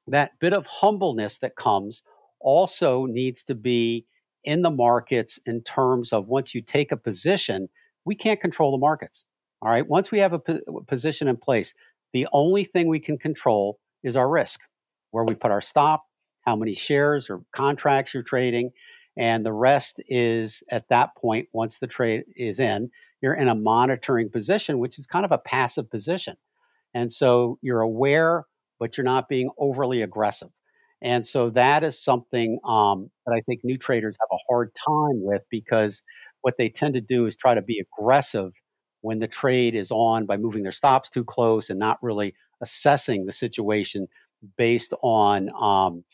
that 0.09 0.33
bit 0.41 0.53
of 0.53 0.67
humbleness 0.67 1.39
that 1.39 1.57
comes 1.57 2.03
also 2.41 3.07
needs 3.07 3.45
to 3.45 3.55
be 3.55 4.07
in 4.47 4.63
the 4.63 4.71
markets 4.71 5.39
in 5.45 5.63
terms 5.63 6.13
of 6.13 6.29
once 6.29 6.55
you 6.55 6.63
take 6.63 6.93
a 6.93 6.97
position, 6.97 7.69
we 8.05 8.15
can't 8.15 8.41
control 8.41 8.73
the 8.73 8.79
markets. 8.79 9.25
All 9.61 9.71
right. 9.71 9.87
Once 9.87 10.11
we 10.11 10.19
have 10.19 10.33
a 10.33 10.41
position 10.87 11.29
in 11.29 11.37
place, 11.37 11.75
the 12.13 12.29
only 12.33 12.65
thing 12.65 12.89
we 12.89 13.01
can 13.01 13.19
control 13.19 13.79
is 14.03 14.17
our 14.17 14.29
risk, 14.29 14.61
where 15.11 15.25
we 15.25 15.35
put 15.35 15.51
our 15.51 15.61
stop, 15.61 16.05
how 16.43 16.57
many 16.57 16.75
shares 16.75 17.29
or 17.29 17.43
contracts 17.53 18.15
you're 18.15 18.23
trading. 18.23 18.71
And 19.17 19.45
the 19.45 19.53
rest 19.53 20.01
is 20.09 20.63
at 20.71 20.89
that 20.91 21.17
point, 21.17 21.49
once 21.53 21.79
the 21.79 21.87
trade 21.87 22.25
is 22.37 22.61
in, 22.61 22.91
you're 23.23 23.35
in 23.35 23.49
a 23.49 23.55
monitoring 23.55 24.31
position, 24.31 24.79
which 24.79 24.99
is 24.99 25.07
kind 25.07 25.25
of 25.25 25.33
a 25.33 25.39
passive 25.39 25.91
position. 25.91 26.37
And 26.95 27.13
so 27.13 27.59
you're 27.63 27.81
aware, 27.81 28.45
but 28.79 28.97
you're 28.97 29.05
not 29.05 29.29
being 29.29 29.51
overly 29.59 30.03
aggressive. 30.03 30.51
And 31.03 31.27
so 31.27 31.51
that 31.51 31.85
is 31.85 32.03
something 32.03 32.59
um, 32.65 33.11
that 33.27 33.35
I 33.35 33.41
think 33.43 33.61
new 33.63 33.77
traders 33.77 34.17
have 34.21 34.29
a 34.33 34.43
hard 34.49 34.75
time 34.75 35.23
with 35.23 35.45
because 35.51 36.03
what 36.43 36.57
they 36.59 36.69
tend 36.69 36.95
to 36.95 37.01
do 37.01 37.27
is 37.27 37.37
try 37.37 37.55
to 37.55 37.63
be 37.63 37.81
aggressive 37.81 38.53
when 39.03 39.19
the 39.19 39.29
trade 39.29 39.75
is 39.75 39.91
on 39.91 40.27
by 40.27 40.37
moving 40.37 40.63
their 40.63 40.73
stops 40.73 41.11
too 41.11 41.25
close 41.25 41.71
and 41.71 41.79
not 41.79 41.99
really 42.03 42.35
assessing 42.61 43.27
the 43.27 43.33
situation 43.33 44.09
based 44.57 44.95
on 45.03 45.51
um, 45.61 46.05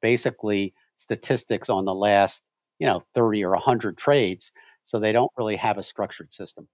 basically 0.00 0.74
statistics 0.96 1.68
on 1.68 1.84
the 1.84 1.94
last 1.94 2.42
you 2.78 2.86
know 2.86 3.02
30 3.14 3.44
or 3.44 3.50
100 3.50 3.96
trades 3.98 4.52
so 4.84 4.98
they 4.98 5.12
don't 5.12 5.30
really 5.36 5.56
have 5.56 5.78
a 5.78 5.82
structured 5.82 6.32
system. 6.32 6.68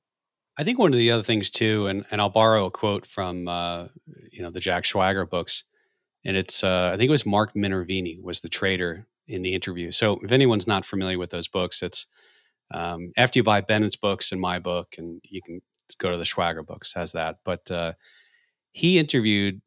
I 0.56 0.62
think 0.62 0.78
one 0.78 0.92
of 0.92 0.98
the 0.98 1.10
other 1.10 1.22
things 1.22 1.50
too 1.50 1.86
and, 1.88 2.04
and 2.10 2.20
i'll 2.20 2.30
borrow 2.30 2.66
a 2.66 2.70
quote 2.70 3.04
from 3.04 3.48
uh, 3.48 3.86
you 4.30 4.42
know 4.42 4.50
the 4.50 4.60
jack 4.60 4.84
schwager 4.84 5.28
books 5.28 5.64
and 6.24 6.36
it's 6.36 6.64
uh, 6.64 6.90
I 6.92 6.96
think 6.96 7.08
it 7.08 7.12
was 7.12 7.26
Mark 7.26 7.54
Minervini 7.54 8.22
was 8.22 8.40
the 8.40 8.48
trader 8.48 9.06
in 9.28 9.42
the 9.42 9.54
interview. 9.54 9.90
So 9.90 10.18
if 10.22 10.32
anyone's 10.32 10.66
not 10.66 10.84
familiar 10.84 11.18
with 11.18 11.30
those 11.30 11.48
books, 11.48 11.82
it's 11.82 12.06
um, 12.70 13.12
after 13.16 13.38
you 13.38 13.42
buy 13.42 13.60
Bennett's 13.60 13.96
books 13.96 14.32
and 14.32 14.40
my 14.40 14.58
book, 14.58 14.94
and 14.98 15.20
you 15.24 15.42
can 15.42 15.60
go 15.98 16.10
to 16.10 16.16
the 16.16 16.24
Schwager 16.24 16.64
books 16.64 16.94
has 16.94 17.12
that. 17.12 17.36
But 17.44 17.70
uh, 17.70 17.92
he 18.72 18.98
interviewed 18.98 19.60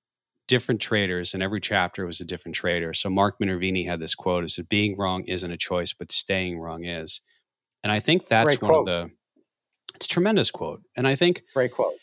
different 0.48 0.82
traders, 0.82 1.34
and 1.34 1.44
every 1.44 1.60
chapter 1.60 2.06
was 2.06 2.22
a 2.22 2.26
different 2.26 2.56
trader. 2.56 2.94
So 2.94 3.10
Mark 3.10 3.40
Minervini 3.40 3.86
had 3.86 4.00
this 4.00 4.16
quote: 4.16 4.44
"Is 4.44 4.56
that 4.56 4.70
being 4.70 4.98
wrong 4.98 5.24
isn't 5.26 5.52
a 5.52 5.58
choice, 5.58 5.94
but 5.94 6.12
staying 6.12 6.60
wrong 6.60 6.86
is." 6.86 7.22
And 7.84 7.92
I 7.92 8.00
think 8.00 8.28
that's 8.28 8.48
Great 8.48 8.62
one 8.62 8.72
quote. 8.72 8.90
of 8.90 9.10
the 9.10 9.12
it's 9.96 10.06
a 10.06 10.10
tremendous 10.10 10.52
quote. 10.52 10.82
And 10.96 11.08
I 11.08 11.16
think 11.16 11.44
Great 11.54 11.72
quote 11.72 11.94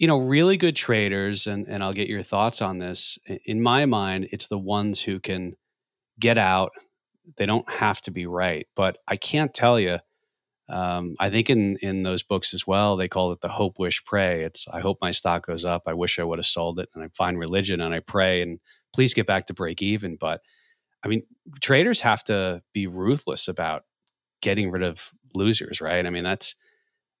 you 0.00 0.06
know, 0.06 0.16
really 0.16 0.56
good 0.56 0.76
traders, 0.76 1.46
and, 1.46 1.68
and 1.68 1.84
I'll 1.84 1.92
get 1.92 2.08
your 2.08 2.22
thoughts 2.22 2.62
on 2.62 2.78
this. 2.78 3.18
In 3.44 3.60
my 3.60 3.84
mind, 3.84 4.28
it's 4.32 4.46
the 4.46 4.58
ones 4.58 5.02
who 5.02 5.20
can 5.20 5.56
get 6.18 6.38
out. 6.38 6.72
They 7.36 7.44
don't 7.44 7.68
have 7.70 8.00
to 8.02 8.10
be 8.10 8.26
right, 8.26 8.66
but 8.74 8.96
I 9.06 9.16
can't 9.16 9.52
tell 9.52 9.78
you. 9.78 9.98
Um, 10.70 11.16
I 11.20 11.28
think 11.28 11.50
in 11.50 11.76
in 11.82 12.02
those 12.02 12.22
books 12.22 12.54
as 12.54 12.66
well, 12.66 12.96
they 12.96 13.08
call 13.08 13.32
it 13.32 13.42
the 13.42 13.50
hope, 13.50 13.78
wish, 13.78 14.02
pray. 14.04 14.42
It's 14.42 14.66
I 14.72 14.80
hope 14.80 14.98
my 15.02 15.10
stock 15.10 15.46
goes 15.46 15.66
up. 15.66 15.82
I 15.86 15.92
wish 15.92 16.18
I 16.18 16.24
would 16.24 16.38
have 16.38 16.46
sold 16.46 16.78
it, 16.78 16.88
and 16.94 17.04
I 17.04 17.08
find 17.08 17.38
religion 17.38 17.82
and 17.82 17.94
I 17.94 18.00
pray 18.00 18.40
and 18.40 18.58
please 18.94 19.12
get 19.12 19.26
back 19.26 19.46
to 19.46 19.54
break 19.54 19.82
even. 19.82 20.16
But 20.16 20.40
I 21.04 21.08
mean, 21.08 21.24
traders 21.60 22.00
have 22.00 22.24
to 22.24 22.62
be 22.72 22.86
ruthless 22.86 23.48
about 23.48 23.82
getting 24.40 24.70
rid 24.70 24.82
of 24.82 25.12
losers, 25.34 25.82
right? 25.82 26.06
I 26.06 26.10
mean, 26.10 26.24
that's 26.24 26.54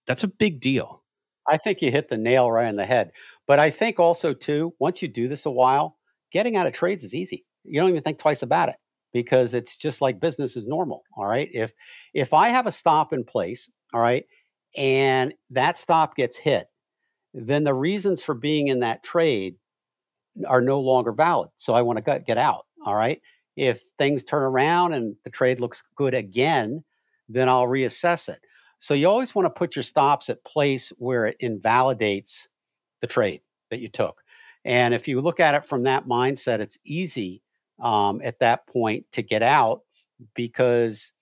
that's 0.06 0.22
a 0.22 0.28
big 0.28 0.60
deal. 0.60 0.99
I 1.48 1.56
think 1.56 1.82
you 1.82 1.90
hit 1.90 2.08
the 2.08 2.18
nail 2.18 2.50
right 2.50 2.68
on 2.68 2.76
the 2.76 2.86
head. 2.86 3.12
But 3.46 3.58
I 3.58 3.70
think 3.70 3.98
also 3.98 4.32
too, 4.34 4.74
once 4.78 5.02
you 5.02 5.08
do 5.08 5.28
this 5.28 5.46
a 5.46 5.50
while, 5.50 5.96
getting 6.32 6.56
out 6.56 6.66
of 6.66 6.72
trades 6.72 7.04
is 7.04 7.14
easy. 7.14 7.44
You 7.64 7.80
don't 7.80 7.90
even 7.90 8.02
think 8.02 8.18
twice 8.18 8.42
about 8.42 8.68
it 8.68 8.76
because 9.12 9.54
it's 9.54 9.76
just 9.76 10.00
like 10.00 10.20
business 10.20 10.56
is 10.56 10.66
normal. 10.66 11.02
All 11.16 11.26
right. 11.26 11.48
If 11.52 11.72
if 12.14 12.32
I 12.32 12.48
have 12.48 12.66
a 12.66 12.72
stop 12.72 13.12
in 13.12 13.24
place, 13.24 13.70
all 13.92 14.00
right, 14.00 14.24
and 14.76 15.34
that 15.50 15.78
stop 15.78 16.16
gets 16.16 16.36
hit, 16.36 16.68
then 17.34 17.64
the 17.64 17.74
reasons 17.74 18.22
for 18.22 18.34
being 18.34 18.68
in 18.68 18.80
that 18.80 19.02
trade 19.02 19.56
are 20.46 20.60
no 20.62 20.80
longer 20.80 21.12
valid. 21.12 21.50
So 21.56 21.74
I 21.74 21.82
want 21.82 22.04
to 22.04 22.22
get 22.26 22.38
out. 22.38 22.66
All 22.84 22.94
right. 22.94 23.20
If 23.56 23.82
things 23.98 24.24
turn 24.24 24.42
around 24.42 24.94
and 24.94 25.16
the 25.24 25.30
trade 25.30 25.60
looks 25.60 25.82
good 25.96 26.14
again, 26.14 26.84
then 27.28 27.48
I'll 27.48 27.66
reassess 27.66 28.28
it. 28.28 28.40
So 28.80 28.94
you 28.94 29.08
always 29.08 29.34
want 29.34 29.46
to 29.46 29.50
put 29.50 29.76
your 29.76 29.82
stops 29.82 30.30
at 30.30 30.42
place 30.42 30.88
where 30.96 31.26
it 31.26 31.36
invalidates 31.38 32.48
the 33.00 33.06
trade 33.06 33.42
that 33.70 33.78
you 33.78 33.88
took. 33.88 34.22
And 34.64 34.94
if 34.94 35.06
you 35.06 35.20
look 35.20 35.38
at 35.38 35.54
it 35.54 35.66
from 35.66 35.84
that 35.84 36.06
mindset, 36.06 36.60
it's 36.60 36.78
easy 36.84 37.42
um, 37.80 38.20
at 38.24 38.40
that 38.40 38.66
point 38.66 39.04
to 39.12 39.22
get 39.22 39.42
out 39.42 39.82
because 40.34 41.12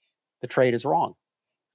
the 0.41 0.47
trade 0.47 0.73
is 0.73 0.85
wrong. 0.85 1.15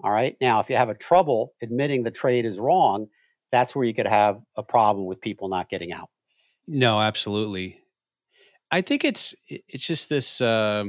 All 0.04 0.12
right. 0.12 0.36
Now, 0.42 0.62
if 0.62 0.70
you 0.70 0.78
have 0.78 0.90
a 0.90 0.96
trouble 0.96 1.54
admitting 1.62 2.04
the 2.04 2.12
trade 2.12 2.46
is 2.46 2.58
wrong, 2.58 3.08
that's 3.52 3.76
where 3.76 3.86
you 3.86 3.94
could 3.94 4.08
have 4.08 4.42
a 4.56 4.64
problem 4.64 5.06
with 5.06 5.22
people 5.22 5.48
not 5.50 5.70
getting 5.70 5.92
out. 5.92 6.10
No, 6.68 7.02
absolutely. 7.02 7.80
I 8.72 8.82
think 8.82 9.04
it's 9.04 9.36
it's 9.48 9.86
just 9.86 10.10
this. 10.10 10.42
Uh, 10.42 10.86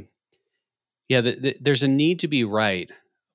yeah, 1.09 1.21
the, 1.21 1.33
the, 1.33 1.57
there's 1.61 1.83
a 1.83 1.89
need 1.89 2.21
to 2.21 2.29
be 2.29 2.45
right, 2.45 2.91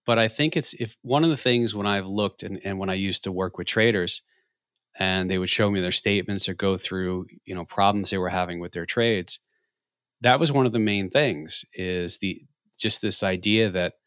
but 0.09 0.17
I 0.17 0.27
think 0.27 0.57
it's 0.57 0.73
if 0.73 0.97
one 1.03 1.23
of 1.23 1.29
the 1.29 1.37
things 1.37 1.75
when 1.75 1.85
I've 1.85 2.07
looked 2.07 2.41
and, 2.41 2.59
and 2.65 2.79
when 2.79 2.89
I 2.89 2.95
used 2.95 3.25
to 3.25 3.31
work 3.31 3.59
with 3.59 3.67
traders 3.67 4.23
and 4.97 5.29
they 5.29 5.37
would 5.37 5.51
show 5.51 5.69
me 5.69 5.81
their 5.81 5.91
statements 5.91 6.49
or 6.49 6.55
go 6.55 6.77
through, 6.77 7.27
you 7.45 7.53
know, 7.53 7.63
problems 7.63 8.09
they 8.09 8.17
were 8.17 8.29
having 8.29 8.59
with 8.59 8.71
their 8.71 8.87
trades, 8.87 9.39
that 10.21 10.39
was 10.39 10.51
one 10.51 10.65
of 10.65 10.71
the 10.71 10.79
main 10.79 11.11
things 11.11 11.63
is 11.73 12.17
the 12.17 12.41
just 12.75 13.03
this 13.03 13.21
idea 13.21 13.69
that 13.69 13.99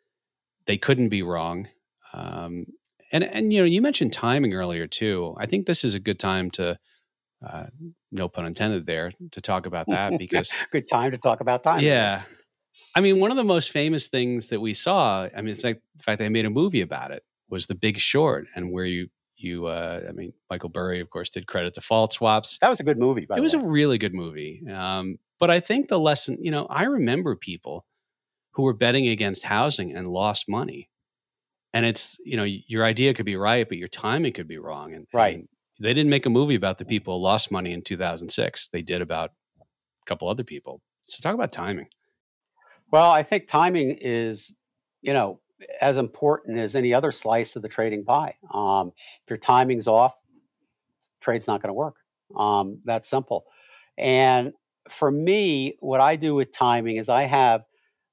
they 0.66 0.76
couldn't 0.76 1.08
be 1.08 1.22
wrong. 1.22 1.68
Um, 2.12 2.66
and 3.12 3.22
and 3.22 3.52
you 3.52 3.60
know, 3.60 3.64
you 3.64 3.80
mentioned 3.80 4.12
timing 4.12 4.54
earlier 4.54 4.88
too. 4.88 5.36
I 5.38 5.46
think 5.46 5.66
this 5.66 5.84
is 5.84 5.94
a 5.94 6.00
good 6.00 6.18
time 6.18 6.50
to 6.58 6.80
uh, 7.46 7.66
no 8.10 8.28
pun 8.28 8.46
intended 8.46 8.86
there 8.86 9.12
to 9.30 9.40
talk 9.40 9.66
about 9.66 9.86
that 9.90 10.18
because 10.18 10.52
good 10.72 10.88
time 10.90 11.12
to 11.12 11.18
talk 11.18 11.40
about 11.40 11.62
time. 11.62 11.78
Yeah, 11.78 12.22
I 12.94 13.00
mean, 13.00 13.20
one 13.20 13.30
of 13.30 13.36
the 13.36 13.44
most 13.44 13.70
famous 13.70 14.08
things 14.08 14.48
that 14.48 14.60
we 14.60 14.74
saw, 14.74 15.28
I 15.36 15.42
mean, 15.42 15.56
the 15.56 15.78
fact 16.02 16.18
they 16.18 16.28
made 16.28 16.44
a 16.46 16.50
movie 16.50 16.80
about 16.80 17.10
it 17.10 17.22
was 17.48 17.66
The 17.66 17.74
Big 17.74 17.98
Short, 17.98 18.46
and 18.54 18.72
where 18.72 18.84
you 18.84 19.08
you 19.36 19.66
uh, 19.66 20.00
I 20.08 20.12
mean, 20.12 20.32
Michael 20.50 20.68
Burry, 20.68 21.00
of 21.00 21.10
course, 21.10 21.28
did 21.30 21.46
credit 21.46 21.74
default 21.74 22.12
swaps. 22.12 22.58
That 22.60 22.70
was 22.70 22.80
a 22.80 22.84
good 22.84 22.98
movie. 22.98 23.26
it 23.28 23.40
was 23.40 23.54
a 23.54 23.58
really 23.58 23.98
good 23.98 24.14
movie. 24.14 24.62
Um, 24.70 25.18
but 25.40 25.50
I 25.50 25.58
think 25.60 25.88
the 25.88 25.98
lesson, 25.98 26.38
you 26.40 26.50
know, 26.50 26.66
I 26.70 26.84
remember 26.84 27.34
people 27.34 27.84
who 28.52 28.62
were 28.62 28.74
betting 28.74 29.08
against 29.08 29.42
housing 29.44 29.94
and 29.96 30.06
lost 30.06 30.48
money. 30.48 30.88
and 31.72 31.86
it's 31.86 32.18
you 32.24 32.36
know 32.36 32.44
your 32.44 32.84
idea 32.84 33.14
could 33.14 33.26
be 33.26 33.36
right, 33.36 33.68
but 33.68 33.78
your 33.78 33.88
timing 33.88 34.32
could 34.32 34.46
be 34.48 34.58
wrong. 34.58 34.92
And 34.94 35.06
right, 35.12 35.36
and 35.36 35.48
they 35.80 35.94
didn't 35.94 36.10
make 36.10 36.26
a 36.26 36.30
movie 36.30 36.54
about 36.54 36.78
the 36.78 36.84
people 36.84 37.16
who 37.18 37.22
lost 37.24 37.50
money 37.50 37.72
in 37.72 37.82
2006. 37.82 38.68
They 38.68 38.82
did 38.82 39.00
about 39.02 39.30
a 39.60 40.04
couple 40.06 40.28
other 40.28 40.44
people. 40.44 40.80
So 41.04 41.20
talk 41.22 41.34
about 41.34 41.50
timing. 41.52 41.88
Well, 42.92 43.10
I 43.10 43.22
think 43.22 43.48
timing 43.48 43.96
is, 44.00 44.54
you 45.00 45.14
know, 45.14 45.40
as 45.80 45.96
important 45.96 46.58
as 46.58 46.74
any 46.74 46.92
other 46.92 47.12
slice 47.12 47.56
of 47.56 47.62
the 47.62 47.68
trading 47.68 48.04
pie. 48.04 48.36
Um, 48.52 48.92
if 49.24 49.30
your 49.30 49.38
timing's 49.38 49.88
off, 49.88 50.14
trade's 51.20 51.46
not 51.46 51.62
going 51.62 51.70
to 51.70 51.74
work. 51.74 51.96
Um, 52.36 52.80
that's 52.84 53.08
simple. 53.08 53.44
And 53.98 54.52
for 54.90 55.10
me, 55.10 55.76
what 55.80 56.00
I 56.00 56.16
do 56.16 56.34
with 56.34 56.52
timing 56.52 56.96
is 56.96 57.08
I 57.08 57.24
have 57.24 57.62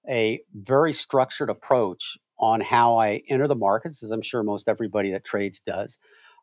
a 0.10 0.42
very 0.56 0.94
structured 0.94 1.50
approach 1.50 2.18
on 2.40 2.62
how 2.62 2.98
I 2.98 3.24
enter 3.30 3.48
the 3.48 3.56
markets, 3.56 4.04
as 4.04 4.12
I'm 4.12 4.22
sure 4.22 4.44
most 4.44 4.70
everybody 4.70 5.12
that 5.12 5.26
trades 5.26 5.62
does, 5.66 5.98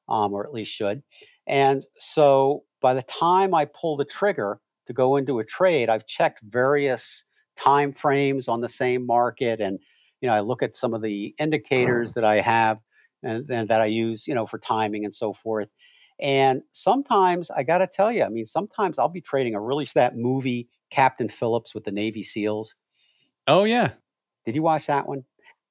um, 0.09 0.33
or 0.35 0.47
at 0.47 0.55
least 0.55 0.73
should. 0.73 1.03
And 1.47 1.85
so 1.99 2.65
by 2.83 2.95
the 2.95 3.03
time 3.05 3.55
I 3.55 3.67
pull 3.67 3.99
the 3.99 4.07
trigger 4.07 4.61
to 4.89 4.95
go 4.95 5.17
into 5.17 5.41
a 5.41 5.45
trade, 5.45 5.91
I've 5.91 6.07
checked 6.07 6.41
various 6.45 7.26
time 7.57 7.93
frames 7.93 8.49
on 8.49 8.61
the 8.61 8.69
same 8.69 9.07
market 9.07 9.61
and 9.61 9.79
you 10.21 10.29
know 10.29 10.35
i 10.35 10.41
look 10.41 10.63
at 10.63 10.77
some 10.77 10.95
of 10.95 11.03
the 11.03 11.35
indicators 11.39 12.13
that 12.15 12.25
i 12.25 12.37
have 12.37 12.79
and, 13.23 13.49
and 13.51 13.69
that 13.69 13.81
i 13.81 13.87
use 13.87 14.27
you 14.27 14.35
know 14.35 14.47
for 14.47 14.59
timing 14.59 15.05
and 15.05 15.15
so 15.15 15.33
forth 15.33 15.69
and 16.21 16.63
sometimes 16.73 17.51
i 17.51 17.63
got 17.63 17.79
to 17.79 17.87
tell 17.87 18.13
you 18.13 18.23
i 18.23 18.29
mean 18.29 18.47
sometimes 18.47 18.99
i'll 18.99 19.09
be 19.09 19.21
trading 19.21 19.55
a 19.55 19.61
really 19.61 19.87
that 19.95 20.17
movie 20.17 20.69
captain 20.91 21.29
phillips 21.29 21.75
with 21.75 21.85
the 21.85 21.93
navy 21.93 22.23
seals. 22.23 22.75
Oh 23.47 23.65
yeah. 23.65 23.93
Did 24.45 24.55
you 24.55 24.63
watch 24.63 24.87
that 24.87 25.09
one? 25.09 25.25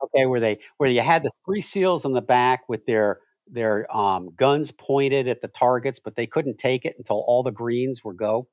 Okay 0.03 0.25
where 0.25 0.39
they 0.39 0.59
where 0.77 0.89
you 0.89 1.01
had 1.01 1.23
the 1.23 1.31
three 1.45 1.61
seals 1.61 2.05
on 2.05 2.13
the 2.13 2.21
back 2.21 2.67
with 2.67 2.85
their 2.85 3.19
their 3.47 3.85
um, 3.95 4.31
guns 4.35 4.71
pointed 4.71 5.27
at 5.27 5.41
the 5.41 5.47
targets 5.47 5.99
but 5.99 6.15
they 6.15 6.27
couldn't 6.27 6.57
take 6.57 6.83
it 6.83 6.95
until 6.97 7.23
all 7.27 7.43
the 7.43 7.51
greens 7.51 8.03
were 8.03 8.13
go 8.13 8.47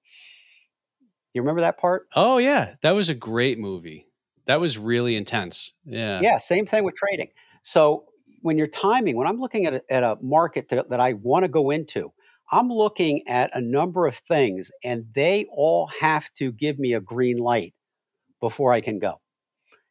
you 1.35 1.43
remember 1.43 1.62
that 1.62 1.78
part? 1.78 2.09
Oh 2.14 2.39
yeah, 2.39 2.74
that 2.83 2.93
was 2.93 3.09
a 3.09 3.14
great 3.14 3.59
movie. 3.59 4.07
That 4.47 4.61
was 4.61 4.76
really 4.76 5.16
intense. 5.16 5.72
Yeah. 5.85 6.20
Yeah. 6.20 6.39
Same 6.39 6.66
thing 6.66 6.85
with 6.85 6.95
trading. 6.95 7.28
So 7.62 8.07
when 8.41 8.59
you're 8.59 8.66
timing, 8.66 9.16
when 9.16 9.26
I'm 9.26 9.39
looking 9.39 9.66
at 9.66 9.74
a, 9.74 9.83
at 9.93 10.03
a 10.03 10.18
market 10.20 10.68
that, 10.68 10.91
that 10.91 11.01
I 11.01 11.12
want 11.14 11.45
to 11.45 11.49
go 11.49 11.70
into, 11.70 12.12
I'm 12.51 12.68
looking 12.68 13.26
at 13.28 13.51
a 13.57 13.61
number 13.61 14.07
of 14.07 14.16
things, 14.16 14.70
and 14.85 15.07
they 15.14 15.47
all 15.51 15.87
have 16.01 16.33
to 16.35 16.53
give 16.53 16.78
me 16.78 16.93
a 16.93 17.01
green 17.01 17.39
light 17.39 17.72
before 18.41 18.72
I 18.72 18.80
can 18.80 18.99
go. 18.99 19.20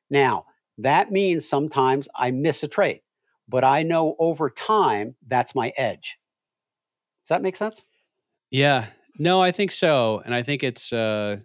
Now, 0.10 0.46
that 0.78 1.12
means 1.12 1.48
sometimes 1.48 2.08
I 2.16 2.32
miss 2.32 2.62
a 2.62 2.68
trade, 2.68 3.02
but 3.48 3.64
I 3.64 3.84
know 3.84 4.16
over 4.20 4.50
time 4.50 5.16
that's 5.26 5.56
my 5.56 5.72
edge. 5.78 6.18
Does 7.24 7.30
that 7.30 7.42
make 7.42 7.56
sense? 7.56 7.86
Yeah, 8.52 8.88
no, 9.18 9.42
I 9.42 9.52
think 9.52 9.72
so, 9.72 10.22
and 10.26 10.34
I 10.34 10.42
think 10.42 10.64
it's. 10.64 10.92
Uh, 10.94 11.38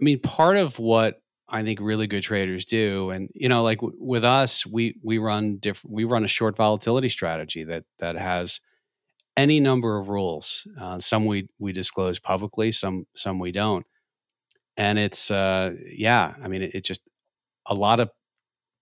I 0.00 0.04
mean, 0.04 0.20
part 0.20 0.56
of 0.56 0.78
what 0.78 1.20
I 1.48 1.62
think 1.62 1.80
really 1.80 2.06
good 2.06 2.22
traders 2.22 2.64
do, 2.64 3.10
and 3.10 3.30
you 3.34 3.48
know, 3.48 3.62
like 3.62 3.78
w- 3.78 3.96
with 3.98 4.24
us, 4.24 4.66
we 4.66 4.96
we 5.02 5.18
run 5.18 5.56
different. 5.56 5.94
We 5.94 6.04
run 6.04 6.24
a 6.24 6.28
short 6.28 6.56
volatility 6.56 7.08
strategy 7.08 7.64
that 7.64 7.84
that 7.98 8.16
has 8.16 8.60
any 9.36 9.60
number 9.60 9.98
of 9.98 10.08
rules. 10.08 10.66
Uh, 10.78 10.98
some 11.00 11.24
we 11.26 11.48
we 11.58 11.72
disclose 11.72 12.18
publicly, 12.18 12.72
some 12.72 13.06
some 13.14 13.38
we 13.38 13.52
don't, 13.52 13.86
and 14.76 14.98
it's 14.98 15.30
uh, 15.30 15.72
yeah. 15.86 16.34
I 16.42 16.48
mean, 16.48 16.62
it, 16.62 16.74
it 16.74 16.84
just 16.84 17.02
a 17.66 17.74
lot 17.74 18.00
of 18.00 18.10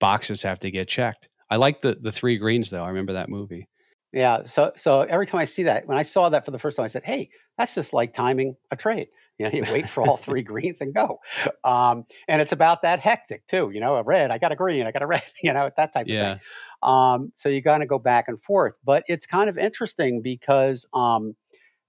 boxes 0.01 0.43
have 0.43 0.59
to 0.61 0.71
get 0.71 0.89
checked. 0.89 1.29
I 1.51 1.57
like 1.57 1.83
the 1.83 1.97
the 2.01 2.13
three 2.13 2.37
greens 2.37 2.71
though. 2.71 2.85
I 2.85 2.89
remember 2.89 3.15
that 3.15 3.29
movie. 3.29 3.69
Yeah. 4.17 4.45
So 4.45 4.73
so 4.77 5.03
every 5.03 5.27
time 5.27 5.43
I 5.43 5.45
see 5.45 5.65
that, 5.65 5.87
when 5.87 5.99
I 5.99 6.03
saw 6.03 6.31
that 6.31 6.47
for 6.47 6.51
the 6.51 6.59
first 6.59 6.79
time, 6.79 6.85
I 6.85 6.89
said, 6.89 7.05
"Hey, 7.05 7.29
that's 7.59 7.75
just 7.75 7.93
like 7.93 8.15
timing 8.15 8.57
a 8.71 8.77
trade." 8.77 9.09
You 9.39 9.45
know, 9.45 9.53
you 9.53 9.63
wait 9.71 9.87
for 9.87 10.09
all 10.09 10.17
three 10.17 10.41
greens 10.51 10.81
and 10.81 10.95
go. 10.95 11.21
Um, 11.65 12.07
and 12.27 12.41
it's 12.41 12.53
about 12.53 12.81
that 12.81 12.99
hectic 12.99 13.47
too. 13.47 13.71
You 13.75 13.81
know, 13.81 13.97
a 13.97 14.03
red, 14.03 14.31
I 14.31 14.39
got 14.39 14.53
a 14.53 14.57
green, 14.57 14.87
I 14.87 14.91
got 14.91 15.03
a 15.03 15.07
red. 15.07 15.23
You 15.43 15.53
know, 15.53 15.71
that 15.77 15.93
type 15.93 16.07
yeah. 16.09 16.33
of 16.33 16.39
thing. 16.39 16.47
Um, 16.83 17.33
so 17.35 17.51
you 17.51 17.61
got 17.61 17.79
to 17.79 17.87
go 17.87 17.99
back 17.99 18.25
and 18.27 18.43
forth. 18.43 18.73
But 18.83 19.05
it's 19.07 19.27
kind 19.27 19.51
of 19.51 19.59
interesting 19.59 20.23
because 20.23 20.87
um, 20.95 21.37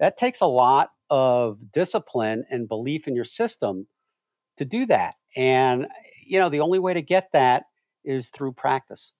that 0.01 0.17
takes 0.17 0.41
a 0.41 0.47
lot 0.47 0.89
of 1.09 1.71
discipline 1.71 2.43
and 2.49 2.67
belief 2.67 3.07
in 3.07 3.15
your 3.15 3.23
system 3.23 3.87
to 4.57 4.65
do 4.65 4.85
that. 4.87 5.15
And 5.37 5.87
you 6.25 6.39
know, 6.39 6.49
the 6.49 6.59
only 6.59 6.79
way 6.79 6.93
to 6.93 7.01
get 7.01 7.29
that 7.31 7.67
is 8.03 8.27
through 8.27 8.51
practice. 8.51 9.13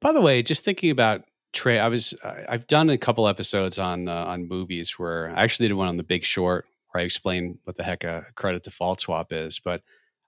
By 0.00 0.12
the 0.12 0.20
way, 0.20 0.40
just 0.40 0.64
thinking 0.64 0.92
about 0.92 1.24
Trey, 1.54 1.78
I 1.78 1.88
was 1.88 2.14
I've 2.48 2.66
done 2.66 2.90
a 2.90 2.98
couple 2.98 3.26
episodes 3.28 3.78
on 3.78 4.08
uh, 4.08 4.24
on 4.24 4.48
movies 4.48 4.98
where 4.98 5.30
I 5.30 5.42
actually 5.42 5.68
did 5.68 5.74
one 5.74 5.88
on 5.88 5.96
The 5.96 6.02
Big 6.02 6.24
Short 6.24 6.66
where 6.90 7.00
I 7.00 7.04
explain 7.04 7.58
what 7.64 7.76
the 7.76 7.82
heck 7.82 8.04
a 8.04 8.26
credit 8.34 8.64
default 8.64 9.00
swap 9.00 9.32
is. 9.32 9.58
But 9.58 9.82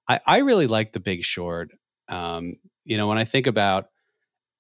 I, 0.09 0.20
I 0.27 0.39
really 0.39 0.66
like 0.66 0.93
The 0.93 1.01
Big 1.01 1.24
Short. 1.24 1.70
Um, 2.09 2.55
you 2.85 2.97
know, 2.97 3.09
when 3.09 3.18
I 3.18 3.24
think 3.24 3.47
about 3.47 3.89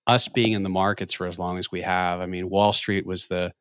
us 0.06 0.28
being 0.28 0.52
in 0.52 0.62
the 0.62 0.68
markets 0.68 1.14
for 1.14 1.26
as 1.26 1.38
long 1.38 1.58
as 1.58 1.70
we 1.70 1.82
have, 1.82 2.20
I 2.20 2.26
mean, 2.26 2.50
Wall 2.50 2.72
Street 2.72 3.06
was 3.06 3.28
the 3.28 3.52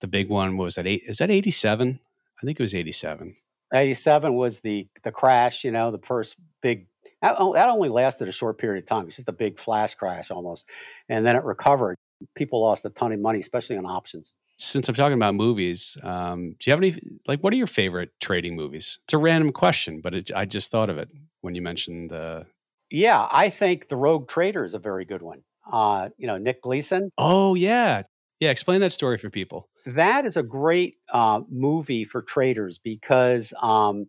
the 0.00 0.08
big 0.08 0.28
one. 0.28 0.56
was 0.56 0.76
that 0.76 0.86
eight? 0.86 1.02
Is 1.06 1.18
that 1.18 1.30
eighty 1.30 1.50
seven? 1.50 2.00
I 2.40 2.46
think 2.46 2.58
it 2.58 2.62
was 2.62 2.74
eighty 2.74 2.92
seven. 2.92 3.36
87 3.74 4.34
was 4.34 4.60
the 4.60 4.86
the 5.02 5.10
crash 5.10 5.64
you 5.64 5.70
know 5.70 5.90
the 5.90 5.98
first 5.98 6.36
big 6.60 6.86
that 7.22 7.36
only 7.38 7.88
lasted 7.88 8.28
a 8.28 8.32
short 8.32 8.58
period 8.58 8.82
of 8.84 8.86
time 8.86 9.06
it's 9.06 9.16
just 9.16 9.28
a 9.28 9.32
big 9.32 9.58
flash 9.58 9.94
crash 9.94 10.30
almost 10.30 10.68
and 11.08 11.24
then 11.24 11.36
it 11.36 11.44
recovered 11.44 11.96
people 12.34 12.60
lost 12.60 12.84
a 12.84 12.90
ton 12.90 13.12
of 13.12 13.20
money, 13.20 13.40
especially 13.40 13.76
on 13.76 13.86
options. 13.86 14.32
Since 14.58 14.88
I'm 14.88 14.94
talking 14.94 15.16
about 15.16 15.34
movies, 15.34 15.96
um, 16.02 16.50
do 16.58 16.70
you 16.70 16.72
have 16.72 16.80
any 16.80 16.96
like 17.26 17.40
what 17.40 17.52
are 17.52 17.56
your 17.56 17.66
favorite 17.66 18.10
trading 18.20 18.54
movies? 18.54 18.98
It's 19.04 19.12
a 19.12 19.18
random 19.18 19.50
question, 19.50 20.00
but 20.00 20.14
it, 20.14 20.30
I 20.34 20.44
just 20.44 20.70
thought 20.70 20.90
of 20.90 20.98
it 20.98 21.10
when 21.40 21.54
you 21.54 21.62
mentioned 21.62 22.10
the. 22.10 22.46
Yeah, 22.90 23.26
I 23.30 23.48
think 23.48 23.88
the 23.88 23.96
Rogue 23.96 24.28
Trader 24.28 24.64
is 24.64 24.74
a 24.74 24.78
very 24.78 25.04
good 25.04 25.22
one. 25.22 25.42
Uh, 25.70 26.10
you 26.18 26.26
know, 26.26 26.38
Nick 26.38 26.66
Leeson. 26.66 27.10
Oh 27.18 27.54
yeah, 27.54 28.02
yeah. 28.40 28.50
Explain 28.50 28.80
that 28.80 28.92
story 28.92 29.18
for 29.18 29.30
people. 29.30 29.68
That 29.86 30.26
is 30.26 30.36
a 30.36 30.42
great 30.42 30.98
uh, 31.12 31.40
movie 31.50 32.04
for 32.04 32.22
traders 32.22 32.78
because, 32.78 33.52
um, 33.60 34.06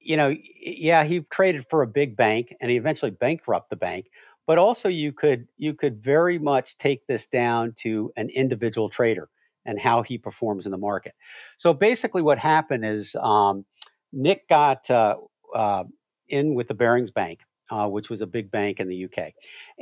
you 0.00 0.16
know, 0.16 0.34
yeah, 0.60 1.04
he 1.04 1.20
traded 1.20 1.66
for 1.68 1.82
a 1.82 1.86
big 1.86 2.16
bank 2.16 2.54
and 2.60 2.70
he 2.70 2.76
eventually 2.76 3.10
bankrupted 3.10 3.70
the 3.70 3.76
bank 3.76 4.06
but 4.50 4.58
also 4.58 4.88
you 4.88 5.12
could 5.12 5.46
you 5.58 5.72
could 5.72 6.02
very 6.02 6.36
much 6.36 6.76
take 6.76 7.06
this 7.06 7.24
down 7.24 7.72
to 7.76 8.12
an 8.16 8.28
individual 8.30 8.88
trader 8.90 9.28
and 9.64 9.78
how 9.78 10.02
he 10.02 10.18
performs 10.18 10.66
in 10.66 10.72
the 10.72 10.76
market. 10.76 11.14
So 11.56 11.72
basically, 11.72 12.20
what 12.20 12.36
happened 12.36 12.84
is 12.84 13.14
um, 13.14 13.64
Nick 14.12 14.48
got 14.48 14.90
uh, 14.90 15.18
uh, 15.54 15.84
in 16.26 16.54
with 16.56 16.66
the 16.66 16.74
Barings 16.74 17.12
Bank, 17.12 17.42
uh, 17.70 17.86
which 17.86 18.10
was 18.10 18.22
a 18.22 18.26
big 18.26 18.50
bank 18.50 18.80
in 18.80 18.88
the 18.88 19.04
UK, 19.04 19.34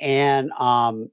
and 0.02 0.52
um, 0.52 1.10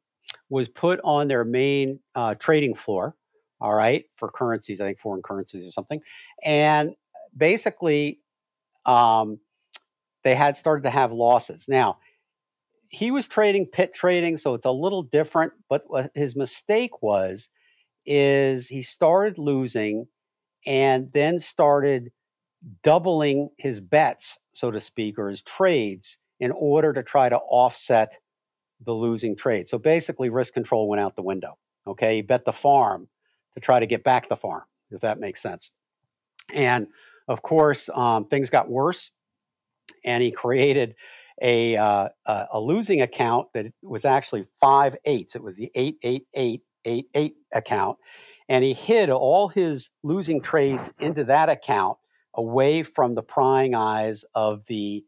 was 0.50 0.68
put 0.68 1.00
on 1.06 1.30
their 1.30 1.46
main 1.46 2.02
uh, 2.14 2.36
trading 2.36 2.76
floor. 2.76 3.16
All 3.62 3.74
right, 3.74 4.04
for 4.18 4.30
currencies, 4.30 4.82
I 4.82 4.86
think 4.88 5.00
foreign 5.00 5.22
currencies 5.22 5.66
or 5.66 5.72
something, 5.72 6.02
and 6.44 6.94
basically, 7.38 8.20
um, 8.86 9.40
they 10.26 10.36
had 10.36 10.58
started 10.58 10.84
to 10.84 10.90
have 10.90 11.14
losses. 11.14 11.70
Now 11.70 12.00
he 12.96 13.12
was 13.12 13.28
trading 13.28 13.68
pit 13.68 13.94
trading, 13.94 14.38
so 14.38 14.54
it's 14.54 14.66
a 14.66 14.72
little 14.72 15.04
different. 15.04 15.52
But 15.70 15.84
what 15.88 16.12
his 16.16 16.36
mistake 16.36 17.02
was 17.02 17.50
is 18.06 18.70
he 18.70 18.82
started 18.82 19.38
losing 19.38 20.08
and 20.66 21.12
then 21.12 21.40
started 21.40 22.12
doubling 22.84 23.50
his 23.58 23.82
bets, 23.82 24.40
so 24.54 24.72
to 24.72 24.80
speak, 24.80 25.20
or 25.20 25.30
his 25.30 25.42
trades 25.42 26.18
in 26.40 26.52
order 26.52 26.94
to 26.94 27.04
try 27.04 27.28
to 27.28 27.38
offset 27.38 28.14
the 28.86 28.94
losing 28.94 29.36
trade. 29.36 29.68
So 29.68 29.78
basically, 29.78 30.30
risk 30.30 30.54
control 30.54 30.88
went 30.88 31.02
out 31.02 31.16
the 31.16 31.22
window. 31.22 31.58
Okay, 31.86 32.16
he 32.16 32.22
bet 32.22 32.46
the 32.46 32.54
farm 32.54 33.10
to 33.56 33.60
try 33.60 33.80
to 33.80 33.86
get 33.86 34.04
back 34.04 34.30
the 34.30 34.38
farm, 34.38 34.64
if 34.92 35.02
that 35.02 35.20
makes 35.20 35.42
sense. 35.42 35.72
And 36.54 36.88
of 37.28 37.42
course, 37.42 37.90
um, 37.94 38.26
things 38.26 38.50
got 38.50 38.70
worse, 38.70 39.12
and 40.06 40.24
he 40.24 40.32
created 40.32 40.96
a 41.42 41.76
uh, 41.76 42.10
a 42.26 42.60
losing 42.60 43.02
account 43.02 43.48
that 43.54 43.68
was 43.82 44.06
actually 44.06 44.46
five 44.60 44.96
eights. 45.06 45.36
It 45.36 45.44
was 45.44 45.58
the 45.58 45.72
eight 45.76 45.98
eight 46.04 46.26
eight 46.34 46.62
eight 46.86 47.08
eight 47.14 47.36
account, 47.54 47.98
and 48.48 48.64
he 48.64 48.74
hid 48.74 49.10
all 49.10 49.50
his 49.50 49.90
losing 50.04 50.42
trades 50.42 50.92
into 51.00 51.24
that 51.26 51.50
account 51.50 51.98
away 52.34 52.84
from 52.84 53.16
the 53.16 53.24
prying 53.24 53.76
eyes 53.76 54.26
of 54.34 54.66
the 54.68 55.04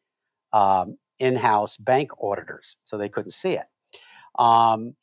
um, 0.54 0.98
in-house 1.20 1.78
bank 1.78 2.12
auditors, 2.22 2.78
so 2.86 2.98
they 2.98 3.10
couldn't 3.10 3.32
see 3.32 3.54
it. 3.54 3.66
Um, 4.40 4.96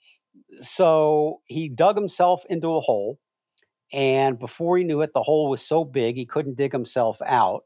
so 0.61 1.41
he 1.47 1.69
dug 1.69 1.97
himself 1.97 2.45
into 2.49 2.75
a 2.75 2.81
hole, 2.81 3.19
and 3.93 4.39
before 4.39 4.79
he 4.79 4.85
knew 4.85 5.01
it, 5.01 5.13
the 5.15 5.23
hole 5.23 5.49
was 5.49 5.67
so 5.67 5.85
big 5.85 6.17
he 6.17 6.27
couldn't 6.27 6.57
dig 6.57 6.73
himself 6.73 7.19
out 7.27 7.65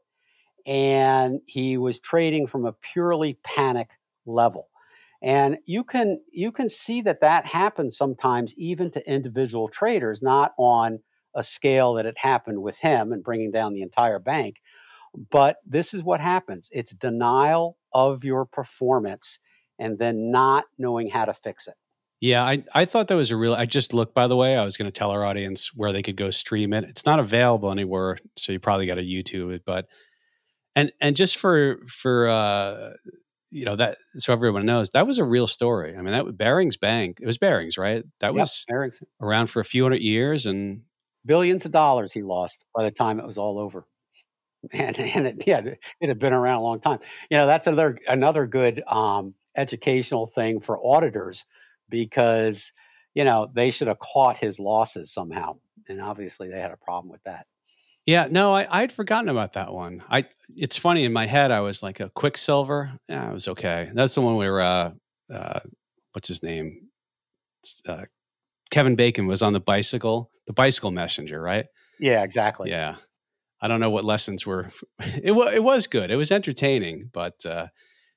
and 0.69 1.41
he 1.47 1.77
was 1.77 1.99
trading 1.99 2.45
from 2.45 2.63
a 2.63 2.73
purely 2.93 3.39
panic 3.43 3.89
level. 4.27 4.69
And 5.21 5.57
you 5.65 5.83
can 5.83 6.21
you 6.31 6.51
can 6.51 6.69
see 6.69 7.01
that 7.01 7.21
that 7.21 7.45
happens 7.47 7.97
sometimes 7.97 8.53
even 8.55 8.91
to 8.91 9.11
individual 9.11 9.67
traders, 9.67 10.21
not 10.21 10.53
on 10.57 10.99
a 11.35 11.43
scale 11.43 11.95
that 11.95 12.05
it 12.05 12.17
happened 12.19 12.61
with 12.61 12.77
him 12.77 13.11
and 13.11 13.23
bringing 13.23 13.51
down 13.51 13.73
the 13.73 13.81
entire 13.81 14.19
bank. 14.19 14.57
But 15.31 15.57
this 15.65 15.93
is 15.93 16.03
what 16.03 16.21
happens. 16.21 16.69
It's 16.71 16.93
denial 16.93 17.77
of 17.91 18.23
your 18.23 18.45
performance 18.45 19.39
and 19.79 19.97
then 19.97 20.29
not 20.29 20.65
knowing 20.77 21.09
how 21.09 21.25
to 21.25 21.33
fix 21.33 21.67
it. 21.67 21.73
Yeah, 22.21 22.43
I, 22.43 22.63
I 22.75 22.85
thought 22.85 23.07
that 23.07 23.15
was 23.15 23.31
a 23.31 23.37
real. 23.37 23.55
I 23.55 23.65
just 23.65 23.93
looked, 23.93 24.13
by 24.13 24.27
the 24.27 24.35
way. 24.35 24.55
I 24.55 24.63
was 24.63 24.77
going 24.77 24.91
to 24.91 24.97
tell 24.97 25.11
our 25.11 25.23
audience 25.23 25.73
where 25.73 25.93
they 25.93 26.03
could 26.03 26.17
go 26.17 26.31
stream 26.31 26.73
it. 26.73 26.83
It's 26.83 27.05
not 27.05 27.19
available 27.19 27.71
anywhere, 27.71 28.17
so 28.37 28.51
you 28.51 28.59
probably 28.59 28.85
got 28.85 28.95
to 28.95 29.03
YouTube 29.03 29.53
it. 29.53 29.63
But 29.65 29.87
and 30.79 30.91
and 31.01 31.15
just 31.15 31.37
for 31.37 31.79
for 31.87 32.27
uh, 32.29 32.91
you 33.51 33.65
know 33.65 33.75
that 33.75 33.97
so 34.17 34.33
everyone 34.33 34.65
knows 34.65 34.89
that 34.91 35.07
was 35.07 35.17
a 35.17 35.23
real 35.23 35.47
story. 35.47 35.95
I 35.95 36.01
mean, 36.01 36.13
that 36.13 36.25
was 36.25 36.35
Barings 36.35 36.77
Bank. 36.77 37.19
It 37.21 37.25
was 37.25 37.37
Barings, 37.37 37.77
right? 37.77 38.03
That 38.19 38.33
Yep, 38.33 38.41
was 38.41 38.65
Barings. 38.67 38.99
around 39.21 39.47
for 39.47 39.59
a 39.59 39.65
few 39.65 39.83
hundred 39.83 40.01
years, 40.01 40.45
and 40.45 40.81
billions 41.25 41.65
of 41.65 41.71
dollars 41.71 42.13
he 42.13 42.21
lost 42.23 42.63
by 42.75 42.83
the 42.83 42.91
time 42.91 43.19
it 43.19 43.25
was 43.25 43.37
all 43.37 43.59
over. 43.59 43.85
And, 44.73 44.99
and 44.99 45.25
it, 45.25 45.47
yeah, 45.47 45.61
it 46.01 46.07
had 46.09 46.19
been 46.19 46.33
around 46.33 46.59
a 46.59 46.63
long 46.63 46.81
time. 46.81 46.99
You 47.29 47.37
know, 47.37 47.47
that's 47.47 47.65
another 47.65 47.97
another 48.09 48.45
good 48.45 48.83
um, 48.87 49.33
educational 49.55 50.27
thing 50.27 50.59
for 50.59 50.77
auditors 50.85 51.45
because 51.87 52.73
you 53.15 53.23
know 53.23 53.49
they 53.53 53.71
should 53.71 53.87
have 53.87 53.99
caught 53.99 54.35
his 54.35 54.59
losses 54.59 55.13
somehow, 55.13 55.59
and 55.87 56.01
obviously 56.01 56.49
they 56.49 56.59
had 56.59 56.71
a 56.71 56.77
problem 56.77 57.09
with 57.09 57.23
that. 57.23 57.45
Yeah, 58.09 58.27
no, 58.29 58.55
I 58.55 58.65
I'd 58.69 58.91
forgotten 58.91 59.29
about 59.29 59.53
that 59.53 59.71
one. 59.71 60.03
I 60.09 60.25
it's 60.55 60.75
funny 60.75 61.05
in 61.05 61.13
my 61.13 61.27
head. 61.27 61.51
I 61.51 61.59
was 61.59 61.83
like 61.83 61.99
a 61.99 62.09
Quicksilver. 62.09 62.91
Yeah, 63.07 63.29
it 63.29 63.33
was 63.33 63.47
okay. 63.49 63.91
That's 63.93 64.15
the 64.15 64.21
one 64.21 64.35
where 64.35 64.59
uh, 64.59 64.91
uh, 65.31 65.59
what's 66.13 66.27
his 66.27 66.41
name? 66.41 66.89
Uh, 67.87 68.05
Kevin 68.71 68.95
Bacon 68.95 69.27
was 69.27 69.43
on 69.43 69.53
the 69.53 69.59
bicycle, 69.59 70.31
the 70.47 70.53
bicycle 70.53 70.89
messenger, 70.89 71.39
right? 71.39 71.67
Yeah, 71.99 72.23
exactly. 72.23 72.71
Yeah. 72.71 72.95
I 73.61 73.67
don't 73.67 73.79
know 73.79 73.91
what 73.91 74.05
lessons 74.05 74.43
were. 74.43 74.71
It 75.21 75.33
was 75.33 75.53
it 75.53 75.63
was 75.63 75.85
good. 75.85 76.09
It 76.09 76.15
was 76.15 76.31
entertaining, 76.31 77.11
but 77.13 77.45
uh, 77.45 77.67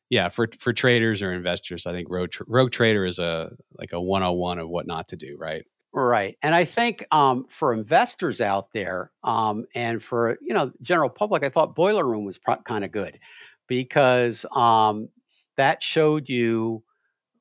yeah, 0.09 0.31
for 0.31 0.49
for 0.59 0.73
traders 0.73 1.21
or 1.21 1.35
investors, 1.35 1.85
I 1.87 1.93
think 1.93 2.09
Rogue, 2.11 2.33
Rogue 2.47 2.71
Trader 2.71 3.05
is 3.05 3.19
a 3.19 3.51
like 3.79 3.93
a 3.93 4.01
one 4.01 4.23
on 4.23 4.37
one 4.37 4.59
of 4.59 4.71
what 4.71 4.87
not 4.87 5.09
to 5.09 5.17
do. 5.17 5.37
Right. 5.39 5.65
Right. 5.95 6.39
And 6.43 6.55
I 6.55 6.65
think 6.65 7.05
um, 7.11 7.47
for 7.51 7.75
investors 7.75 8.41
out 8.41 8.73
there 8.73 9.11
um, 9.23 9.67
and 9.75 10.03
for, 10.03 10.39
you 10.41 10.55
know, 10.55 10.73
general 10.81 11.11
public, 11.11 11.45
I 11.45 11.51
thought 11.51 11.75
Boiler 11.75 12.07
Room 12.09 12.25
was 12.25 12.39
pro- 12.39 12.57
kind 12.57 12.83
of 12.83 12.93
good 12.93 13.19
because 13.67 14.47
um, 14.53 15.11
that 15.57 15.83
showed 15.83 16.31
you 16.31 16.83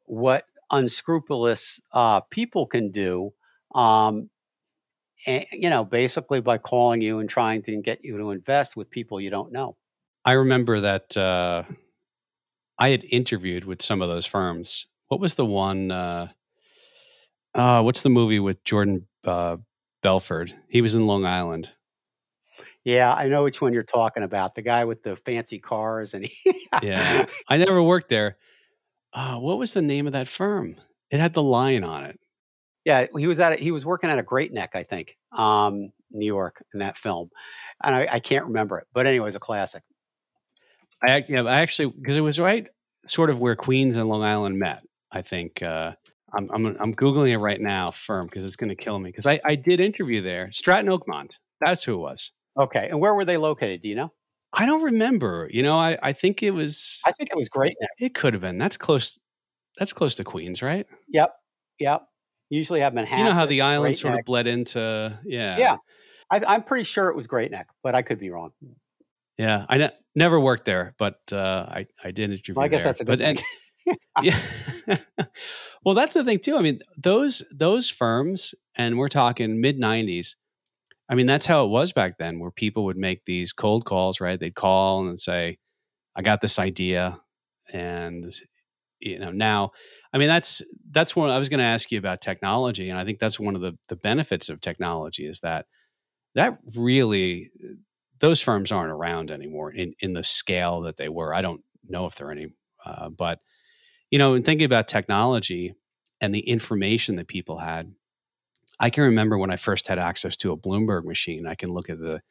what 0.06 0.46
unscrupulous 0.70 1.80
uh, 1.94 2.20
people 2.22 2.66
can 2.66 2.92
do, 2.92 3.34
um, 3.74 4.30
and, 5.26 5.46
you 5.54 5.70
know, 5.70 5.86
basically 5.86 6.42
by 6.42 6.58
calling 6.58 7.00
you 7.00 7.20
and 7.20 7.30
trying 7.30 7.62
to 7.64 7.82
get 7.82 8.04
you 8.04 8.18
to 8.18 8.32
invest 8.32 8.76
with 8.76 8.90
people 8.90 9.22
you 9.22 9.30
don't 9.30 9.52
know. 9.54 9.78
I 10.26 10.34
remember 10.34 10.82
that 10.82 11.16
uh, 11.16 11.64
I 12.78 12.90
had 12.90 13.06
interviewed 13.06 13.64
with 13.64 13.82
some 13.82 14.02
of 14.02 14.10
those 14.10 14.26
firms. 14.26 14.88
What 15.08 15.22
was 15.22 15.36
the 15.36 15.46
one? 15.46 15.92
Uh, 15.92 16.28
uh, 17.54 17.82
what's 17.82 18.02
the 18.02 18.10
movie 18.10 18.40
with 18.40 18.64
Jordan 18.64 19.08
uh, 19.24 19.58
Belfort? 20.02 20.54
He 20.68 20.82
was 20.82 20.96
in 20.96 21.08
Long 21.08 21.26
Island. 21.26 21.72
Yeah, 22.84 23.14
I 23.14 23.28
know 23.28 23.44
which 23.44 23.62
one 23.62 23.74
you're 23.74 23.84
talking 23.84 24.24
about. 24.24 24.56
The 24.56 24.64
guy 24.64 24.86
with 24.86 25.04
the 25.04 25.16
fancy 25.16 25.60
cars 25.60 26.14
and 26.14 26.26
he, 26.26 26.56
Yeah, 26.82 27.26
I 27.48 27.58
never 27.58 27.82
worked 27.84 28.10
there. 28.10 28.38
Uh, 29.14 29.38
what 29.38 29.60
was 29.60 29.74
the 29.74 29.82
name 29.82 30.08
of 30.08 30.14
that 30.14 30.28
firm? 30.28 30.78
It 31.12 31.20
had 31.20 31.34
the 31.34 31.44
lion 31.44 31.84
on 31.84 32.06
it. 32.06 32.20
Yeah, 32.86 33.06
he 33.16 33.28
was 33.28 33.40
at 33.40 33.54
a, 33.54 33.56
he 33.58 33.72
was 33.72 33.86
working 33.86 34.10
at 34.10 34.18
a 34.18 34.24
Great 34.24 34.52
Neck, 34.52 34.72
I 34.74 34.82
think, 34.82 35.16
um, 35.34 35.92
New 36.10 36.26
York 36.26 36.64
in 36.74 36.80
that 36.80 36.98
film, 36.98 37.30
and 37.84 37.94
I, 37.94 38.08
I 38.14 38.20
can't 38.20 38.46
remember 38.46 38.80
it. 38.80 38.88
But 38.92 39.06
anyway, 39.06 39.28
it's 39.28 39.36
a 39.36 39.40
classic. 39.40 39.84
I 41.04 41.24
yeah, 41.28 41.44
I 41.44 41.62
actually 41.62 41.92
because 41.92 42.18
it 42.18 42.22
was 42.22 42.40
right 42.40 42.68
sort 43.06 43.30
of 43.30 43.40
where 43.40 43.56
Queens 43.56 43.98
and 43.98 44.10
Long 44.10 44.24
Island 44.24 44.58
met. 44.58 44.82
I 45.12 45.22
think 45.22 45.62
uh, 45.62 45.94
I'm, 46.34 46.50
I'm 46.52 46.66
I'm 46.80 46.96
googling 46.96 47.32
it 47.32 47.38
right 47.38 47.60
now, 47.60 47.92
firm 47.92 48.28
because 48.28 48.46
it's 48.46 48.56
going 48.56 48.70
to 48.70 48.76
kill 48.76 49.00
me 49.00 49.10
because 49.10 49.26
I 49.26 49.40
I 49.44 49.56
did 49.56 49.80
interview 49.80 50.22
there, 50.22 50.52
Stratton 50.52 50.90
Oakmont. 50.90 51.38
That's 51.60 51.84
who 51.84 51.96
it 51.96 51.98
was. 52.00 52.32
Okay, 52.60 52.88
and 52.90 53.00
where 53.00 53.14
were 53.14 53.26
they 53.26 53.38
located? 53.38 53.82
Do 53.82 53.90
you 53.90 53.96
know? 53.96 54.12
I 54.54 54.66
don't 54.66 54.84
remember. 54.84 55.50
You 55.52 55.64
know, 55.64 55.78
I 55.80 55.98
I 56.02 56.14
think 56.14 56.44
it 56.44 56.52
was. 56.52 57.00
I 57.06 57.12
think 57.12 57.30
it 57.30 57.38
was 57.38 57.50
Great 57.50 57.76
Neck. 57.80 57.90
It 58.00 58.14
could 58.14 58.34
have 58.34 58.42
been. 58.42 58.58
That's 58.58 58.78
close. 58.78 59.18
That's 59.78 59.94
close 59.94 60.16
to 60.16 60.24
Queens, 60.24 60.62
right? 60.62 60.86
Yep, 61.10 61.34
yep. 61.80 62.04
Usually 62.50 62.82
have 62.82 62.94
Manhattan. 62.94 63.20
you 63.20 63.26
know 63.32 63.34
how 63.34 63.46
the 63.46 63.62
island 63.62 63.96
sort 63.96 64.14
of 64.14 64.26
bled 64.26 64.46
into. 64.48 65.18
Yeah. 65.24 65.58
Yeah, 65.58 65.78
I, 66.30 66.42
I'm 66.46 66.64
pretty 66.64 66.84
sure 66.84 67.08
it 67.08 67.16
was 67.16 67.26
Great 67.28 67.52
Neck, 67.52 67.68
but 67.82 67.96
I 67.96 68.02
could 68.02 68.20
be 68.20 68.30
wrong. 68.30 68.52
Yeah. 69.38 69.66
I 69.70 69.78
ne- 69.78 69.92
never 70.16 70.38
worked 70.40 70.66
there, 70.66 70.94
but 70.98 71.20
uh, 71.32 71.66
I 71.70 71.88
I 72.04 72.12
did 72.12 72.32
interview. 72.32 72.56
Well, 72.56 72.66
I 72.66 72.68
guess 72.68 72.84
there. 72.84 72.90
that's 72.92 73.02
a 73.02 73.06
good 73.06 73.20
But 73.20 73.26
and- 73.26 73.42
yeah. 74.22 74.38
well, 75.86 75.96
that's 75.96 76.14
the 76.14 76.24
thing 76.24 76.40
too. 76.40 76.58
I 76.58 76.62
mean, 76.62 76.80
those 76.98 77.44
those 77.56 77.90
firms, 77.90 78.56
and 78.76 78.98
we're 78.98 79.08
talking 79.08 79.62
mid 79.62 79.80
'90s. 79.80 80.36
I 81.10 81.16
mean, 81.16 81.26
that's 81.26 81.46
how 81.46 81.66
it 81.66 81.70
was 81.70 81.92
back 81.92 82.18
then, 82.18 82.40
where 82.40 82.52
people 82.52 82.86
would 82.86 82.98
make 82.98 83.26
these 83.26 83.54
cold 83.54 83.86
calls. 83.86 84.22
Right? 84.22 84.40
They'd 84.40 84.56
call 84.56 85.08
and 85.08 85.20
say, 85.20 85.58
"I 86.16 86.22
got 86.22 86.42
this 86.42 86.60
idea," 86.60 87.20
and 87.74 88.34
you 89.02 89.20
know, 89.20 89.32
now, 89.32 89.72
I 90.14 90.18
mean, 90.18 90.28
that's 90.28 90.62
that's 90.92 91.16
one. 91.16 91.30
I 91.30 91.40
was 91.40 91.50
going 91.50 91.60
to 91.60 91.64
ask 91.66 91.92
you 91.92 92.00
about 92.00 92.22
technology, 92.22 92.90
and 92.90 93.00
I 93.00 93.04
think 93.04 93.20
that's 93.20 93.40
one 93.40 93.56
of 93.56 93.62
the 93.62 93.78
the 93.90 93.96
benefits 93.96 94.50
of 94.50 94.62
technology 94.62 95.26
is 95.26 95.40
that 95.42 95.66
that 96.36 96.58
really 96.76 97.50
those 98.20 98.42
firms 98.42 98.72
aren't 98.72 98.92
around 98.92 99.32
anymore 99.32 99.72
in 99.72 99.94
in 100.00 100.14
the 100.14 100.24
scale 100.24 100.82
that 100.82 100.98
they 100.98 101.10
were. 101.10 101.34
I 101.34 101.42
don't 101.42 101.62
know 101.88 102.06
if 102.06 102.16
they're 102.16 102.32
any, 102.32 102.48
uh, 102.86 103.10
but 103.10 103.40
you 104.12 104.20
know, 104.20 104.36
in 104.36 104.44
thinking 104.44 104.66
about 104.66 104.88
technology 104.88 105.74
and 106.20 106.36
the 106.36 106.42
information 106.42 107.16
that 107.16 107.28
people 107.28 107.58
had, 107.58 107.94
I 108.80 108.90
can 108.90 109.04
remember 109.06 109.38
when 109.38 109.52
I 109.52 109.56
first 109.56 109.88
had 109.88 109.98
access 109.98 110.38
to 110.38 110.52
a 110.52 110.58
Bloomberg 110.58 111.06
machine. 111.06 111.48
I 111.48 111.56
can 111.56 111.72
look 111.72 111.90
at 111.90 112.00
the, 112.00 112.22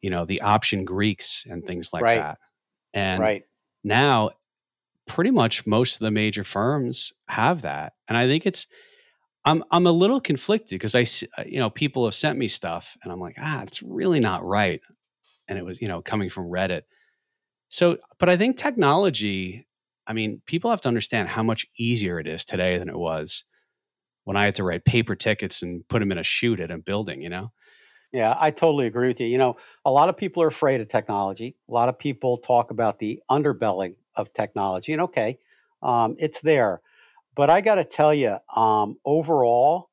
you 0.00 0.10
know, 0.10 0.24
the 0.24 0.40
option 0.40 0.84
Greeks 0.84 1.44
and 1.48 1.66
things 1.66 1.92
like 1.92 2.02
Right. 2.02 2.18
that. 2.18 2.38
And 2.94 3.20
right. 3.20 3.44
now, 3.84 4.30
pretty 5.06 5.30
much 5.30 5.66
most 5.66 5.94
of 5.94 6.00
the 6.00 6.10
major 6.10 6.44
firms 6.44 7.12
have 7.28 7.62
that, 7.62 7.94
and 8.08 8.16
I 8.16 8.26
think 8.26 8.46
it's. 8.46 8.66
I'm 9.44 9.64
I'm 9.72 9.88
a 9.88 9.92
little 9.92 10.20
conflicted 10.20 10.78
because 10.78 10.94
I 10.94 11.04
you 11.44 11.58
know 11.58 11.68
people 11.68 12.04
have 12.04 12.14
sent 12.14 12.38
me 12.38 12.46
stuff 12.46 12.96
and 13.02 13.12
I'm 13.12 13.18
like 13.18 13.34
ah 13.38 13.62
it's 13.62 13.82
really 13.82 14.20
not 14.20 14.44
right, 14.44 14.80
and 15.48 15.58
it 15.58 15.64
was 15.64 15.82
you 15.82 15.88
know 15.88 16.00
coming 16.00 16.30
from 16.30 16.44
Reddit. 16.44 16.82
So, 17.68 17.98
but 18.18 18.28
I 18.28 18.36
think 18.36 18.56
technology. 18.56 19.66
I 20.12 20.14
mean, 20.14 20.42
people 20.44 20.68
have 20.68 20.82
to 20.82 20.88
understand 20.88 21.30
how 21.30 21.42
much 21.42 21.64
easier 21.78 22.20
it 22.20 22.26
is 22.26 22.44
today 22.44 22.76
than 22.76 22.90
it 22.90 22.98
was 22.98 23.44
when 24.24 24.36
I 24.36 24.44
had 24.44 24.54
to 24.56 24.62
write 24.62 24.84
paper 24.84 25.16
tickets 25.16 25.62
and 25.62 25.88
put 25.88 26.00
them 26.00 26.12
in 26.12 26.18
a 26.18 26.22
chute 26.22 26.60
at 26.60 26.70
a 26.70 26.76
building. 26.76 27.22
You 27.22 27.30
know. 27.30 27.52
Yeah, 28.12 28.36
I 28.38 28.50
totally 28.50 28.86
agree 28.86 29.08
with 29.08 29.20
you. 29.20 29.26
You 29.26 29.38
know, 29.38 29.56
a 29.86 29.90
lot 29.90 30.10
of 30.10 30.18
people 30.18 30.42
are 30.42 30.48
afraid 30.48 30.82
of 30.82 30.88
technology. 30.88 31.56
A 31.66 31.72
lot 31.72 31.88
of 31.88 31.98
people 31.98 32.36
talk 32.36 32.70
about 32.70 32.98
the 32.98 33.22
underbelly 33.30 33.94
of 34.14 34.30
technology, 34.34 34.92
and 34.92 35.00
okay, 35.00 35.38
um, 35.82 36.14
it's 36.18 36.42
there. 36.42 36.82
But 37.34 37.48
I 37.48 37.62
got 37.62 37.76
to 37.76 37.84
tell 37.84 38.12
you, 38.12 38.36
um, 38.54 38.98
overall, 39.06 39.88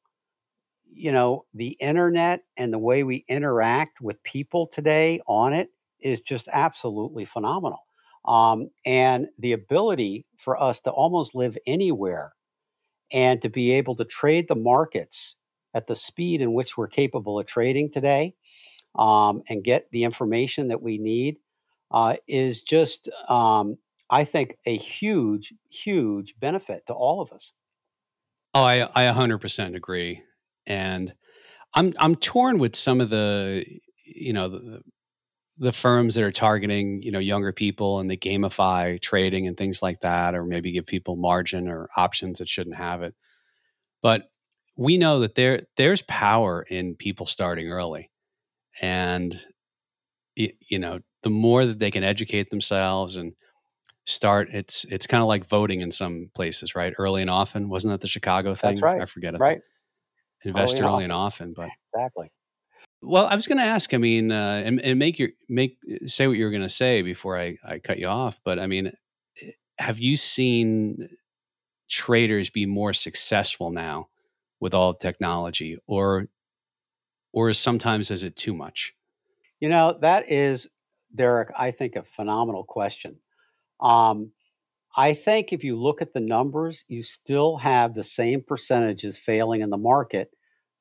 you 0.92 1.14
know, 1.14 1.46
the 1.54 1.78
internet 1.80 2.44
and 2.58 2.74
the 2.74 2.78
way 2.78 3.04
we 3.04 3.24
interact 3.30 4.02
with 4.02 4.22
people 4.24 4.68
today 4.68 5.22
on 5.28 5.54
it 5.54 5.70
is 6.02 6.20
just 6.20 6.50
absolutely 6.52 7.24
phenomenal. 7.24 7.86
Um, 8.26 8.70
and 8.86 9.28
the 9.38 9.54
ability 9.54 10.26
for 10.38 10.62
us 10.62 10.80
to 10.82 10.92
almost 10.92 11.36
live 11.36 11.58
anywhere 11.66 12.34
and 13.12 13.42
to 13.42 13.50
be 13.50 13.72
able 13.72 13.96
to 13.96 14.06
trade 14.06 14.48
the 14.48 14.56
markets 14.56 15.36
at 15.74 15.88
the 15.88 15.96
speed 15.96 16.42
in 16.42 16.54
which 16.54 16.78
we're 16.78 16.88
capable 16.88 17.40
of 17.40 17.46
trading 17.46 17.92
today 17.92 18.36
um, 18.98 19.44
and 19.50 19.64
get 19.64 19.90
the 19.92 20.04
information 20.04 20.68
that 20.68 20.82
we 20.82 20.98
need 20.98 21.38
uh, 21.92 22.16
is 22.28 22.62
just, 22.62 23.10
um, 23.28 23.78
I 24.10 24.24
think, 24.24 24.58
a 24.66 24.78
huge, 24.78 25.54
huge 25.70 26.36
benefit 26.40 26.86
to 26.88 26.94
all 26.94 27.22
of 27.22 27.32
us. 27.32 27.54
Oh, 28.54 28.64
I 28.64 28.82
I 28.96 29.14
100% 29.14 29.76
agree, 29.76 30.24
and 30.66 31.14
I'm 31.76 31.94
I'm 32.00 32.16
torn 32.16 32.58
with 32.58 32.76
some 32.76 33.00
of 33.00 33.12
the 33.12 33.64
you 34.04 34.34
know 34.34 34.48
the, 34.48 34.82
the 35.60 35.74
firms 35.74 36.16
that 36.16 36.24
are 36.24 36.32
targeting 36.32 37.02
you 37.04 37.12
know 37.12 37.20
younger 37.20 37.52
people 37.54 38.00
and 38.00 38.10
they 38.10 38.18
gamify 38.18 39.00
trading 39.02 39.48
and 39.48 39.58
things 39.58 39.82
like 39.82 40.02
that, 40.02 40.36
or 40.36 40.46
maybe 40.46 40.72
give 40.72 40.86
people 40.88 41.16
margin 41.18 41.68
or 41.70 41.90
options 41.98 42.40
that 42.40 42.50
shouldn't 42.50 42.78
have 42.78 43.04
it. 43.04 43.16
But 44.02 44.30
we 44.78 44.98
know 44.98 45.20
that 45.22 45.36
there 45.36 45.64
there's 45.78 46.02
power 46.04 46.64
in 46.70 46.96
people 46.96 47.26
starting 47.26 47.72
early, 47.72 48.12
and 48.82 49.40
y- 50.38 50.54
you 50.70 50.80
know 50.80 51.00
the 51.24 51.30
more 51.30 51.66
that 51.66 51.80
they 51.80 51.92
can 51.92 52.04
educate 52.04 52.50
themselves 52.50 53.18
and 53.18 53.34
start. 54.06 54.50
It's 54.54 54.86
it's 54.86 55.08
kind 55.08 55.22
of 55.22 55.28
like 55.28 55.46
voting 55.46 55.82
in 55.82 55.92
some 55.92 56.32
places, 56.36 56.76
right? 56.76 56.94
Early 56.98 57.22
and 57.22 57.30
often. 57.30 57.70
Wasn't 57.70 57.92
that 57.92 58.02
the 58.02 58.08
Chicago 58.08 58.56
thing? 58.56 58.72
That's 58.72 58.84
right. 58.84 59.02
I 59.02 59.06
forget 59.06 59.36
it. 59.36 59.40
Right. 59.42 59.62
Invest 60.44 60.76
early, 60.76 60.86
early 60.86 61.04
and 61.06 61.14
often, 61.14 61.54
but 61.54 61.70
exactly. 61.94 62.32
Well, 63.02 63.28
I 63.28 63.36
was 63.36 63.48
going 63.48 63.60
to 63.60 63.64
ask. 63.64 63.94
I 63.94 63.98
mean, 63.98 64.32
uh, 64.32 64.62
and, 64.66 64.82
and 64.82 65.00
make 65.00 65.20
your 65.20 65.30
make 65.48 65.78
say 66.06 66.28
what 66.28 66.38
you 66.38 66.44
were 66.44 66.52
going 66.52 66.64
to 66.64 66.70
say 66.70 67.02
before 67.02 67.40
I, 67.40 67.58
I 67.64 67.80
cut 67.80 67.98
you 67.98 68.08
off. 68.08 68.40
But 68.44 68.60
I 68.60 68.68
mean, 68.68 68.92
eh, 69.42 69.52
have 69.78 70.00
you 70.00 70.18
seen 70.18 71.10
traders 71.90 72.50
be 72.50 72.66
more 72.66 72.94
successful 72.94 73.72
now 73.72 74.10
with 74.60 74.74
all 74.74 74.92
the 74.92 75.00
technology, 75.00 75.78
or 75.88 76.28
or 77.32 77.54
sometimes 77.54 78.12
is 78.12 78.24
it 78.24 78.36
too 78.36 78.54
much? 78.54 78.94
You 79.62 79.70
know, 79.70 79.98
that 80.02 80.30
is 80.30 80.68
Derek. 81.16 81.52
I 81.58 81.72
think 81.72 81.96
a 81.96 82.04
phenomenal 82.04 82.66
question. 82.66 83.18
Um, 83.80 84.34
I 84.98 85.14
think 85.14 85.54
if 85.54 85.64
you 85.64 85.78
look 85.80 86.02
at 86.02 86.14
the 86.14 86.20
numbers, 86.20 86.84
you 86.90 87.02
still 87.02 87.58
have 87.58 87.94
the 87.94 88.04
same 88.04 88.42
percentages 88.42 89.18
failing 89.18 89.62
in 89.62 89.70
the 89.70 89.78
market 89.78 90.32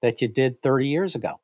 that 0.03 0.21
you 0.21 0.27
did 0.27 0.61
30 0.63 0.89
years 0.89 1.15
ago 1.15 1.41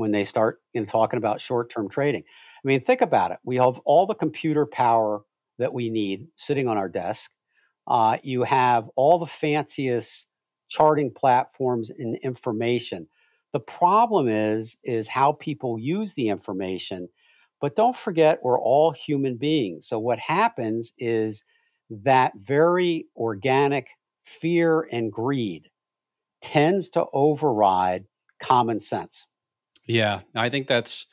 when 0.00 0.10
they 0.10 0.24
start 0.24 0.60
know, 0.74 0.84
talking 0.84 1.18
about 1.18 1.40
short 1.40 1.70
term 1.70 1.88
trading. 1.88 2.22
I 2.22 2.68
mean, 2.68 2.82
think 2.82 3.02
about 3.02 3.30
it. 3.30 3.38
We 3.44 3.56
have 3.56 3.78
all 3.84 4.06
the 4.06 4.14
computer 4.14 4.66
power 4.66 5.22
that 5.58 5.72
we 5.72 5.90
need 5.90 6.26
sitting 6.36 6.66
on 6.66 6.78
our 6.78 6.88
desk. 6.88 7.30
Uh, 7.86 8.18
you 8.22 8.42
have 8.42 8.88
all 8.96 9.18
the 9.18 9.26
fanciest 9.26 10.26
charting 10.68 11.10
platforms 11.10 11.90
and 11.90 12.16
information. 12.18 13.06
The 13.52 13.60
problem 13.60 14.28
is 14.28 14.76
is 14.84 15.06
how 15.08 15.32
people 15.32 15.78
use 15.78 16.14
the 16.14 16.28
information. 16.28 17.08
But 17.60 17.76
don't 17.76 17.96
forget, 17.96 18.40
we're 18.42 18.60
all 18.60 18.92
human 18.92 19.36
beings. 19.36 19.86
So 19.86 19.98
what 19.98 20.18
happens 20.18 20.94
is 20.98 21.44
that 21.90 22.32
very 22.36 23.06
organic 23.16 23.88
fear 24.24 24.88
and 24.92 25.12
greed 25.12 25.68
tends 26.40 26.88
to 26.90 27.04
override 27.12 28.06
common 28.40 28.80
sense. 28.80 29.26
Yeah, 29.90 30.20
I 30.36 30.48
think 30.50 30.68
that's 30.68 31.06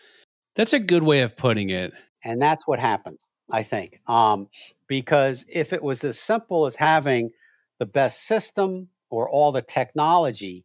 that's 0.56 0.74
a 0.74 0.80
good 0.80 1.02
way 1.02 1.22
of 1.22 1.36
putting 1.36 1.72
it. 1.72 1.94
And 2.24 2.40
that's 2.40 2.68
what 2.68 2.80
happens, 2.80 3.20
I 3.52 3.64
think. 3.64 4.00
Um, 4.08 4.50
because 4.88 5.46
if 5.52 5.74
it 5.74 5.82
was 5.82 6.04
as 6.04 6.20
simple 6.20 6.68
as 6.68 6.76
having 6.76 7.32
the 7.80 7.88
best 7.88 8.28
system 8.28 8.90
or 9.10 9.30
all 9.30 9.52
the 9.52 9.64
technology, 9.64 10.64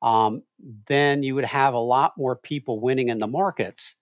um, 0.00 0.42
then 0.88 1.22
you 1.22 1.34
would 1.34 1.44
have 1.44 1.74
a 1.74 1.78
lot 1.78 2.14
more 2.16 2.36
people 2.36 2.80
winning 2.80 3.08
in 3.08 3.18
the 3.18 3.26
markets. 3.26 3.96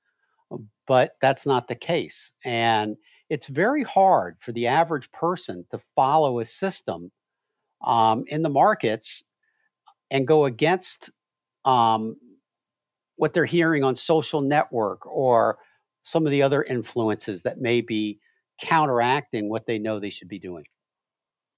But 0.86 1.16
that's 1.20 1.44
not 1.44 1.66
the 1.66 1.74
case. 1.74 2.32
And 2.44 2.96
it's 3.28 3.48
very 3.48 3.82
hard 3.82 4.36
for 4.40 4.52
the 4.52 4.68
average 4.68 5.10
person 5.10 5.66
to 5.72 5.80
follow 5.96 6.38
a 6.38 6.44
system 6.44 7.10
um, 7.84 8.24
in 8.28 8.42
the 8.42 8.48
markets 8.48 9.24
and 10.08 10.26
go 10.26 10.44
against 10.44 11.10
um, 11.64 12.16
what 13.20 13.34
they're 13.34 13.44
hearing 13.44 13.84
on 13.84 13.94
social 13.94 14.40
network 14.40 15.06
or 15.06 15.58
some 16.02 16.24
of 16.24 16.30
the 16.30 16.42
other 16.42 16.62
influences 16.62 17.42
that 17.42 17.60
may 17.60 17.82
be 17.82 18.18
counteracting 18.62 19.50
what 19.50 19.66
they 19.66 19.78
know 19.78 19.98
they 19.98 20.08
should 20.08 20.28
be 20.28 20.38
doing. 20.38 20.64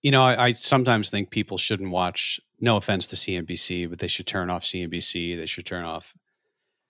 You 0.03 0.11
know, 0.11 0.25
I, 0.25 0.47
I, 0.47 0.53
sometimes 0.53 1.09
think 1.09 1.31
people 1.31 1.59
shouldn't 1.59 1.93
watch. 1.93 2.41
No 2.61 2.77
offense 2.77 3.07
to 3.09 3.17
CNBC, 3.17 3.89
but 3.89 4.01
they 4.01 4.09
should 4.09 4.27
turn 4.27 4.51
off 4.51 4.65
CNBC. 4.65 5.37
They 5.37 5.47
should 5.47 5.65
turn 5.65 5.85
off. 5.85 6.15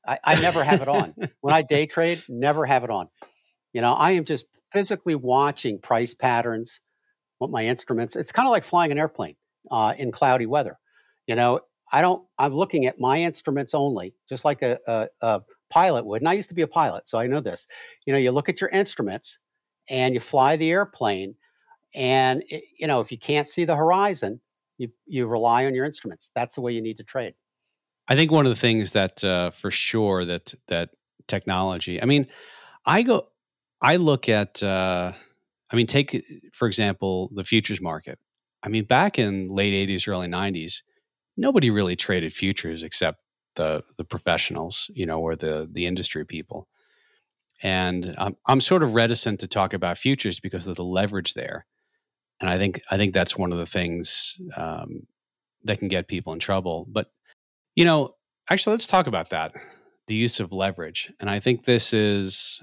I, 0.06 0.18
I 0.24 0.40
never 0.40 0.64
have 0.64 0.80
it 0.80 0.88
on 0.88 1.14
when 1.42 1.52
I 1.52 1.60
day 1.60 1.84
trade. 1.94 2.22
Never 2.26 2.64
have 2.64 2.82
it 2.82 2.90
on. 2.90 3.08
You 3.74 3.82
know, 3.82 3.92
I 3.92 4.12
am 4.12 4.24
just 4.24 4.46
physically 4.72 5.14
watching 5.14 5.78
price 5.80 6.14
patterns, 6.14 6.80
what 7.36 7.50
my 7.50 7.66
instruments. 7.66 8.16
It's 8.16 8.32
kind 8.32 8.48
of 8.48 8.52
like 8.52 8.64
flying 8.64 8.90
an 8.90 8.98
airplane 8.98 9.36
uh, 9.70 9.92
in 9.98 10.12
cloudy 10.12 10.46
weather. 10.46 10.78
You 11.26 11.36
know, 11.36 11.60
I 11.92 12.00
don't. 12.00 12.24
I'm 12.38 12.54
looking 12.54 12.86
at 12.86 12.98
my 12.98 13.20
instruments 13.20 13.74
only, 13.74 14.14
just 14.28 14.44
like 14.44 14.62
a, 14.62 14.78
a, 14.86 15.08
a 15.20 15.42
pilot 15.68 16.06
would. 16.06 16.22
And 16.22 16.28
I 16.28 16.32
used 16.32 16.48
to 16.48 16.54
be 16.54 16.62
a 16.62 16.66
pilot, 16.66 17.08
so 17.08 17.18
I 17.18 17.26
know 17.26 17.40
this. 17.40 17.66
You 18.06 18.12
know, 18.12 18.18
you 18.18 18.30
look 18.30 18.48
at 18.48 18.60
your 18.60 18.70
instruments 18.70 19.38
and 19.90 20.14
you 20.14 20.20
fly 20.20 20.56
the 20.56 20.70
airplane, 20.70 21.34
and 21.94 22.42
it, 22.48 22.64
you 22.78 22.86
know 22.86 23.00
if 23.00 23.12
you 23.12 23.18
can't 23.18 23.48
see 23.48 23.64
the 23.66 23.76
horizon, 23.76 24.40
you 24.78 24.88
you 25.06 25.26
rely 25.26 25.66
on 25.66 25.74
your 25.74 25.84
instruments. 25.84 26.30
That's 26.34 26.54
the 26.54 26.62
way 26.62 26.72
you 26.72 26.80
need 26.80 26.96
to 26.96 27.04
trade. 27.04 27.34
I 28.08 28.16
think 28.16 28.32
one 28.32 28.46
of 28.46 28.50
the 28.50 28.56
things 28.56 28.92
that 28.92 29.22
uh, 29.22 29.50
for 29.50 29.70
sure 29.70 30.24
that 30.24 30.54
that 30.68 30.90
technology. 31.28 32.02
I 32.02 32.06
mean, 32.06 32.26
I 32.86 33.02
go. 33.02 33.28
I 33.80 33.96
look 33.96 34.28
at. 34.28 34.62
Uh, 34.62 35.12
I 35.70 35.76
mean, 35.76 35.86
take 35.86 36.24
for 36.52 36.68
example 36.68 37.30
the 37.34 37.44
futures 37.44 37.80
market. 37.80 38.18
I 38.62 38.68
mean, 38.68 38.84
back 38.84 39.18
in 39.18 39.48
late 39.48 39.88
'80s, 39.88 40.08
early 40.08 40.28
'90s 40.28 40.82
nobody 41.36 41.70
really 41.70 41.96
traded 41.96 42.32
futures 42.32 42.82
except 42.82 43.20
the 43.56 43.84
the 43.96 44.04
professionals, 44.04 44.90
you 44.94 45.06
know, 45.06 45.20
or 45.20 45.36
the 45.36 45.68
the 45.70 45.86
industry 45.86 46.24
people. 46.24 46.68
And 47.62 48.14
I'm 48.18 48.36
I'm 48.46 48.60
sort 48.60 48.82
of 48.82 48.94
reticent 48.94 49.40
to 49.40 49.48
talk 49.48 49.72
about 49.74 49.98
futures 49.98 50.40
because 50.40 50.66
of 50.66 50.76
the 50.76 50.84
leverage 50.84 51.34
there, 51.34 51.66
and 52.40 52.50
I 52.50 52.58
think 52.58 52.80
I 52.90 52.96
think 52.96 53.14
that's 53.14 53.36
one 53.36 53.52
of 53.52 53.58
the 53.58 53.66
things 53.66 54.36
um, 54.56 55.06
that 55.64 55.78
can 55.78 55.88
get 55.88 56.08
people 56.08 56.32
in 56.32 56.38
trouble. 56.40 56.86
But 56.88 57.10
you 57.76 57.84
know, 57.84 58.16
actually, 58.50 58.74
let's 58.74 58.86
talk 58.86 59.06
about 59.06 59.30
that 59.30 59.54
the 60.06 60.14
use 60.14 60.40
of 60.40 60.52
leverage. 60.52 61.12
And 61.20 61.30
I 61.30 61.40
think 61.40 61.64
this 61.64 61.92
is 61.92 62.62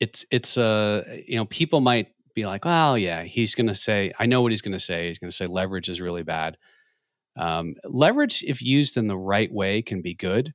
it's 0.00 0.26
it's 0.30 0.56
a 0.56 0.62
uh, 0.62 1.02
you 1.26 1.36
know 1.36 1.46
people 1.46 1.80
might 1.80 2.08
be 2.34 2.44
like, 2.44 2.64
well, 2.64 2.98
yeah, 2.98 3.22
he's 3.22 3.54
going 3.54 3.66
to 3.66 3.74
say, 3.74 4.12
I 4.18 4.26
know 4.26 4.42
what 4.42 4.52
he's 4.52 4.60
going 4.60 4.72
to 4.72 4.80
say. 4.80 5.08
He's 5.08 5.18
going 5.18 5.30
to 5.30 5.36
say 5.36 5.46
leverage 5.46 5.88
is 5.88 6.00
really 6.00 6.22
bad. 6.22 6.58
Um, 7.36 7.74
leverage, 7.84 8.42
if 8.42 8.62
used 8.62 8.96
in 8.96 9.08
the 9.08 9.18
right 9.18 9.52
way, 9.52 9.82
can 9.82 10.02
be 10.02 10.14
good. 10.14 10.52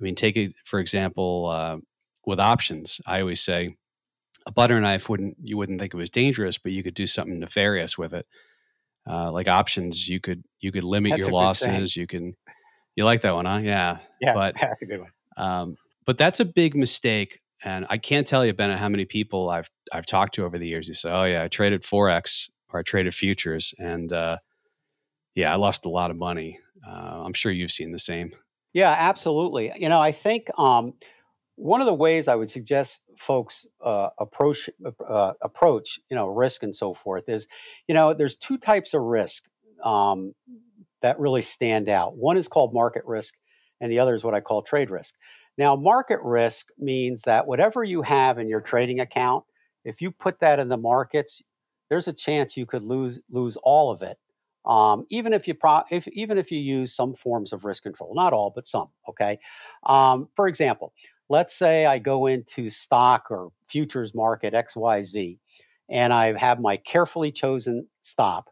I 0.00 0.02
mean, 0.02 0.14
take 0.14 0.36
it 0.36 0.54
for 0.64 0.80
example 0.80 1.46
uh, 1.46 1.78
with 2.26 2.40
options. 2.40 3.00
I 3.06 3.20
always 3.20 3.40
say 3.40 3.76
a 4.46 4.52
butter 4.52 4.80
knife 4.80 5.08
wouldn't 5.08 5.36
you 5.42 5.56
wouldn't 5.56 5.80
think 5.80 5.94
it 5.94 5.96
was 5.96 6.10
dangerous, 6.10 6.58
but 6.58 6.72
you 6.72 6.82
could 6.82 6.94
do 6.94 7.06
something 7.06 7.38
nefarious 7.38 7.96
with 7.96 8.12
it. 8.12 8.26
Uh, 9.08 9.30
like 9.30 9.48
options, 9.48 10.08
you 10.08 10.20
could 10.20 10.44
you 10.60 10.72
could 10.72 10.84
limit 10.84 11.10
that's 11.10 11.20
your 11.20 11.30
losses. 11.30 11.96
You 11.96 12.06
can 12.06 12.34
you 12.96 13.04
like 13.04 13.22
that 13.22 13.34
one, 13.34 13.44
huh? 13.44 13.60
Yeah, 13.62 13.98
yeah, 14.20 14.34
but 14.34 14.54
that's 14.60 14.82
a 14.82 14.86
good 14.86 15.00
one. 15.00 15.10
Um, 15.36 15.76
but 16.06 16.18
that's 16.18 16.40
a 16.40 16.44
big 16.44 16.74
mistake, 16.74 17.40
and 17.64 17.86
I 17.88 17.98
can't 17.98 18.26
tell 18.26 18.44
you, 18.44 18.52
Bennett, 18.52 18.78
how 18.78 18.88
many 18.88 19.04
people 19.04 19.50
I've 19.50 19.68
I've 19.92 20.06
talked 20.06 20.34
to 20.34 20.44
over 20.44 20.58
the 20.58 20.66
years 20.66 20.86
who 20.86 20.94
say, 20.94 21.10
"Oh 21.10 21.24
yeah, 21.24 21.44
I 21.44 21.48
traded 21.48 21.82
forex 21.82 22.48
or 22.70 22.80
I 22.80 22.82
traded 22.82 23.14
futures," 23.14 23.74
and 23.78 24.12
uh, 24.12 24.38
yeah, 25.34 25.52
I 25.52 25.56
lost 25.56 25.84
a 25.84 25.88
lot 25.88 26.10
of 26.10 26.18
money. 26.18 26.58
Uh, 26.86 27.22
I'm 27.24 27.32
sure 27.32 27.50
you've 27.50 27.72
seen 27.72 27.92
the 27.92 27.98
same. 27.98 28.32
Yeah, 28.72 28.94
absolutely. 28.96 29.72
You 29.76 29.88
know, 29.88 30.00
I 30.00 30.12
think 30.12 30.48
um, 30.58 30.94
one 31.56 31.80
of 31.80 31.86
the 31.86 31.94
ways 31.94 32.28
I 32.28 32.34
would 32.34 32.50
suggest 32.50 33.00
folks 33.16 33.66
uh, 33.84 34.10
approach 34.18 34.68
uh, 35.08 35.32
approach 35.40 36.00
you 36.10 36.16
know 36.16 36.26
risk 36.26 36.62
and 36.62 36.74
so 36.74 36.94
forth 36.94 37.28
is, 37.28 37.46
you 37.88 37.94
know, 37.94 38.14
there's 38.14 38.36
two 38.36 38.58
types 38.58 38.94
of 38.94 39.02
risk 39.02 39.44
um, 39.84 40.34
that 41.02 41.18
really 41.18 41.42
stand 41.42 41.88
out. 41.88 42.16
One 42.16 42.36
is 42.36 42.48
called 42.48 42.74
market 42.74 43.04
risk, 43.04 43.34
and 43.80 43.90
the 43.90 43.98
other 43.98 44.14
is 44.14 44.24
what 44.24 44.34
I 44.34 44.40
call 44.40 44.62
trade 44.62 44.90
risk. 44.90 45.14
Now, 45.56 45.76
market 45.76 46.18
risk 46.22 46.68
means 46.78 47.22
that 47.22 47.46
whatever 47.46 47.84
you 47.84 48.02
have 48.02 48.38
in 48.38 48.48
your 48.48 48.60
trading 48.60 48.98
account, 48.98 49.44
if 49.84 50.02
you 50.02 50.10
put 50.10 50.40
that 50.40 50.58
in 50.58 50.68
the 50.68 50.76
markets, 50.76 51.42
there's 51.90 52.08
a 52.08 52.12
chance 52.12 52.56
you 52.56 52.66
could 52.66 52.82
lose 52.82 53.20
lose 53.30 53.56
all 53.62 53.92
of 53.92 54.02
it 54.02 54.18
um, 54.66 55.04
even 55.10 55.32
if 55.32 55.46
you 55.46 55.54
pro- 55.54 55.84
if 55.90 56.08
even 56.08 56.38
if 56.38 56.50
you 56.50 56.58
use 56.58 56.94
some 56.94 57.14
forms 57.14 57.52
of 57.52 57.64
risk 57.64 57.82
control, 57.82 58.14
not 58.14 58.32
all, 58.32 58.50
but 58.54 58.66
some. 58.66 58.88
Okay. 59.08 59.38
Um, 59.84 60.28
for 60.34 60.48
example, 60.48 60.92
let's 61.28 61.54
say 61.54 61.86
I 61.86 61.98
go 61.98 62.26
into 62.26 62.70
stock 62.70 63.30
or 63.30 63.50
futures 63.68 64.14
market 64.14 64.54
X 64.54 64.74
Y 64.76 65.02
Z, 65.02 65.38
and 65.90 66.12
I 66.12 66.36
have 66.38 66.60
my 66.60 66.76
carefully 66.78 67.30
chosen 67.30 67.88
stop, 68.02 68.48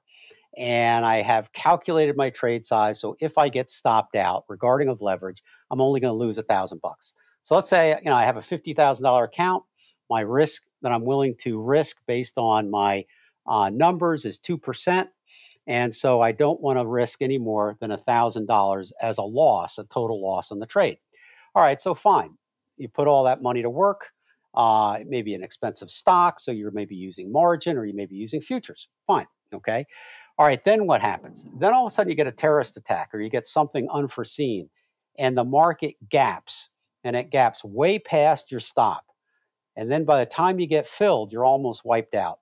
and 0.58 1.06
I 1.06 1.22
have 1.22 1.52
calculated 1.52 2.16
my 2.16 2.28
trade 2.28 2.66
size. 2.66 3.00
So 3.00 3.16
if 3.20 3.38
I 3.38 3.48
get 3.48 3.70
stopped 3.70 4.14
out 4.14 4.44
regarding 4.48 4.88
of 4.88 5.00
leverage, 5.00 5.42
I'm 5.70 5.80
only 5.80 6.00
going 6.00 6.12
to 6.12 6.24
lose 6.24 6.36
a 6.36 6.42
thousand 6.42 6.82
bucks. 6.82 7.14
So 7.42 7.54
let's 7.54 7.70
say 7.70 7.96
you 8.02 8.10
know 8.10 8.16
I 8.16 8.24
have 8.24 8.36
a 8.36 8.42
fifty 8.42 8.74
thousand 8.74 9.04
dollar 9.04 9.24
account. 9.24 9.64
My 10.10 10.20
risk 10.20 10.62
that 10.82 10.92
I'm 10.92 11.06
willing 11.06 11.36
to 11.38 11.58
risk 11.58 11.96
based 12.06 12.36
on 12.36 12.70
my 12.70 13.06
uh, 13.46 13.70
numbers 13.72 14.26
is 14.26 14.36
two 14.36 14.58
percent 14.58 15.08
and 15.66 15.94
so 15.94 16.20
I 16.20 16.32
don't 16.32 16.60
want 16.60 16.78
to 16.78 16.86
risk 16.86 17.22
any 17.22 17.38
more 17.38 17.76
than 17.80 17.90
$1,000 17.90 18.92
as 19.00 19.18
a 19.18 19.22
loss, 19.22 19.78
a 19.78 19.84
total 19.84 20.20
loss 20.22 20.50
on 20.50 20.58
the 20.58 20.66
trade. 20.66 20.98
All 21.54 21.62
right, 21.62 21.80
so 21.80 21.94
fine. 21.94 22.36
You 22.78 22.88
put 22.88 23.06
all 23.06 23.24
that 23.24 23.42
money 23.42 23.62
to 23.62 23.70
work. 23.70 24.08
Uh, 24.54 24.98
it 25.00 25.08
may 25.08 25.22
be 25.22 25.34
an 25.34 25.42
expensive 25.42 25.90
stock, 25.90 26.40
so 26.40 26.50
you're 26.50 26.72
maybe 26.72 26.94
using 26.94 27.30
margin 27.30 27.76
or 27.76 27.84
you 27.84 27.94
may 27.94 28.06
be 28.06 28.16
using 28.16 28.40
futures. 28.40 28.88
Fine, 29.06 29.26
okay. 29.54 29.86
All 30.38 30.46
right, 30.46 30.64
then 30.64 30.86
what 30.86 31.00
happens? 31.00 31.46
Then 31.58 31.72
all 31.72 31.86
of 31.86 31.90
a 31.90 31.94
sudden 31.94 32.10
you 32.10 32.16
get 32.16 32.26
a 32.26 32.32
terrorist 32.32 32.76
attack 32.76 33.10
or 33.12 33.20
you 33.20 33.30
get 33.30 33.46
something 33.46 33.88
unforeseen 33.90 34.68
and 35.18 35.36
the 35.36 35.44
market 35.44 35.94
gaps 36.08 36.70
and 37.04 37.14
it 37.16 37.30
gaps 37.30 37.64
way 37.64 37.98
past 37.98 38.50
your 38.50 38.60
stop. 38.60 39.04
And 39.76 39.90
then 39.90 40.04
by 40.04 40.20
the 40.20 40.30
time 40.30 40.58
you 40.58 40.66
get 40.66 40.88
filled, 40.88 41.32
you're 41.32 41.44
almost 41.44 41.84
wiped 41.84 42.14
out. 42.14 42.40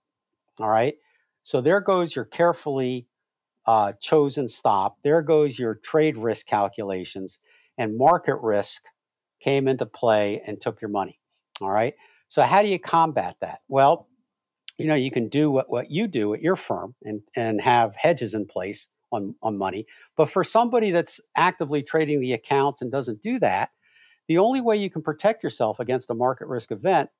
All 0.59 0.69
right. 0.69 0.95
So 1.43 1.61
there 1.61 1.81
goes 1.81 2.15
your 2.15 2.25
carefully 2.25 3.07
uh, 3.67 3.93
chosen 4.01 4.49
stop. 4.49 4.99
There 5.03 5.23
goes 5.23 5.59
your 5.59 5.75
trade 5.75 6.17
risk 6.17 6.47
calculations, 6.47 7.39
and 7.79 7.97
market 7.97 8.37
risk 8.43 8.83
came 9.41 9.69
into 9.69 9.87
play 9.87 10.43
and 10.47 10.61
took 10.61 10.81
your 10.81 10.91
money. 10.91 11.19
All 11.61 11.71
right. 11.71 11.95
So 12.29 12.43
how 12.43 12.63
do 12.63 12.69
you 12.69 12.79
combat 12.79 13.37
that? 13.41 13.61
Well, 13.69 14.09
you 14.79 14.87
know, 14.87 14.95
you 14.95 15.11
can 15.11 15.29
do 15.29 15.51
what, 15.51 15.69
what 15.69 15.91
you 15.91 16.07
do 16.07 16.33
at 16.33 16.41
your 16.41 16.57
firm 16.57 16.95
and, 17.03 17.21
and 17.37 17.61
have 17.61 17.95
hedges 17.97 18.35
in 18.35 18.47
place 18.47 18.89
on, 19.13 19.35
on 19.43 19.59
money. 19.59 19.87
But 20.17 20.31
for 20.31 20.45
somebody 20.45 20.91
that's 20.91 21.21
actively 21.37 21.83
trading 21.83 22.21
the 22.21 22.33
accounts 22.33 22.81
and 22.81 22.91
doesn't 22.91 23.21
do 23.21 23.39
that, 23.41 23.71
the 24.29 24.39
only 24.39 24.61
way 24.61 24.77
you 24.77 24.89
can 24.89 25.03
protect 25.03 25.43
yourself 25.43 25.81
against 25.81 26.11
a 26.11 26.15
market 26.15 26.49
risk 26.49 26.71
event 26.71 27.11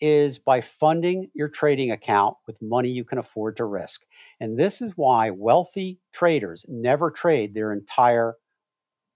is 0.00 0.38
by 0.38 0.60
funding 0.60 1.30
your 1.34 1.48
trading 1.48 1.90
account 1.90 2.36
with 2.46 2.60
money 2.62 2.88
you 2.88 3.04
can 3.04 3.18
afford 3.18 3.56
to 3.56 3.64
risk. 3.64 4.02
And 4.40 4.58
this 4.58 4.80
is 4.80 4.92
why 4.96 5.30
wealthy 5.30 6.00
traders 6.12 6.64
never 6.68 7.10
trade 7.10 7.54
their 7.54 7.72
entire 7.72 8.36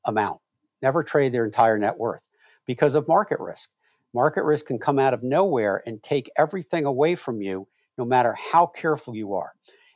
amount, 0.05 0.41
never 0.83 1.03
trade 1.03 1.33
their 1.33 1.45
entire 1.45 1.79
net 1.79 1.99
worth 1.99 2.29
because 2.67 2.95
of 2.95 3.09
market 3.09 3.41
risk. 3.41 3.71
Market 4.13 4.45
risk 4.45 4.67
can 4.67 4.79
come 4.79 4.99
out 4.99 5.15
of 5.15 5.23
nowhere 5.23 5.83
and 5.87 6.03
take 6.03 6.31
everything 6.37 6.85
away 6.85 7.15
from 7.15 7.43
you, 7.43 7.67
no 7.99 8.05
matter 8.05 8.37
how 8.53 8.67
careful 8.67 9.17
you 9.17 9.35
are. 9.35 9.53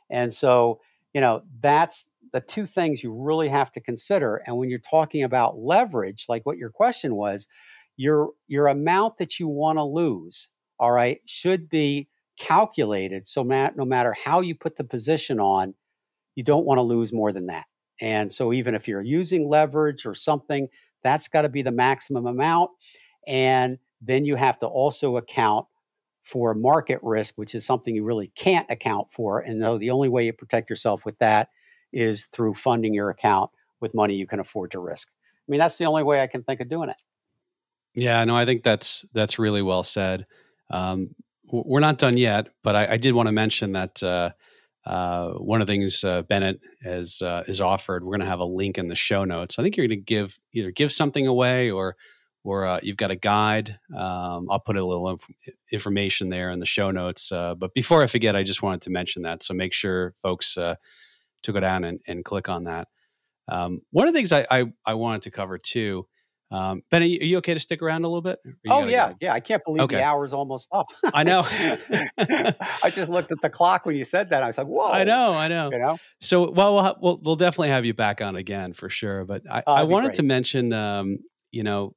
And 0.09 0.33
so, 0.33 0.81
you 1.13 1.21
know, 1.21 1.43
that's 1.61 2.05
the 2.33 2.41
two 2.41 2.65
things 2.65 3.03
you 3.03 3.13
really 3.13 3.47
have 3.47 3.71
to 3.71 3.79
consider. 3.79 4.41
And 4.45 4.57
when 4.57 4.69
you're 4.69 4.79
talking 4.79 5.23
about 5.23 5.57
leverage, 5.57 6.25
like 6.27 6.45
what 6.45 6.57
your 6.57 6.69
question 6.69 7.15
was, 7.15 7.47
your 7.97 8.29
your 8.47 8.67
amount 8.67 9.17
that 9.17 9.39
you 9.39 9.47
want 9.47 9.77
to 9.77 9.83
lose, 9.83 10.49
all 10.79 10.91
right, 10.91 11.21
should 11.25 11.69
be 11.69 12.07
calculated. 12.39 13.27
So 13.27 13.43
Matt, 13.43 13.75
no 13.75 13.85
matter 13.85 14.13
how 14.13 14.41
you 14.41 14.55
put 14.55 14.77
the 14.77 14.83
position 14.83 15.39
on, 15.39 15.73
you 16.35 16.43
don't 16.43 16.65
want 16.65 16.77
to 16.77 16.83
lose 16.83 17.11
more 17.11 17.31
than 17.31 17.47
that. 17.47 17.65
And 18.01 18.31
so 18.31 18.53
even 18.53 18.75
if 18.75 18.87
you're 18.87 19.01
using 19.01 19.49
leverage 19.49 20.05
or 20.05 20.15
something, 20.15 20.69
that's 21.03 21.27
got 21.27 21.41
to 21.41 21.49
be 21.49 21.61
the 21.61 21.71
maximum 21.71 22.25
amount. 22.25 22.71
And 23.27 23.77
then 24.01 24.25
you 24.25 24.35
have 24.35 24.59
to 24.59 24.67
also 24.67 25.17
account 25.17 25.67
for 26.23 26.53
market 26.53 26.99
risk, 27.01 27.37
which 27.37 27.55
is 27.55 27.65
something 27.65 27.95
you 27.95 28.03
really 28.03 28.31
can't 28.35 28.69
account 28.69 29.11
for. 29.11 29.39
And 29.39 29.61
though 29.61 29.77
the 29.77 29.91
only 29.91 30.09
way 30.09 30.25
you 30.25 30.33
protect 30.33 30.69
yourself 30.69 31.03
with 31.03 31.17
that 31.19 31.49
is 31.91 32.27
through 32.27 32.53
funding 32.53 32.93
your 32.93 33.09
account 33.09 33.51
with 33.81 33.95
money 33.95 34.15
you 34.15 34.27
can 34.27 34.39
afford 34.39 34.71
to 34.71 34.79
risk. 34.79 35.09
I 35.09 35.51
mean, 35.51 35.59
that's 35.59 35.77
the 35.77 35.85
only 35.85 36.03
way 36.03 36.21
I 36.21 36.27
can 36.27 36.43
think 36.43 36.61
of 36.61 36.69
doing 36.69 36.89
it. 36.89 36.97
Yeah, 37.95 38.23
no, 38.23 38.35
I 38.35 38.45
think 38.45 38.63
that's 38.63 39.03
that's 39.13 39.39
really 39.39 39.63
well 39.63 39.83
said. 39.83 40.27
Um, 40.69 41.15
we're 41.51 41.79
not 41.79 41.97
done 41.97 42.17
yet, 42.17 42.49
but 42.63 42.75
I, 42.75 42.93
I 42.93 42.97
did 42.97 43.13
want 43.15 43.27
to 43.27 43.31
mention 43.31 43.71
that 43.71 44.03
uh, 44.03 44.31
uh, 44.85 45.31
one 45.33 45.61
of 45.61 45.67
the 45.67 45.73
things 45.73 46.03
uh, 46.03 46.21
Bennett 46.23 46.59
has 46.83 47.21
uh, 47.21 47.43
is 47.47 47.59
offered. 47.59 48.03
We're 48.03 48.11
going 48.11 48.19
to 48.21 48.27
have 48.27 48.39
a 48.39 48.45
link 48.45 48.77
in 48.77 48.87
the 48.87 48.95
show 48.95 49.25
notes. 49.25 49.57
I 49.57 49.63
think 49.63 49.77
you're 49.77 49.87
going 49.87 49.99
to 49.99 50.03
give 50.03 50.37
either 50.53 50.71
give 50.71 50.91
something 50.91 51.27
away 51.27 51.71
or 51.71 51.95
or 52.43 52.65
uh, 52.65 52.79
you've 52.81 52.97
got 52.97 53.11
a 53.11 53.15
guide. 53.15 53.77
Um, 53.95 54.47
I'll 54.49 54.61
put 54.65 54.77
a 54.77 54.85
little 54.85 55.09
inf- 55.09 55.55
information 55.71 56.29
there 56.29 56.51
in 56.51 56.59
the 56.59 56.65
show 56.65 56.89
notes. 56.91 57.31
Uh, 57.31 57.55
but 57.55 57.73
before 57.73 58.01
I 58.01 58.07
forget, 58.07 58.35
I 58.35 58.43
just 58.43 58.61
wanted 58.61 58.81
to 58.81 58.89
mention 58.89 59.23
that. 59.23 59.43
So 59.43 59.53
make 59.53 59.73
sure 59.73 60.13
folks 60.21 60.57
uh, 60.57 60.75
to 61.43 61.51
go 61.51 61.59
down 61.59 61.83
and, 61.83 61.99
and 62.07 62.23
click 62.23 62.47
on 62.49 62.63
that. 62.63 62.87
Um, 63.47 63.81
one 63.91 64.07
of 64.07 64.13
the 64.13 64.17
things 64.17 64.31
I, 64.31 64.45
I, 64.49 64.65
I, 64.85 64.93
wanted 64.93 65.23
to 65.23 65.31
cover 65.31 65.57
too, 65.57 66.07
um, 66.51 66.81
Ben, 66.89 67.03
are 67.03 67.05
you, 67.05 67.19
are 67.19 67.25
you, 67.25 67.37
okay 67.37 67.53
to 67.53 67.59
stick 67.59 67.81
around 67.81 68.05
a 68.05 68.07
little 68.07 68.23
bit? 68.23 68.39
Oh 68.69 68.87
yeah, 68.87 69.09
go? 69.09 69.15
yeah. 69.21 69.33
I 69.33 69.39
can't 69.39 69.63
believe 69.63 69.83
okay. 69.83 69.97
the 69.97 70.03
hour's 70.03 70.33
almost 70.33 70.67
up. 70.71 70.87
I 71.13 71.23
know. 71.23 71.43
I 71.47 72.89
just 72.91 73.11
looked 73.11 73.31
at 73.31 73.39
the 73.41 73.51
clock 73.51 73.85
when 73.85 73.95
you 73.95 74.03
said 74.03 74.31
that. 74.31 74.41
I 74.41 74.47
was 74.47 74.57
like, 74.57 74.67
"Whoa!" 74.67 74.89
I 74.89 75.03
know, 75.03 75.33
I 75.33 75.47
know. 75.47 75.69
You 75.71 75.77
know. 75.77 75.97
So, 76.19 76.49
well, 76.49 76.75
we'll 76.75 76.97
we'll, 77.01 77.19
we'll 77.23 77.35
definitely 77.35 77.69
have 77.69 77.85
you 77.85 77.93
back 77.93 78.19
on 78.21 78.35
again 78.35 78.73
for 78.73 78.89
sure. 78.89 79.25
But 79.25 79.43
I, 79.49 79.63
oh, 79.67 79.73
I 79.73 79.83
wanted 79.83 80.15
to 80.15 80.23
mention, 80.23 80.73
um, 80.73 81.19
you 81.51 81.61
know, 81.61 81.93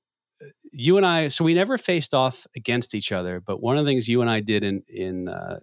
you 0.71 0.99
and 0.99 1.07
I, 1.07 1.29
so 1.29 1.45
we 1.45 1.55
never 1.55 1.79
faced 1.79 2.13
off 2.13 2.47
against 2.55 2.95
each 2.95 3.11
other, 3.11 3.41
but 3.41 3.63
one 3.63 3.79
of 3.79 3.85
the 3.87 3.91
things 3.91 4.07
you 4.07 4.21
and 4.21 4.29
I 4.29 4.41
did 4.41 4.65
in 4.65 4.83
in 4.87 5.29
uh, 5.29 5.61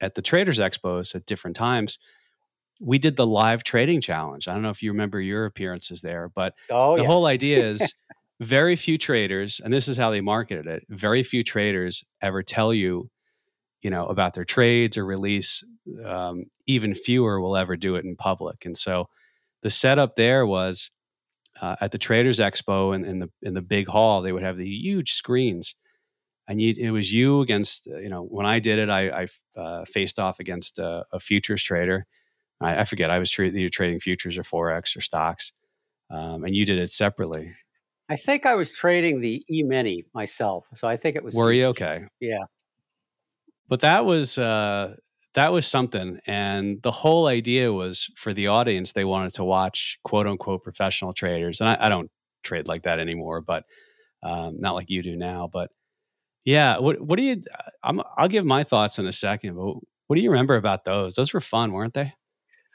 at 0.00 0.14
the 0.14 0.22
Traders 0.22 0.60
Expos 0.60 1.16
at 1.16 1.26
different 1.26 1.56
times, 1.56 1.98
we 2.80 2.98
did 2.98 3.16
the 3.16 3.26
live 3.26 3.64
trading 3.64 4.00
challenge. 4.00 4.48
I 4.48 4.52
don't 4.52 4.62
know 4.62 4.70
if 4.70 4.82
you 4.82 4.90
remember 4.90 5.20
your 5.20 5.46
appearances 5.46 6.00
there, 6.00 6.30
but 6.34 6.54
oh, 6.70 6.96
the 6.96 7.02
yes. 7.02 7.10
whole 7.10 7.26
idea 7.26 7.64
is 7.64 7.94
very 8.40 8.76
few 8.76 8.98
traders, 8.98 9.60
and 9.62 9.72
this 9.72 9.88
is 9.88 9.96
how 9.96 10.10
they 10.10 10.20
marketed 10.20 10.66
it. 10.66 10.84
Very 10.88 11.22
few 11.22 11.42
traders 11.42 12.04
ever 12.20 12.42
tell 12.42 12.72
you, 12.72 13.10
you 13.82 13.90
know, 13.90 14.06
about 14.06 14.34
their 14.34 14.44
trades 14.44 14.96
or 14.96 15.04
release. 15.04 15.62
Um, 16.04 16.46
even 16.66 16.94
fewer 16.94 17.40
will 17.40 17.56
ever 17.56 17.76
do 17.76 17.96
it 17.96 18.04
in 18.04 18.16
public, 18.16 18.64
and 18.64 18.76
so 18.76 19.08
the 19.62 19.70
setup 19.70 20.14
there 20.14 20.46
was 20.46 20.90
uh, 21.60 21.76
at 21.80 21.92
the 21.92 21.98
Traders 21.98 22.38
Expo 22.38 22.94
in, 22.94 23.04
in, 23.04 23.18
the 23.20 23.30
in 23.42 23.54
the 23.54 23.62
big 23.62 23.88
hall, 23.88 24.22
they 24.22 24.32
would 24.32 24.42
have 24.42 24.56
the 24.56 24.68
huge 24.68 25.12
screens, 25.12 25.74
and 26.48 26.60
you, 26.60 26.74
it 26.76 26.90
was 26.90 27.12
you 27.12 27.40
against 27.40 27.88
uh, 27.88 27.98
you 27.98 28.08
know 28.08 28.22
when 28.22 28.46
I 28.46 28.58
did 28.58 28.78
it, 28.78 28.90
I, 28.90 29.08
I 29.22 29.60
uh, 29.60 29.84
faced 29.84 30.18
off 30.18 30.40
against 30.40 30.78
a, 30.78 31.04
a 31.12 31.20
futures 31.20 31.62
trader. 31.62 32.06
I, 32.60 32.80
I, 32.80 32.84
forget 32.84 33.10
I 33.10 33.18
was 33.18 33.30
tra- 33.30 33.46
either 33.46 33.68
trading 33.68 34.00
futures 34.00 34.38
or 34.38 34.42
forex 34.42 34.96
or 34.96 35.00
stocks, 35.00 35.52
um, 36.10 36.44
and 36.44 36.54
you 36.54 36.64
did 36.64 36.78
it 36.78 36.90
separately. 36.90 37.52
I 38.08 38.16
think 38.16 38.46
I 38.46 38.54
was 38.54 38.72
trading 38.72 39.20
the 39.20 39.44
E 39.50 39.62
mini 39.62 40.04
myself, 40.14 40.66
so 40.74 40.86
I 40.86 40.96
think 40.96 41.16
it 41.16 41.24
was. 41.24 41.34
Were 41.34 41.52
you 41.52 41.66
okay? 41.66 42.04
Yeah, 42.20 42.44
but 43.68 43.80
that 43.80 44.04
was 44.04 44.38
uh, 44.38 44.94
that 45.34 45.52
was 45.52 45.66
something. 45.66 46.20
And 46.26 46.80
the 46.82 46.90
whole 46.90 47.26
idea 47.26 47.72
was 47.72 48.10
for 48.16 48.32
the 48.32 48.48
audience, 48.48 48.92
they 48.92 49.04
wanted 49.04 49.34
to 49.34 49.44
watch 49.44 49.98
quote 50.04 50.26
unquote 50.26 50.62
professional 50.62 51.12
traders. 51.12 51.60
And 51.60 51.68
I, 51.68 51.86
I 51.86 51.88
don't 51.88 52.10
trade 52.42 52.68
like 52.68 52.82
that 52.82 52.98
anymore, 52.98 53.40
but 53.40 53.64
um, 54.22 54.60
not 54.60 54.74
like 54.74 54.90
you 54.90 55.02
do 55.02 55.16
now. 55.16 55.48
But 55.52 55.70
yeah, 56.44 56.78
what, 56.78 57.00
what 57.00 57.18
do 57.18 57.24
you, 57.24 57.42
i 57.82 57.92
will 57.92 58.28
give 58.28 58.44
my 58.44 58.64
thoughts 58.64 58.98
in 58.98 59.06
a 59.06 59.12
second, 59.12 59.56
but 59.56 59.76
what 60.06 60.16
do 60.16 60.22
you 60.22 60.30
remember 60.30 60.56
about 60.56 60.84
those? 60.84 61.14
Those 61.14 61.34
were 61.34 61.40
fun, 61.40 61.72
weren't 61.72 61.94
they? 61.94 62.12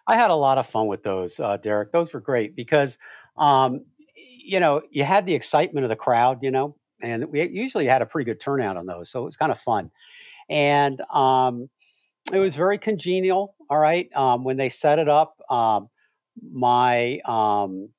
I 0.09 0.15
had 0.15 0.31
a 0.31 0.35
lot 0.35 0.57
of 0.57 0.65
fun 0.65 0.87
with 0.87 1.03
those, 1.03 1.39
uh, 1.39 1.57
Derek. 1.57 1.91
Those 1.91 2.15
were 2.15 2.19
great 2.19 2.55
because, 2.55 2.97
um, 3.37 3.85
you 4.15 4.59
know, 4.59 4.81
you 4.89 5.03
had 5.03 5.27
the 5.27 5.35
excitement 5.35 5.83
of 5.83 5.89
the 5.89 5.95
crowd, 5.95 6.39
you 6.41 6.49
know, 6.49 6.75
and 7.03 7.25
we 7.25 7.47
usually 7.47 7.85
had 7.85 8.01
a 8.01 8.07
pretty 8.07 8.25
good 8.25 8.39
turnout 8.39 8.75
on 8.75 8.87
those. 8.87 9.11
So 9.11 9.21
it 9.21 9.25
was 9.25 9.37
kind 9.37 9.51
of 9.51 9.59
fun. 9.59 9.91
And, 10.49 10.99
um, 11.13 11.69
it 12.33 12.39
was 12.39 12.55
very 12.55 12.79
congenial. 12.79 13.53
All 13.69 13.77
right. 13.77 14.09
Um, 14.15 14.43
when 14.43 14.57
they 14.57 14.69
set 14.69 14.97
it 14.97 15.07
up, 15.07 15.39
um, 15.51 15.89
my 16.51 17.19
um, 17.25 17.89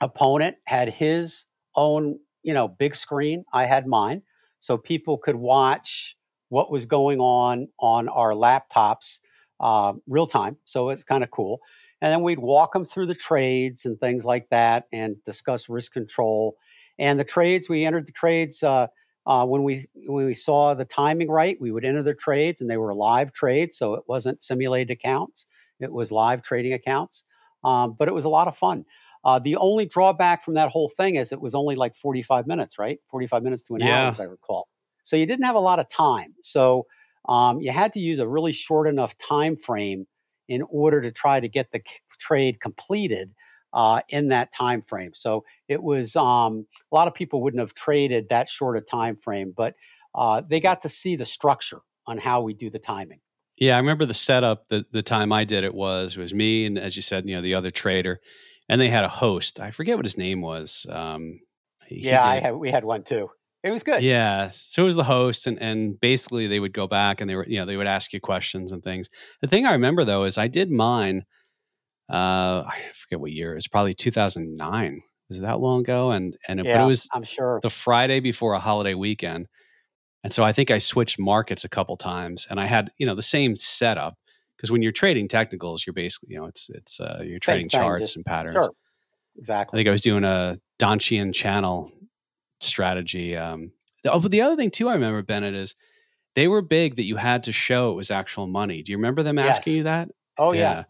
opponent 0.00 0.56
had 0.66 0.90
his 0.90 1.46
own, 1.76 2.18
you 2.42 2.54
know, 2.54 2.66
big 2.66 2.96
screen. 2.96 3.44
I 3.52 3.66
had 3.66 3.86
mine, 3.86 4.22
so 4.58 4.76
people 4.76 5.16
could 5.16 5.36
watch 5.36 6.16
what 6.48 6.72
was 6.72 6.86
going 6.86 7.20
on 7.20 7.68
on 7.78 8.08
our 8.08 8.32
laptops 8.32 9.20
uh, 9.60 9.92
real 10.08 10.26
time. 10.26 10.56
So 10.64 10.88
it's 10.88 11.04
kind 11.04 11.22
of 11.22 11.30
cool. 11.30 11.60
And 12.02 12.10
then 12.10 12.22
we'd 12.22 12.38
walk 12.38 12.72
them 12.72 12.84
through 12.84 13.06
the 13.06 13.14
trades 13.14 13.84
and 13.84 14.00
things 14.00 14.24
like 14.24 14.48
that, 14.48 14.86
and 14.92 15.22
discuss 15.24 15.68
risk 15.68 15.92
control. 15.92 16.56
And 16.98 17.20
the 17.20 17.24
trades, 17.24 17.68
we 17.68 17.84
entered 17.84 18.06
the 18.06 18.12
trades. 18.12 18.62
Uh, 18.62 18.88
uh, 19.26 19.44
when 19.44 19.62
we 19.62 19.86
when 20.06 20.26
we 20.26 20.34
saw 20.34 20.72
the 20.72 20.86
timing 20.86 21.30
right, 21.30 21.60
we 21.60 21.70
would 21.70 21.84
enter 21.84 22.02
the 22.02 22.14
trades, 22.14 22.60
and 22.60 22.70
they 22.70 22.78
were 22.78 22.94
live 22.94 23.32
trades, 23.32 23.76
so 23.76 23.94
it 23.94 24.02
wasn't 24.06 24.42
simulated 24.42 24.90
accounts; 24.90 25.46
it 25.78 25.92
was 25.92 26.10
live 26.10 26.42
trading 26.42 26.72
accounts. 26.72 27.24
Um, 27.62 27.94
but 27.98 28.08
it 28.08 28.14
was 28.14 28.24
a 28.24 28.30
lot 28.30 28.48
of 28.48 28.56
fun. 28.56 28.86
Uh, 29.22 29.38
the 29.38 29.56
only 29.56 29.84
drawback 29.84 30.42
from 30.42 30.54
that 30.54 30.70
whole 30.70 30.88
thing 30.88 31.16
is 31.16 31.32
it 31.32 31.40
was 31.40 31.54
only 31.54 31.76
like 31.76 31.94
45 31.94 32.46
minutes, 32.46 32.78
right? 32.78 32.98
45 33.10 33.42
minutes 33.42 33.62
to 33.64 33.74
an 33.74 33.80
yeah. 33.80 34.06
hour, 34.06 34.12
as 34.12 34.20
I 34.20 34.24
recall. 34.24 34.68
So 35.02 35.16
you 35.16 35.26
didn't 35.26 35.44
have 35.44 35.56
a 35.56 35.60
lot 35.60 35.78
of 35.78 35.88
time. 35.88 36.34
So 36.42 36.86
um, 37.28 37.60
you 37.60 37.70
had 37.70 37.92
to 37.92 38.00
use 38.00 38.18
a 38.18 38.28
really 38.28 38.52
short 38.52 38.88
enough 38.88 39.16
time 39.18 39.56
frame 39.56 40.06
in 40.48 40.62
order 40.70 41.00
to 41.00 41.12
try 41.12 41.40
to 41.40 41.48
get 41.48 41.70
the 41.72 41.80
trade 42.18 42.60
completed 42.60 43.32
uh, 43.72 44.00
in 44.08 44.28
that 44.28 44.52
time 44.52 44.82
frame. 44.82 45.12
So 45.14 45.44
it 45.68 45.82
was 45.82 46.16
um, 46.16 46.66
a 46.90 46.94
lot 46.94 47.08
of 47.08 47.14
people 47.14 47.42
wouldn't 47.42 47.60
have 47.60 47.74
traded 47.74 48.28
that 48.30 48.48
short 48.48 48.76
a 48.76 48.80
time 48.80 49.16
frame, 49.16 49.54
but 49.56 49.74
uh, 50.14 50.42
they 50.48 50.60
got 50.60 50.80
to 50.82 50.88
see 50.88 51.16
the 51.16 51.24
structure 51.24 51.80
on 52.06 52.18
how 52.18 52.42
we 52.42 52.52
do 52.52 52.70
the 52.70 52.78
timing. 52.78 53.20
Yeah, 53.56 53.76
I 53.76 53.78
remember 53.78 54.06
the 54.06 54.14
setup. 54.14 54.68
The 54.68 54.86
the 54.90 55.02
time 55.02 55.32
I 55.32 55.44
did 55.44 55.64
it 55.64 55.74
was 55.74 56.16
was 56.16 56.32
me 56.32 56.64
and 56.64 56.78
as 56.78 56.96
you 56.96 57.02
said, 57.02 57.28
you 57.28 57.36
know, 57.36 57.42
the 57.42 57.54
other 57.54 57.70
trader, 57.70 58.20
and 58.68 58.80
they 58.80 58.88
had 58.88 59.04
a 59.04 59.08
host. 59.08 59.60
I 59.60 59.70
forget 59.70 59.96
what 59.96 60.06
his 60.06 60.16
name 60.16 60.40
was. 60.40 60.86
Um, 60.88 61.40
yeah, 61.90 62.26
I 62.26 62.36
had, 62.36 62.56
we 62.56 62.70
had 62.70 62.84
one 62.84 63.04
too. 63.04 63.30
It 63.62 63.70
was 63.70 63.82
good. 63.82 64.02
Yeah, 64.02 64.48
so 64.50 64.82
it 64.82 64.86
was 64.86 64.96
the 64.96 65.04
host, 65.04 65.46
and 65.46 65.60
and 65.60 66.00
basically 66.00 66.46
they 66.46 66.60
would 66.60 66.72
go 66.72 66.86
back 66.86 67.20
and 67.20 67.28
they 67.28 67.36
were 67.36 67.46
you 67.46 67.58
know 67.58 67.66
they 67.66 67.76
would 67.76 67.86
ask 67.86 68.12
you 68.12 68.20
questions 68.20 68.72
and 68.72 68.82
things. 68.82 69.08
The 69.42 69.48
thing 69.48 69.66
I 69.66 69.72
remember 69.72 70.04
though 70.04 70.24
is 70.24 70.38
I 70.38 70.48
did 70.48 70.70
mine 70.70 71.24
uh, 72.10 72.64
I 72.66 72.80
forget 72.94 73.20
what 73.20 73.30
year. 73.30 73.56
It's 73.56 73.68
probably 73.68 73.94
2009. 73.94 75.02
Was 75.28 75.38
it 75.38 75.42
that 75.42 75.60
long 75.60 75.80
ago? 75.80 76.10
And 76.10 76.36
and 76.48 76.58
it, 76.60 76.66
yeah, 76.66 76.82
it 76.82 76.86
was 76.86 77.08
I'm 77.12 77.22
sure 77.22 77.60
the 77.62 77.70
Friday 77.70 78.20
before 78.20 78.54
a 78.54 78.58
holiday 78.58 78.94
weekend. 78.94 79.46
And 80.24 80.32
so 80.32 80.42
I 80.42 80.52
think 80.52 80.70
I 80.70 80.78
switched 80.78 81.18
markets 81.18 81.64
a 81.64 81.68
couple 81.68 81.96
times 81.96 82.46
and 82.50 82.60
I 82.60 82.66
had, 82.66 82.90
you 82.98 83.06
know, 83.06 83.14
the 83.14 83.22
same 83.22 83.56
setup 83.56 84.18
because 84.56 84.70
when 84.70 84.82
you're 84.82 84.92
trading 84.92 85.28
technicals, 85.28 85.86
you're 85.86 85.94
basically, 85.94 86.34
you 86.34 86.38
know, 86.38 86.46
it's, 86.46 86.68
it's, 86.74 87.00
uh, 87.00 87.22
you're 87.24 87.38
trading 87.38 87.70
charts 87.70 88.00
just, 88.00 88.16
and 88.16 88.24
patterns. 88.26 88.64
Sure. 88.64 88.70
Exactly. 89.38 89.76
I 89.76 89.78
think 89.78 89.88
I 89.88 89.92
was 89.92 90.02
doing 90.02 90.24
a 90.24 90.58
Donchian 90.78 91.32
channel 91.32 91.90
strategy. 92.60 93.36
Um, 93.36 93.72
oh, 94.06 94.20
but 94.20 94.30
the 94.30 94.42
other 94.42 94.56
thing 94.56 94.70
too, 94.70 94.88
I 94.88 94.94
remember 94.94 95.22
Bennett 95.22 95.54
is 95.54 95.74
they 96.34 96.48
were 96.48 96.62
big 96.62 96.96
that 96.96 97.04
you 97.04 97.16
had 97.16 97.44
to 97.44 97.52
show 97.52 97.92
it 97.92 97.96
was 97.96 98.10
actual 98.10 98.46
money. 98.46 98.82
Do 98.82 98.92
you 98.92 98.98
remember 98.98 99.22
them 99.22 99.38
asking 99.38 99.72
yes. 99.72 99.76
you 99.78 99.82
that? 99.84 100.08
Oh 100.38 100.52
yeah. 100.52 100.60
yeah. 100.60 100.84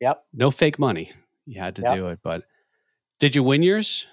Yep. 0.00 0.24
No 0.32 0.50
fake 0.50 0.78
money. 0.78 1.12
You 1.46 1.60
had 1.60 1.76
to 1.76 1.82
yep. 1.82 1.94
do 1.94 2.08
it. 2.08 2.20
But 2.22 2.44
did 3.20 3.34
you 3.34 3.42
win 3.42 3.62
yours? 3.62 4.06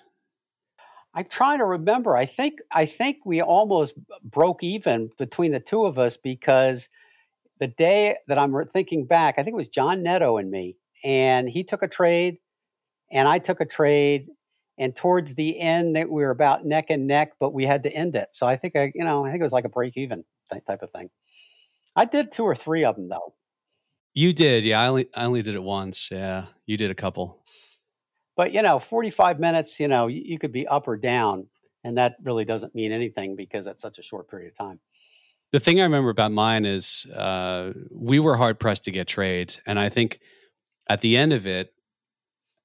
I'm 1.13 1.25
trying 1.25 1.57
to 1.59 1.65
remember. 1.65 2.15
I 2.15 2.25
think 2.25 2.59
I 2.71 2.85
think 2.85 3.17
we 3.25 3.41
almost 3.41 3.95
broke 4.23 4.63
even 4.63 5.09
between 5.17 5.51
the 5.51 5.59
two 5.59 5.85
of 5.85 5.97
us 5.97 6.17
because 6.17 6.89
the 7.59 7.67
day 7.67 8.15
that 8.27 8.37
I'm 8.37 8.53
thinking 8.67 9.05
back, 9.05 9.35
I 9.37 9.43
think 9.43 9.53
it 9.53 9.57
was 9.57 9.69
John 9.69 10.03
Netto 10.03 10.37
and 10.37 10.51
me, 10.51 10.77
and 11.03 11.49
he 11.49 11.63
took 11.63 11.81
a 11.81 11.87
trade, 11.87 12.37
and 13.11 13.27
I 13.27 13.39
took 13.39 13.59
a 13.59 13.65
trade, 13.65 14.27
and 14.79 14.95
towards 14.95 15.35
the 15.35 15.59
end 15.59 15.97
that 15.97 16.09
we 16.09 16.23
were 16.23 16.31
about 16.31 16.65
neck 16.65 16.85
and 16.89 17.05
neck, 17.05 17.33
but 17.39 17.53
we 17.53 17.65
had 17.65 17.83
to 17.83 17.93
end 17.93 18.15
it. 18.15 18.29
So 18.31 18.47
I 18.47 18.55
think 18.55 18.75
I, 18.75 18.91
you 18.95 19.03
know, 19.03 19.25
I 19.25 19.29
think 19.29 19.41
it 19.41 19.43
was 19.43 19.51
like 19.51 19.65
a 19.65 19.69
break 19.69 19.97
even 19.97 20.23
type 20.49 20.81
of 20.81 20.89
thing. 20.91 21.09
I 21.95 22.05
did 22.05 22.31
two 22.31 22.43
or 22.43 22.55
three 22.55 22.85
of 22.85 22.95
them 22.95 23.09
though. 23.09 23.35
You 24.15 24.33
did, 24.33 24.63
yeah. 24.63 24.81
I 24.81 24.87
only 24.87 25.07
I 25.15 25.25
only 25.25 25.41
did 25.41 25.55
it 25.55 25.63
once. 25.63 26.09
Yeah, 26.11 26.45
you 26.65 26.77
did 26.77 26.89
a 26.89 26.95
couple. 26.95 27.43
But 28.35 28.53
you 28.53 28.61
know, 28.61 28.79
45 28.79 29.39
minutes, 29.39 29.79
you 29.79 29.89
know, 29.89 30.07
you, 30.07 30.21
you 30.23 30.39
could 30.39 30.53
be 30.53 30.65
up 30.65 30.87
or 30.87 30.97
down, 30.97 31.47
and 31.83 31.97
that 31.97 32.15
really 32.23 32.45
doesn't 32.45 32.73
mean 32.73 32.91
anything 32.91 33.35
because 33.35 33.65
that's 33.65 33.81
such 33.81 33.99
a 33.99 34.03
short 34.03 34.29
period 34.29 34.53
of 34.53 34.57
time. 34.57 34.79
The 35.51 35.59
thing 35.59 35.79
I 35.79 35.83
remember 35.83 36.09
about 36.09 36.31
mine 36.31 36.65
is 36.65 37.05
uh, 37.13 37.73
we 37.91 38.19
were 38.19 38.37
hard 38.37 38.59
pressed 38.59 38.85
to 38.85 38.91
get 38.91 39.07
trades, 39.07 39.59
and 39.65 39.77
I 39.77 39.89
think 39.89 40.19
at 40.87 41.01
the 41.01 41.17
end 41.17 41.33
of 41.33 41.45
it, 41.45 41.73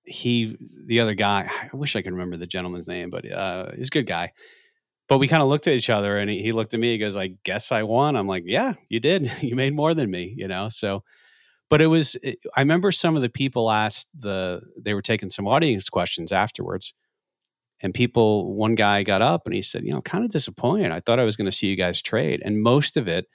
he, 0.05 0.57
the 0.87 1.01
other 1.01 1.15
guy, 1.15 1.51
I 1.73 1.77
wish 1.77 1.97
I 1.97 2.03
could 2.03 2.13
remember 2.13 2.37
the 2.37 2.47
gentleman's 2.47 2.89
name, 2.89 3.11
but 3.11 3.31
uh, 3.31 3.73
he's 3.77 3.89
a 3.89 3.91
good 3.91 4.07
guy. 4.07 4.33
But 5.09 5.19
we 5.19 5.29
kind 5.29 5.43
of 5.43 5.49
looked 5.49 5.67
at 5.67 5.75
each 5.75 5.91
other, 5.91 6.17
and 6.17 6.31
he, 6.31 6.43
he 6.43 6.53
looked 6.53 6.73
at 6.73 6.81
me. 6.81 6.93
He 6.93 6.99
goes, 6.99 7.17
"I 7.17 7.35
guess 7.45 7.71
I 7.73 7.83
won." 7.83 8.17
I'm 8.17 8.27
like, 8.27 8.45
"Yeah, 8.47 8.75
you 8.89 9.01
did. 9.01 9.31
you 9.41 9.55
made 9.55 9.75
more 9.75 9.93
than 9.93 10.11
me." 10.11 10.35
You 10.37 10.49
know, 10.49 10.71
so 10.71 11.05
but 11.71 11.81
it 11.81 11.87
was 11.87 12.17
it, 12.23 12.39
i 12.57 12.61
remember 12.61 12.93
some 12.93 13.17
of 13.17 13.23
the 13.23 13.29
people 13.29 13.71
asked 13.71 14.09
the 14.19 14.63
they 14.79 14.95
were 14.95 15.03
taking 15.03 15.31
some 15.31 15.47
audience 15.47 15.89
questions 15.89 16.33
afterwards 16.33 16.95
and 17.83 17.93
people 17.95 18.55
one 18.55 18.75
guy 18.75 19.03
got 19.03 19.23
up 19.23 19.43
and 19.47 19.55
he 19.55 19.63
said 19.63 19.85
you 19.85 19.93
know 19.93 20.03
kind 20.03 20.25
of 20.25 20.31
disappointed 20.31 20.93
i 20.93 21.01
thought 21.01 21.19
i 21.19 21.25
was 21.25 21.37
going 21.37 21.51
to 21.51 21.57
see 21.57 21.67
you 21.67 21.77
guys 21.77 22.01
trade 22.01 22.43
and 22.45 22.63
most 22.63 22.97
of 22.97 23.09
it 23.09 23.27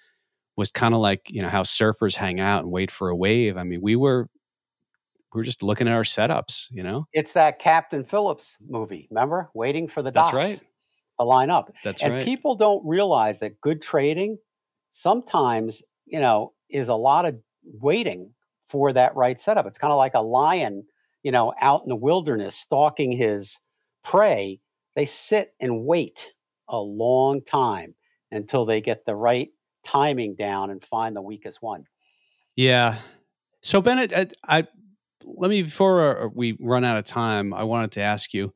was 0.56 0.72
kind 0.72 0.94
of 0.94 1.00
like 1.00 1.30
you 1.30 1.42
know 1.42 1.50
how 1.50 1.64
surfers 1.64 2.16
hang 2.16 2.40
out 2.40 2.64
and 2.64 2.72
wait 2.72 2.92
for 2.92 3.10
a 3.10 3.16
wave 3.16 3.58
i 3.58 3.64
mean 3.64 3.82
we 3.82 3.96
were 3.96 4.30
we 5.34 5.40
were 5.40 5.46
just 5.46 5.64
looking 5.64 5.88
at 5.88 5.94
our 5.94 6.04
setups 6.04 6.68
you 6.72 6.84
know 6.84 7.06
it's 7.14 7.34
that 7.34 7.60
captain 7.60 8.04
phillips 8.04 8.58
movie 8.68 9.08
remember 9.12 9.50
waiting 9.54 9.88
for 9.88 10.02
the 10.02 10.12
dots 10.12 10.32
that's 10.32 10.50
right 10.52 10.64
to 11.20 11.26
line 11.26 11.50
up 11.50 11.72
that's 11.84 12.02
and 12.02 12.14
right 12.14 12.20
And 12.20 12.26
people 12.26 12.56
don't 12.56 12.86
realize 12.86 13.40
that 13.40 13.60
good 13.62 13.82
trading 13.82 14.38
sometimes 14.92 15.84
you 16.06 16.20
know 16.20 16.54
is 16.70 16.88
a 16.88 16.96
lot 16.96 17.26
of 17.26 17.36
waiting 17.64 18.34
for 18.70 18.94
that 18.94 19.16
right 19.16 19.40
setup. 19.40 19.66
It's 19.66 19.78
kind 19.78 19.92
of 19.92 19.98
like 19.98 20.14
a 20.14 20.22
lion, 20.22 20.86
you 21.24 21.32
know, 21.32 21.54
out 21.60 21.82
in 21.84 21.90
the 21.90 21.96
wilderness 21.96 22.56
stalking 22.56 23.12
his 23.12 23.60
prey. 24.04 24.62
They 24.96 25.06
sit 25.06 25.54
and 25.60 25.86
wait 25.86 26.30
a 26.68 26.80
long 26.80 27.44
time 27.44 27.96
until 28.32 28.66
they 28.66 28.80
get 28.80 29.06
the 29.06 29.16
right 29.16 29.50
timing 29.84 30.36
down 30.36 30.70
and 30.70 30.84
find 30.84 31.16
the 31.16 31.22
weakest 31.22 31.62
one. 31.62 31.86
Yeah. 32.56 32.98
So 33.62 33.82
Bennett, 33.82 34.14
I, 34.14 34.28
I 34.48 34.68
let 35.24 35.50
me 35.50 35.64
before 35.64 36.24
uh, 36.26 36.30
we 36.34 36.58
run 36.60 36.84
out 36.84 36.98
of 36.98 37.06
time, 37.06 37.54
I 37.54 37.64
wanted 37.64 37.92
to 37.94 38.02
ask 38.02 38.34
you. 38.34 38.54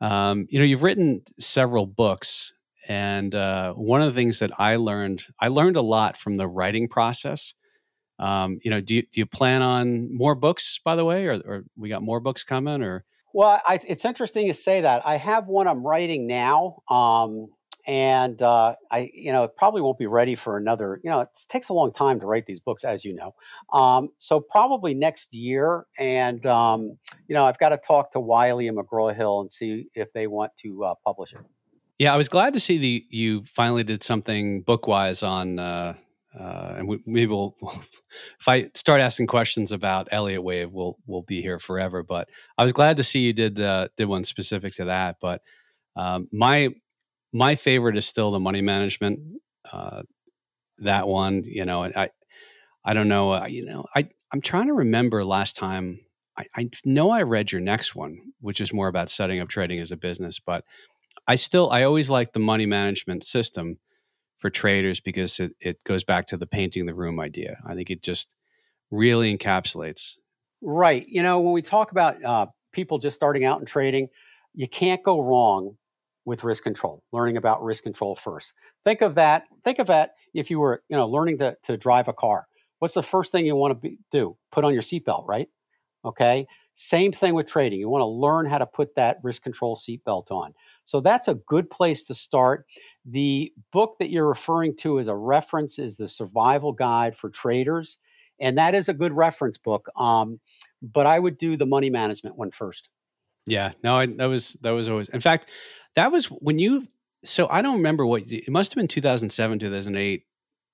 Um, 0.00 0.46
you 0.50 0.58
know, 0.58 0.64
you've 0.64 0.82
written 0.82 1.22
several 1.38 1.86
books, 1.86 2.52
and 2.88 3.34
uh, 3.34 3.72
one 3.74 4.02
of 4.02 4.06
the 4.06 4.18
things 4.18 4.40
that 4.40 4.52
I 4.58 4.76
learned, 4.76 5.24
I 5.40 5.48
learned 5.48 5.76
a 5.76 5.82
lot 5.82 6.16
from 6.16 6.34
the 6.34 6.46
writing 6.46 6.88
process. 6.88 7.54
Um, 8.18 8.58
you 8.62 8.70
know, 8.70 8.80
do 8.80 8.94
you, 8.96 9.02
do 9.02 9.20
you 9.20 9.26
plan 9.26 9.62
on 9.62 10.14
more 10.14 10.34
books, 10.34 10.80
by 10.84 10.96
the 10.96 11.04
way, 11.04 11.26
or, 11.26 11.40
or 11.44 11.64
we 11.76 11.88
got 11.88 12.02
more 12.02 12.20
books 12.20 12.44
coming 12.44 12.82
or? 12.82 13.04
Well, 13.34 13.60
I, 13.66 13.80
it's 13.86 14.04
interesting 14.06 14.46
you 14.46 14.54
say 14.54 14.80
that. 14.80 15.06
I 15.06 15.16
have 15.16 15.46
one 15.46 15.68
I'm 15.68 15.86
writing 15.86 16.26
now. 16.26 16.78
Um, 16.88 17.48
and 17.86 18.40
uh, 18.42 18.74
I, 18.90 19.10
you 19.14 19.32
know, 19.32 19.44
it 19.44 19.56
probably 19.56 19.80
won't 19.80 19.98
be 19.98 20.06
ready 20.06 20.34
for 20.34 20.56
another. 20.56 21.00
You 21.04 21.10
know, 21.10 21.20
it 21.20 21.28
takes 21.48 21.68
a 21.68 21.72
long 21.72 21.92
time 21.92 22.20
to 22.20 22.26
write 22.26 22.46
these 22.46 22.60
books, 22.60 22.84
as 22.84 23.04
you 23.04 23.14
know. 23.14 23.34
Um, 23.72 24.10
so 24.18 24.40
probably 24.40 24.94
next 24.94 25.32
year, 25.32 25.86
and 25.98 26.44
um, 26.46 26.98
you 27.28 27.34
know, 27.34 27.44
I've 27.44 27.58
got 27.58 27.70
to 27.70 27.76
talk 27.78 28.12
to 28.12 28.20
Wiley 28.20 28.68
and 28.68 28.76
McGraw 28.76 29.14
Hill 29.14 29.40
and 29.40 29.50
see 29.50 29.86
if 29.94 30.12
they 30.12 30.26
want 30.26 30.52
to 30.58 30.84
uh, 30.84 30.94
publish 31.04 31.32
it. 31.32 31.40
Yeah, 31.98 32.12
I 32.12 32.16
was 32.16 32.28
glad 32.28 32.54
to 32.54 32.60
see 32.60 32.78
the 32.78 33.06
you 33.10 33.44
finally 33.44 33.84
did 33.84 34.02
something 34.02 34.64
bookwise 34.64 35.26
on 35.26 35.58
uh, 35.58 35.94
uh, 36.38 36.74
and 36.78 36.88
we, 36.88 37.00
maybe 37.06 37.26
we'll, 37.30 37.56
if 38.38 38.48
I 38.48 38.64
start 38.74 39.00
asking 39.00 39.26
questions 39.28 39.72
about 39.72 40.08
Elliott 40.10 40.42
Wave, 40.42 40.72
we'll 40.72 40.96
we'll 41.06 41.22
be 41.22 41.40
here 41.40 41.58
forever. 41.58 42.02
But 42.02 42.28
I 42.58 42.64
was 42.64 42.72
glad 42.72 42.98
to 42.98 43.04
see 43.04 43.20
you 43.20 43.32
did 43.32 43.60
uh, 43.60 43.88
did 43.96 44.06
one 44.06 44.24
specific 44.24 44.74
to 44.74 44.86
that. 44.86 45.16
But 45.20 45.42
um, 45.96 46.28
my 46.32 46.74
my 47.32 47.54
favorite 47.54 47.96
is 47.96 48.06
still 48.06 48.30
the 48.30 48.40
money 48.40 48.62
management. 48.62 49.20
Uh, 49.70 50.02
that 50.78 51.08
one, 51.08 51.42
you 51.44 51.64
know, 51.64 51.84
I 51.84 52.10
I 52.84 52.94
don't 52.94 53.08
know, 53.08 53.32
uh, 53.32 53.46
you 53.46 53.64
know, 53.64 53.84
I 53.94 54.08
I'm 54.32 54.40
trying 54.40 54.68
to 54.68 54.74
remember 54.74 55.24
last 55.24 55.56
time. 55.56 56.00
I, 56.38 56.44
I 56.54 56.68
know 56.84 57.10
I 57.10 57.22
read 57.22 57.50
your 57.50 57.62
next 57.62 57.94
one, 57.94 58.18
which 58.40 58.60
is 58.60 58.72
more 58.72 58.88
about 58.88 59.08
setting 59.08 59.40
up 59.40 59.48
trading 59.48 59.80
as 59.80 59.90
a 59.90 59.96
business, 59.96 60.38
but 60.38 60.64
I 61.26 61.34
still 61.36 61.70
I 61.70 61.82
always 61.84 62.10
like 62.10 62.32
the 62.32 62.40
money 62.40 62.66
management 62.66 63.24
system 63.24 63.78
for 64.36 64.50
traders 64.50 65.00
because 65.00 65.40
it, 65.40 65.52
it 65.60 65.82
goes 65.84 66.04
back 66.04 66.26
to 66.26 66.36
the 66.36 66.46
painting 66.46 66.86
the 66.86 66.94
room 66.94 67.18
idea. 67.18 67.58
I 67.66 67.74
think 67.74 67.90
it 67.90 68.02
just 68.02 68.36
really 68.90 69.36
encapsulates. 69.36 70.16
Right. 70.60 71.06
You 71.08 71.22
know, 71.22 71.40
when 71.40 71.52
we 71.52 71.62
talk 71.62 71.90
about 71.90 72.22
uh, 72.22 72.46
people 72.72 72.98
just 72.98 73.16
starting 73.16 73.44
out 73.44 73.60
in 73.60 73.66
trading, 73.66 74.08
you 74.54 74.68
can't 74.68 75.02
go 75.02 75.20
wrong 75.20 75.76
with 76.26 76.44
risk 76.44 76.64
control, 76.64 77.02
learning 77.12 77.38
about 77.38 77.62
risk 77.62 77.84
control 77.84 78.16
first. 78.16 78.52
Think 78.84 79.00
of 79.00 79.14
that. 79.14 79.44
Think 79.64 79.78
of 79.78 79.86
that 79.86 80.16
if 80.34 80.50
you 80.50 80.58
were, 80.58 80.82
you 80.88 80.96
know, 80.96 81.08
learning 81.08 81.38
to, 81.38 81.56
to 81.62 81.78
drive 81.78 82.08
a 82.08 82.12
car. 82.12 82.46
What's 82.80 82.94
the 82.94 83.02
first 83.02 83.32
thing 83.32 83.46
you 83.46 83.56
want 83.56 83.70
to 83.70 83.74
be, 83.76 83.98
do? 84.10 84.36
Put 84.52 84.64
on 84.64 84.74
your 84.74 84.82
seatbelt, 84.82 85.26
right? 85.26 85.48
Okay. 86.04 86.46
Same 86.74 87.12
thing 87.12 87.32
with 87.32 87.46
trading. 87.46 87.80
You 87.80 87.88
want 87.88 88.02
to 88.02 88.06
learn 88.06 88.44
how 88.44 88.58
to 88.58 88.66
put 88.66 88.96
that 88.96 89.18
risk 89.22 89.42
control 89.42 89.76
seatbelt 89.76 90.30
on. 90.30 90.52
So 90.84 91.00
that's 91.00 91.26
a 91.26 91.34
good 91.34 91.70
place 91.70 92.02
to 92.04 92.14
start. 92.14 92.66
The 93.06 93.52
book 93.72 93.96
that 93.98 94.10
you're 94.10 94.28
referring 94.28 94.76
to 94.78 95.00
as 95.00 95.08
a 95.08 95.16
reference 95.16 95.78
is 95.78 95.96
the 95.96 96.08
Survival 96.08 96.72
Guide 96.72 97.16
for 97.16 97.30
Traders, 97.30 97.98
and 98.38 98.58
that 98.58 98.74
is 98.74 98.90
a 98.90 98.94
good 98.94 99.12
reference 99.12 99.56
book. 99.56 99.88
Um, 99.96 100.38
but 100.82 101.06
I 101.06 101.18
would 101.18 101.38
do 101.38 101.56
the 101.56 101.66
money 101.66 101.88
management 101.88 102.36
one 102.36 102.50
first. 102.50 102.90
Yeah, 103.46 103.72
no, 103.82 103.96
I, 103.96 104.06
that 104.06 104.26
was 104.26 104.54
that 104.60 104.72
was 104.72 104.88
always. 104.88 105.08
In 105.08 105.20
fact, 105.20 105.50
that 105.96 106.12
was 106.12 106.26
when 106.26 106.58
you. 106.58 106.86
So 107.24 107.48
I 107.50 107.60
don't 107.60 107.78
remember 107.78 108.06
what 108.06 108.22
it 108.30 108.48
must 108.48 108.72
have 108.72 108.76
been 108.76 108.86
2007, 108.86 109.58
2008 109.58 110.22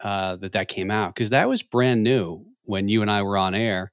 uh, 0.03 0.37
that 0.37 0.53
that 0.53 0.69
came 0.69 0.91
out 0.91 1.15
because 1.15 1.31
that 1.31 1.49
was 1.49 1.63
brand 1.63 2.03
new 2.03 2.45
when 2.65 2.89
you 2.89 3.01
and 3.01 3.11
I 3.11 3.23
were 3.23 3.39
on 3.39 3.55
air 3.55 3.91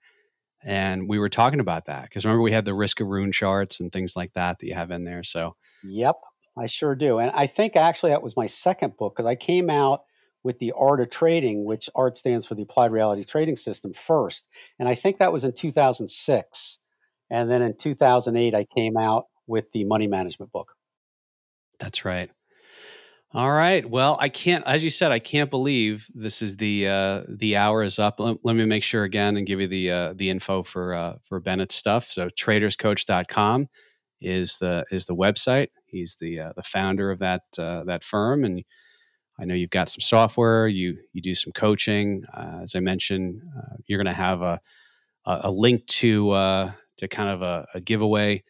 and 0.64 1.08
we 1.08 1.20
were 1.20 1.30
talking 1.30 1.60
about 1.60 1.86
that 1.86 2.04
because 2.04 2.26
remember 2.26 2.42
we 2.42 2.52
had 2.52 2.66
the 2.66 2.74
risk 2.74 3.00
of 3.00 3.08
ruin 3.08 3.32
charts 3.32 3.80
and 3.80 3.92
things 3.92 4.16
like 4.16 4.34
that 4.34 4.60
that 4.60 4.68
you 4.68 4.74
have 4.74 4.92
in 4.92 5.06
there. 5.06 5.24
So, 5.24 5.56
yep, 5.84 6.16
I 6.58 6.66
sure 6.66 6.96
do. 6.96 7.20
And 7.20 7.32
I 7.34 7.48
think 7.48 7.76
actually 7.76 8.12
that 8.12 8.24
was 8.24 8.36
my 8.36 8.48
second 8.48 8.98
book 8.98 9.16
because 9.16 9.30
I 9.30 9.36
came 9.36 9.70
out 9.70 10.04
with 10.44 10.60
the 10.60 10.74
Art 10.78 11.02
of 11.02 11.10
Trading, 11.10 11.66
which 11.66 11.90
ART 11.96 12.18
stands 12.18 12.46
for 12.46 12.56
the 12.56 12.64
Applied 12.64 12.92
Reality 12.92 13.24
Trading 13.24 13.56
System 13.56 13.94
first. 13.94 14.48
And 14.80 14.88
I 14.88 14.96
think 14.96 15.18
that 15.20 15.34
was 15.34 15.44
in 15.44 15.54
2006. 15.54 16.80
And 17.30 17.52
then 17.52 17.62
in 17.62 17.78
2008, 17.78 18.56
I 18.56 18.66
came 18.76 18.98
out 18.98 19.26
with 19.48 19.72
the 19.74 19.84
Money 19.84 20.08
Management 20.08 20.52
book. 20.52 20.74
That's 21.80 22.06
right. 22.06 22.30
All 23.32 23.52
right. 23.52 23.88
Well, 23.88 24.18
I 24.20 24.30
can't, 24.30 24.66
as 24.66 24.84
you 24.84 24.90
said, 24.90 25.12
I 25.12 25.20
can't 25.20 25.52
believe 25.52 26.08
this 26.16 26.42
is 26.42 26.58
the 26.58 26.88
uh, 26.88 27.22
the 27.30 27.58
hour 27.58 27.84
is 27.84 28.00
up. 28.00 28.20
Let, 28.20 28.38
let, 28.44 28.56
me 28.56 28.66
make 28.66 28.82
sure 28.82 29.04
again 29.04 29.38
and 29.38 29.46
give 29.46 29.62
you 29.62 29.68
the 29.68 29.92
uh, 29.92 30.14
the 30.14 30.32
info 30.32 30.64
for 30.64 30.96
uh, 30.96 31.18
for 31.22 31.40
Bennett's 31.40 31.76
stuff. 31.76 32.06
So 32.10 32.30
traderscoach.com 32.30 33.68
is 34.20 34.58
the 34.58 34.84
is 34.90 35.06
the 35.06 35.16
website. 35.16 35.68
He's 35.86 36.18
the 36.20 36.40
uh, 36.40 36.54
the 36.56 36.64
founder 36.64 37.12
of 37.12 37.20
that 37.20 37.44
uh, 37.58 37.84
that 37.84 38.04
firm, 38.04 38.44
and 38.44 38.64
I 39.40 39.46
know 39.46 39.54
you've 39.54 39.70
got 39.70 39.90
some 39.90 40.02
software. 40.02 40.68
You 40.68 40.98
you 41.14 41.22
do 41.22 41.34
some 41.34 41.54
coaching. 41.54 42.24
Uh, 42.34 42.62
as 42.64 42.76
I 42.76 42.80
mentioned, 42.80 43.42
uh, 43.58 43.76
you're 43.86 44.02
going 44.02 44.14
to 44.14 44.22
have 44.22 44.42
a, 44.42 44.60
a, 45.26 45.40
a 45.44 45.52
link 45.52 45.86
to 45.88 46.32
uh, 46.32 46.72
to 46.98 47.08
kind 47.08 47.30
of 47.30 47.42
a, 47.42 47.68
a, 47.76 47.80
giveaway 47.80 48.44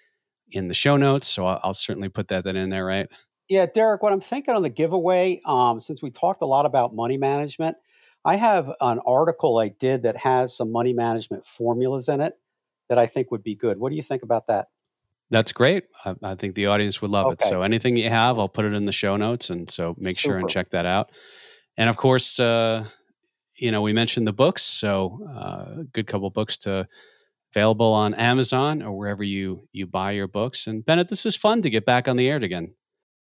in 0.51 0.67
the 0.67 0.73
show 0.73 0.97
notes. 0.97 1.27
So 1.27 1.45
I'll, 1.45 1.59
I'll 1.63 1.73
certainly 1.73 2.09
put 2.09 2.27
that, 2.29 2.43
that 2.43 2.55
in 2.55 2.69
there, 2.69 2.85
right? 2.85 3.07
Yeah, 3.47 3.65
Derek, 3.65 4.03
what 4.03 4.13
I'm 4.13 4.21
thinking 4.21 4.55
on 4.55 4.61
the 4.61 4.69
giveaway, 4.69 5.41
um, 5.45 5.79
since 5.79 6.01
we 6.01 6.11
talked 6.11 6.41
a 6.41 6.45
lot 6.45 6.65
about 6.65 6.93
money 6.93 7.17
management, 7.17 7.77
I 8.23 8.35
have 8.35 8.71
an 8.81 8.99
article 9.07 9.57
I 9.57 9.69
did 9.69 10.03
that 10.03 10.17
has 10.17 10.55
some 10.55 10.71
money 10.71 10.93
management 10.93 11.47
formulas 11.47 12.09
in 12.09 12.21
it 12.21 12.37
that 12.89 12.97
I 12.97 13.07
think 13.07 13.31
would 13.31 13.43
be 13.43 13.55
good. 13.55 13.79
What 13.79 13.89
do 13.89 13.95
you 13.95 14.03
think 14.03 14.23
about 14.23 14.47
that? 14.47 14.67
That's 15.31 15.51
great. 15.51 15.85
I, 16.05 16.15
I 16.23 16.35
think 16.35 16.55
the 16.55 16.67
audience 16.67 17.01
would 17.01 17.11
love 17.11 17.27
okay. 17.27 17.45
it. 17.45 17.49
So 17.49 17.61
anything 17.61 17.95
you 17.95 18.09
have, 18.09 18.37
I'll 18.37 18.49
put 18.49 18.65
it 18.65 18.73
in 18.73 18.85
the 18.85 18.91
show 18.91 19.15
notes, 19.15 19.49
and 19.49 19.69
so 19.69 19.95
make 19.97 20.19
Super. 20.19 20.33
sure 20.33 20.37
and 20.39 20.49
check 20.49 20.69
that 20.69 20.85
out. 20.85 21.09
And 21.77 21.89
of 21.89 21.97
course, 21.97 22.39
uh, 22.39 22.85
you 23.55 23.71
know, 23.71 23.81
we 23.81 23.93
mentioned 23.93 24.27
the 24.27 24.33
books, 24.33 24.63
so 24.63 25.19
a 25.27 25.31
uh, 25.31 25.83
good 25.93 26.07
couple 26.07 26.29
books 26.29 26.57
to 26.59 26.87
available 27.53 27.93
on 27.93 28.13
Amazon 28.13 28.81
or 28.81 28.97
wherever 28.97 29.23
you 29.23 29.67
you 29.71 29.87
buy 29.87 30.11
your 30.11 30.27
books. 30.27 30.67
And 30.67 30.85
Bennett, 30.85 31.09
this 31.09 31.25
is 31.25 31.35
fun 31.35 31.61
to 31.63 31.69
get 31.69 31.85
back 31.85 32.07
on 32.07 32.15
the 32.15 32.27
air 32.27 32.37
again. 32.37 32.75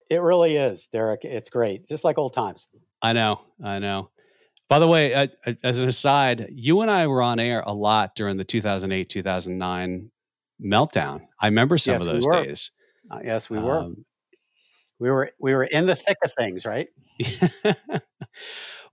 It 0.10 0.22
really 0.22 0.56
is, 0.56 0.88
Derek. 0.88 1.26
It's 1.26 1.50
great, 1.50 1.88
just 1.88 2.04
like 2.04 2.18
old 2.18 2.34
times. 2.34 2.68
I 3.02 3.14
know, 3.14 3.42
I 3.64 3.80
know. 3.80 4.10
By 4.70 4.80
the 4.80 4.88
way, 4.88 5.14
uh, 5.14 5.28
as 5.64 5.80
an 5.80 5.88
aside, 5.88 6.50
you 6.52 6.82
and 6.82 6.92
I 6.92 7.08
were 7.08 7.22
on 7.22 7.40
air 7.40 7.64
a 7.66 7.74
lot 7.74 8.16
during 8.16 8.38
the 8.38 8.44
2008 8.44 9.10
2009 9.10 10.12
meltdown. 10.64 11.22
I 11.40 11.48
remember 11.48 11.78
some 11.78 11.94
yes, 11.94 12.02
of 12.02 12.08
those 12.08 12.26
we 12.26 12.44
days. 12.44 12.72
Uh, 13.10 13.20
yes, 13.24 13.50
we 13.50 13.60
were. 13.60 13.80
Um, 13.80 14.06
we 15.00 15.12
were 15.12 15.32
we 15.40 15.54
were 15.54 15.64
in 15.64 15.86
the 15.86 15.96
thick 15.96 16.18
of 16.24 16.34
things, 16.34 16.66
right? 16.66 16.88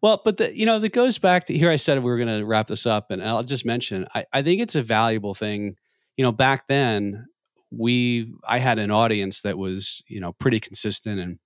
well, 0.05 0.21
but 0.23 0.37
the, 0.37 0.55
you 0.55 0.67
know 0.67 0.79
that 0.81 0.93
goes 0.93 1.17
back 1.17 1.45
to 1.45 1.57
here. 1.57 1.71
I 1.71 1.77
said 1.77 1.97
we 1.97 2.11
were 2.11 2.19
going 2.19 2.39
to 2.39 2.45
wrap 2.45 2.67
this 2.67 2.85
up, 2.85 3.11
and 3.11 3.23
I'll 3.25 3.43
just 3.43 3.65
mention 3.65 4.07
I, 4.15 4.27
I 4.35 4.43
think 4.43 4.61
it's 4.61 4.75
a 4.75 4.83
valuable 4.83 5.33
thing. 5.33 5.77
You 6.19 6.25
know, 6.25 6.31
back 6.31 6.69
then 6.69 7.25
we 7.71 8.31
I 8.47 8.59
had 8.59 8.79
an 8.79 8.91
audience 8.91 9.41
that 9.41 9.57
was 9.57 10.03
you 10.07 10.21
know 10.21 10.35
pretty 10.35 10.61
consistent, 10.61 11.21
and 11.21 11.39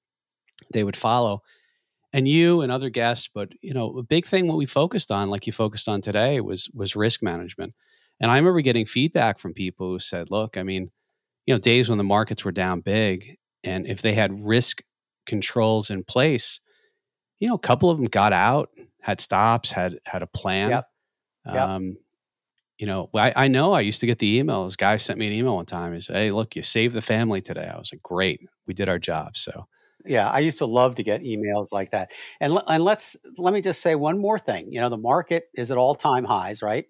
they 0.72 0.82
would 0.82 0.96
follow 0.96 1.42
and 2.12 2.26
you 2.26 2.62
and 2.62 2.72
other 2.72 2.88
guests 2.88 3.28
but 3.32 3.50
you 3.60 3.72
know 3.72 3.98
a 3.98 4.02
big 4.02 4.24
thing 4.24 4.48
what 4.48 4.56
we 4.56 4.66
focused 4.66 5.12
on 5.12 5.28
like 5.28 5.46
you 5.46 5.52
focused 5.52 5.88
on 5.88 6.00
today 6.00 6.40
was 6.40 6.70
was 6.72 6.96
risk 6.96 7.22
management 7.22 7.74
and 8.18 8.30
i 8.30 8.38
remember 8.38 8.62
getting 8.62 8.86
feedback 8.86 9.38
from 9.38 9.52
people 9.52 9.88
who 9.88 9.98
said 9.98 10.30
look 10.30 10.56
i 10.56 10.62
mean 10.62 10.90
you 11.44 11.54
know 11.54 11.58
days 11.58 11.90
when 11.90 11.98
the 11.98 12.04
markets 12.04 12.46
were 12.46 12.50
down 12.50 12.80
big 12.80 13.36
and 13.62 13.86
if 13.86 14.00
they 14.00 14.14
had 14.14 14.40
risk 14.40 14.82
controls 15.26 15.90
in 15.90 16.02
place 16.02 16.60
you 17.40 17.48
know 17.48 17.54
a 17.54 17.58
couple 17.58 17.90
of 17.90 17.98
them 17.98 18.06
got 18.06 18.32
out 18.32 18.70
had 19.02 19.20
stops 19.20 19.70
had 19.70 19.98
had 20.04 20.22
a 20.22 20.26
plan 20.26 20.70
yep. 20.70 20.84
Yep. 21.46 21.56
Um, 21.56 21.96
you 22.78 22.86
know 22.86 23.08
I, 23.14 23.32
I 23.34 23.48
know 23.48 23.72
i 23.72 23.80
used 23.80 24.00
to 24.00 24.06
get 24.06 24.18
the 24.18 24.42
emails 24.42 24.76
guy 24.76 24.96
sent 24.96 25.18
me 25.18 25.26
an 25.26 25.32
email 25.32 25.56
one 25.56 25.66
time 25.66 25.94
he 25.94 26.00
said 26.00 26.16
hey 26.16 26.30
look 26.30 26.56
you 26.56 26.62
saved 26.62 26.94
the 26.94 27.02
family 27.02 27.40
today 27.40 27.70
i 27.72 27.78
was 27.78 27.92
like 27.92 28.02
great 28.02 28.40
we 28.66 28.74
did 28.74 28.88
our 28.88 28.98
job 28.98 29.36
so 29.36 29.66
yeah, 30.08 30.28
I 30.28 30.40
used 30.40 30.58
to 30.58 30.66
love 30.66 30.94
to 30.96 31.02
get 31.02 31.22
emails 31.22 31.72
like 31.72 31.90
that. 31.90 32.10
And 32.40 32.58
and 32.66 32.82
let's 32.82 33.16
let 33.36 33.52
me 33.52 33.60
just 33.60 33.80
say 33.80 33.94
one 33.94 34.18
more 34.18 34.38
thing. 34.38 34.72
You 34.72 34.80
know, 34.80 34.88
the 34.88 34.96
market 34.96 35.48
is 35.54 35.70
at 35.70 35.76
all 35.76 35.94
time 35.94 36.24
highs, 36.24 36.62
right? 36.62 36.86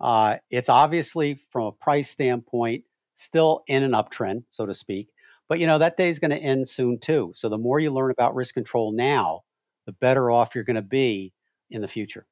Uh, 0.00 0.36
it's 0.50 0.68
obviously 0.68 1.40
from 1.50 1.66
a 1.66 1.72
price 1.72 2.10
standpoint 2.10 2.84
still 3.16 3.62
in 3.66 3.82
an 3.82 3.92
uptrend, 3.92 4.44
so 4.50 4.66
to 4.66 4.74
speak. 4.74 5.08
But 5.48 5.58
you 5.58 5.66
know 5.66 5.78
that 5.78 5.96
day 5.96 6.10
is 6.10 6.18
going 6.18 6.30
to 6.32 6.36
end 6.36 6.68
soon 6.68 6.98
too. 6.98 7.32
So 7.34 7.48
the 7.48 7.58
more 7.58 7.80
you 7.80 7.90
learn 7.90 8.10
about 8.10 8.34
risk 8.34 8.54
control 8.54 8.92
now, 8.92 9.42
the 9.90 9.96
better 10.00 10.30
off 10.30 10.54
you're 10.54 10.64
going 10.64 10.76
to 10.76 10.82
be 10.82 11.32
in 11.70 11.80
the 11.80 11.88
future. 11.88 12.26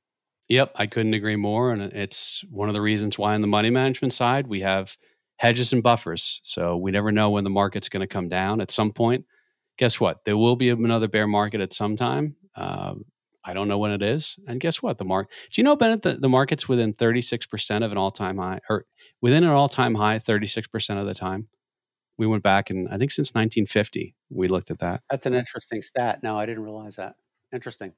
Yep, 0.49 0.73
I 0.77 0.87
couldn't 0.87 1.15
agree 1.15 1.37
more. 1.37 1.73
And 1.73 1.83
it's 1.83 2.45
one 2.51 2.69
of 2.69 2.75
the 2.75 2.81
reasons 2.81 3.19
why 3.19 3.35
on 3.35 3.43
the 3.43 3.47
money 3.47 3.71
management 3.71 4.13
side 4.15 4.47
we 4.47 4.61
have 4.61 4.97
hedges 5.37 5.73
and 5.73 5.83
buffers. 5.83 6.41
So 6.43 6.77
we 6.77 6.91
never 6.91 7.13
know 7.13 7.31
when 7.31 7.45
the 7.45 7.51
market's 7.51 7.89
going 7.89 8.01
to 8.01 8.07
come 8.07 8.29
down 8.29 8.61
at 8.61 8.71
some 8.71 8.93
point 8.93 9.25
guess 9.79 9.99
what? 9.99 10.25
There 10.25 10.37
will 10.37 10.57
be 10.57 10.69
another 10.69 11.09
bear 11.09 11.27
market 11.27 11.61
at 11.63 11.73
some 11.73 11.97
time. 11.97 12.37
Uh, 12.55 12.97
I 13.45 13.55
don't 13.55 13.69
know 13.69 13.79
when 13.79 13.93
it 13.93 14.03
is. 14.03 14.37
And 14.47 14.61
guess 14.61 14.83
what? 14.83 14.99
The 14.99 15.05
market. 15.05 15.33
Do 15.53 15.61
you 15.61 15.65
know, 15.65 15.77
Bennett, 15.77 16.03
the, 16.03 16.15
the 16.15 16.29
market's 16.29 16.69
within 16.69 16.93
36% 16.93 17.85
of 17.85 17.93
an 17.93 17.97
all 17.97 18.11
time 18.11 18.37
high, 18.37 18.61
or 18.69 18.85
within 19.23 19.45
an 19.45 19.51
all 19.51 19.69
time 19.69 19.95
high 19.95 20.19
36% 20.19 21.01
of 21.01 21.07
the 21.07 21.15
time? 21.15 21.47
We 22.19 22.27
went 22.27 22.43
back 22.43 22.69
and 22.69 22.89
I 22.89 22.99
think 22.99 23.13
since 23.13 23.29
1950, 23.29 24.17
we 24.29 24.49
looked 24.49 24.73
at 24.73 24.81
that. 24.81 25.03
That's 25.09 25.25
an 25.25 25.35
interesting 25.35 25.83
stat. 25.83 26.21
No, 26.23 26.37
I 26.37 26.47
didn't 26.47 26.65
realize 26.65 26.97
that. 26.97 27.15
Interesting. 27.53 27.93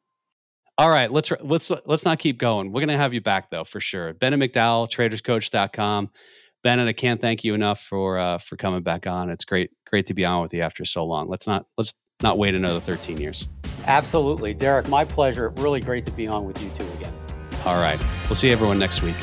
All 0.79 0.89
right, 0.89 1.11
let's 1.11 1.31
let's 1.43 1.71
let's 1.85 2.05
not 2.05 2.19
keep 2.19 2.39
going. 2.39 2.73
We're 2.73 2.81
going 2.81 2.89
to 2.89 2.97
have 2.97 3.13
you 3.13 3.21
back 3.21 3.51
though 3.51 3.65
for 3.65 3.81
sure. 3.81 4.15
Bennett 4.15 4.41
McDowell, 4.41 4.89
traderscoach.com. 4.89 6.11
Bennett, 6.63 6.89
I 6.89 6.93
can't 6.93 7.21
thank 7.21 7.45
you 7.45 7.55
enough 7.55 7.81
for 7.81 8.19
uh, 8.19 8.39
for 8.39 8.57
coming 8.57 8.83
back 8.83 9.07
on. 9.07 9.29
It's 9.31 9.45
great 9.45 9.71
great 9.87 10.07
to 10.07 10.15
be 10.15 10.25
on 10.25 10.43
with 10.43 10.55
you 10.55 10.63
after 10.63 10.85
so 10.85 11.05
long. 11.05 11.29
Let's 11.29 11.47
not 11.47 11.67
let's 11.77 11.93
not 12.23 12.39
wait 12.39 12.55
another 12.55 12.81
13 12.81 13.19
years. 13.19 13.49
Absolutely, 13.87 14.55
Derek. 14.55 14.89
My 14.89 15.05
pleasure. 15.05 15.51
Really 15.57 15.81
great 15.81 16.07
to 16.07 16.13
be 16.13 16.27
on 16.27 16.45
with 16.45 16.63
you 16.63 16.71
two 16.79 16.87
again. 16.93 17.13
All 17.67 17.81
right. 17.81 18.01
We'll 18.29 18.37
see 18.37 18.51
everyone 18.51 18.79
next 18.79 19.03
week. 19.03 19.17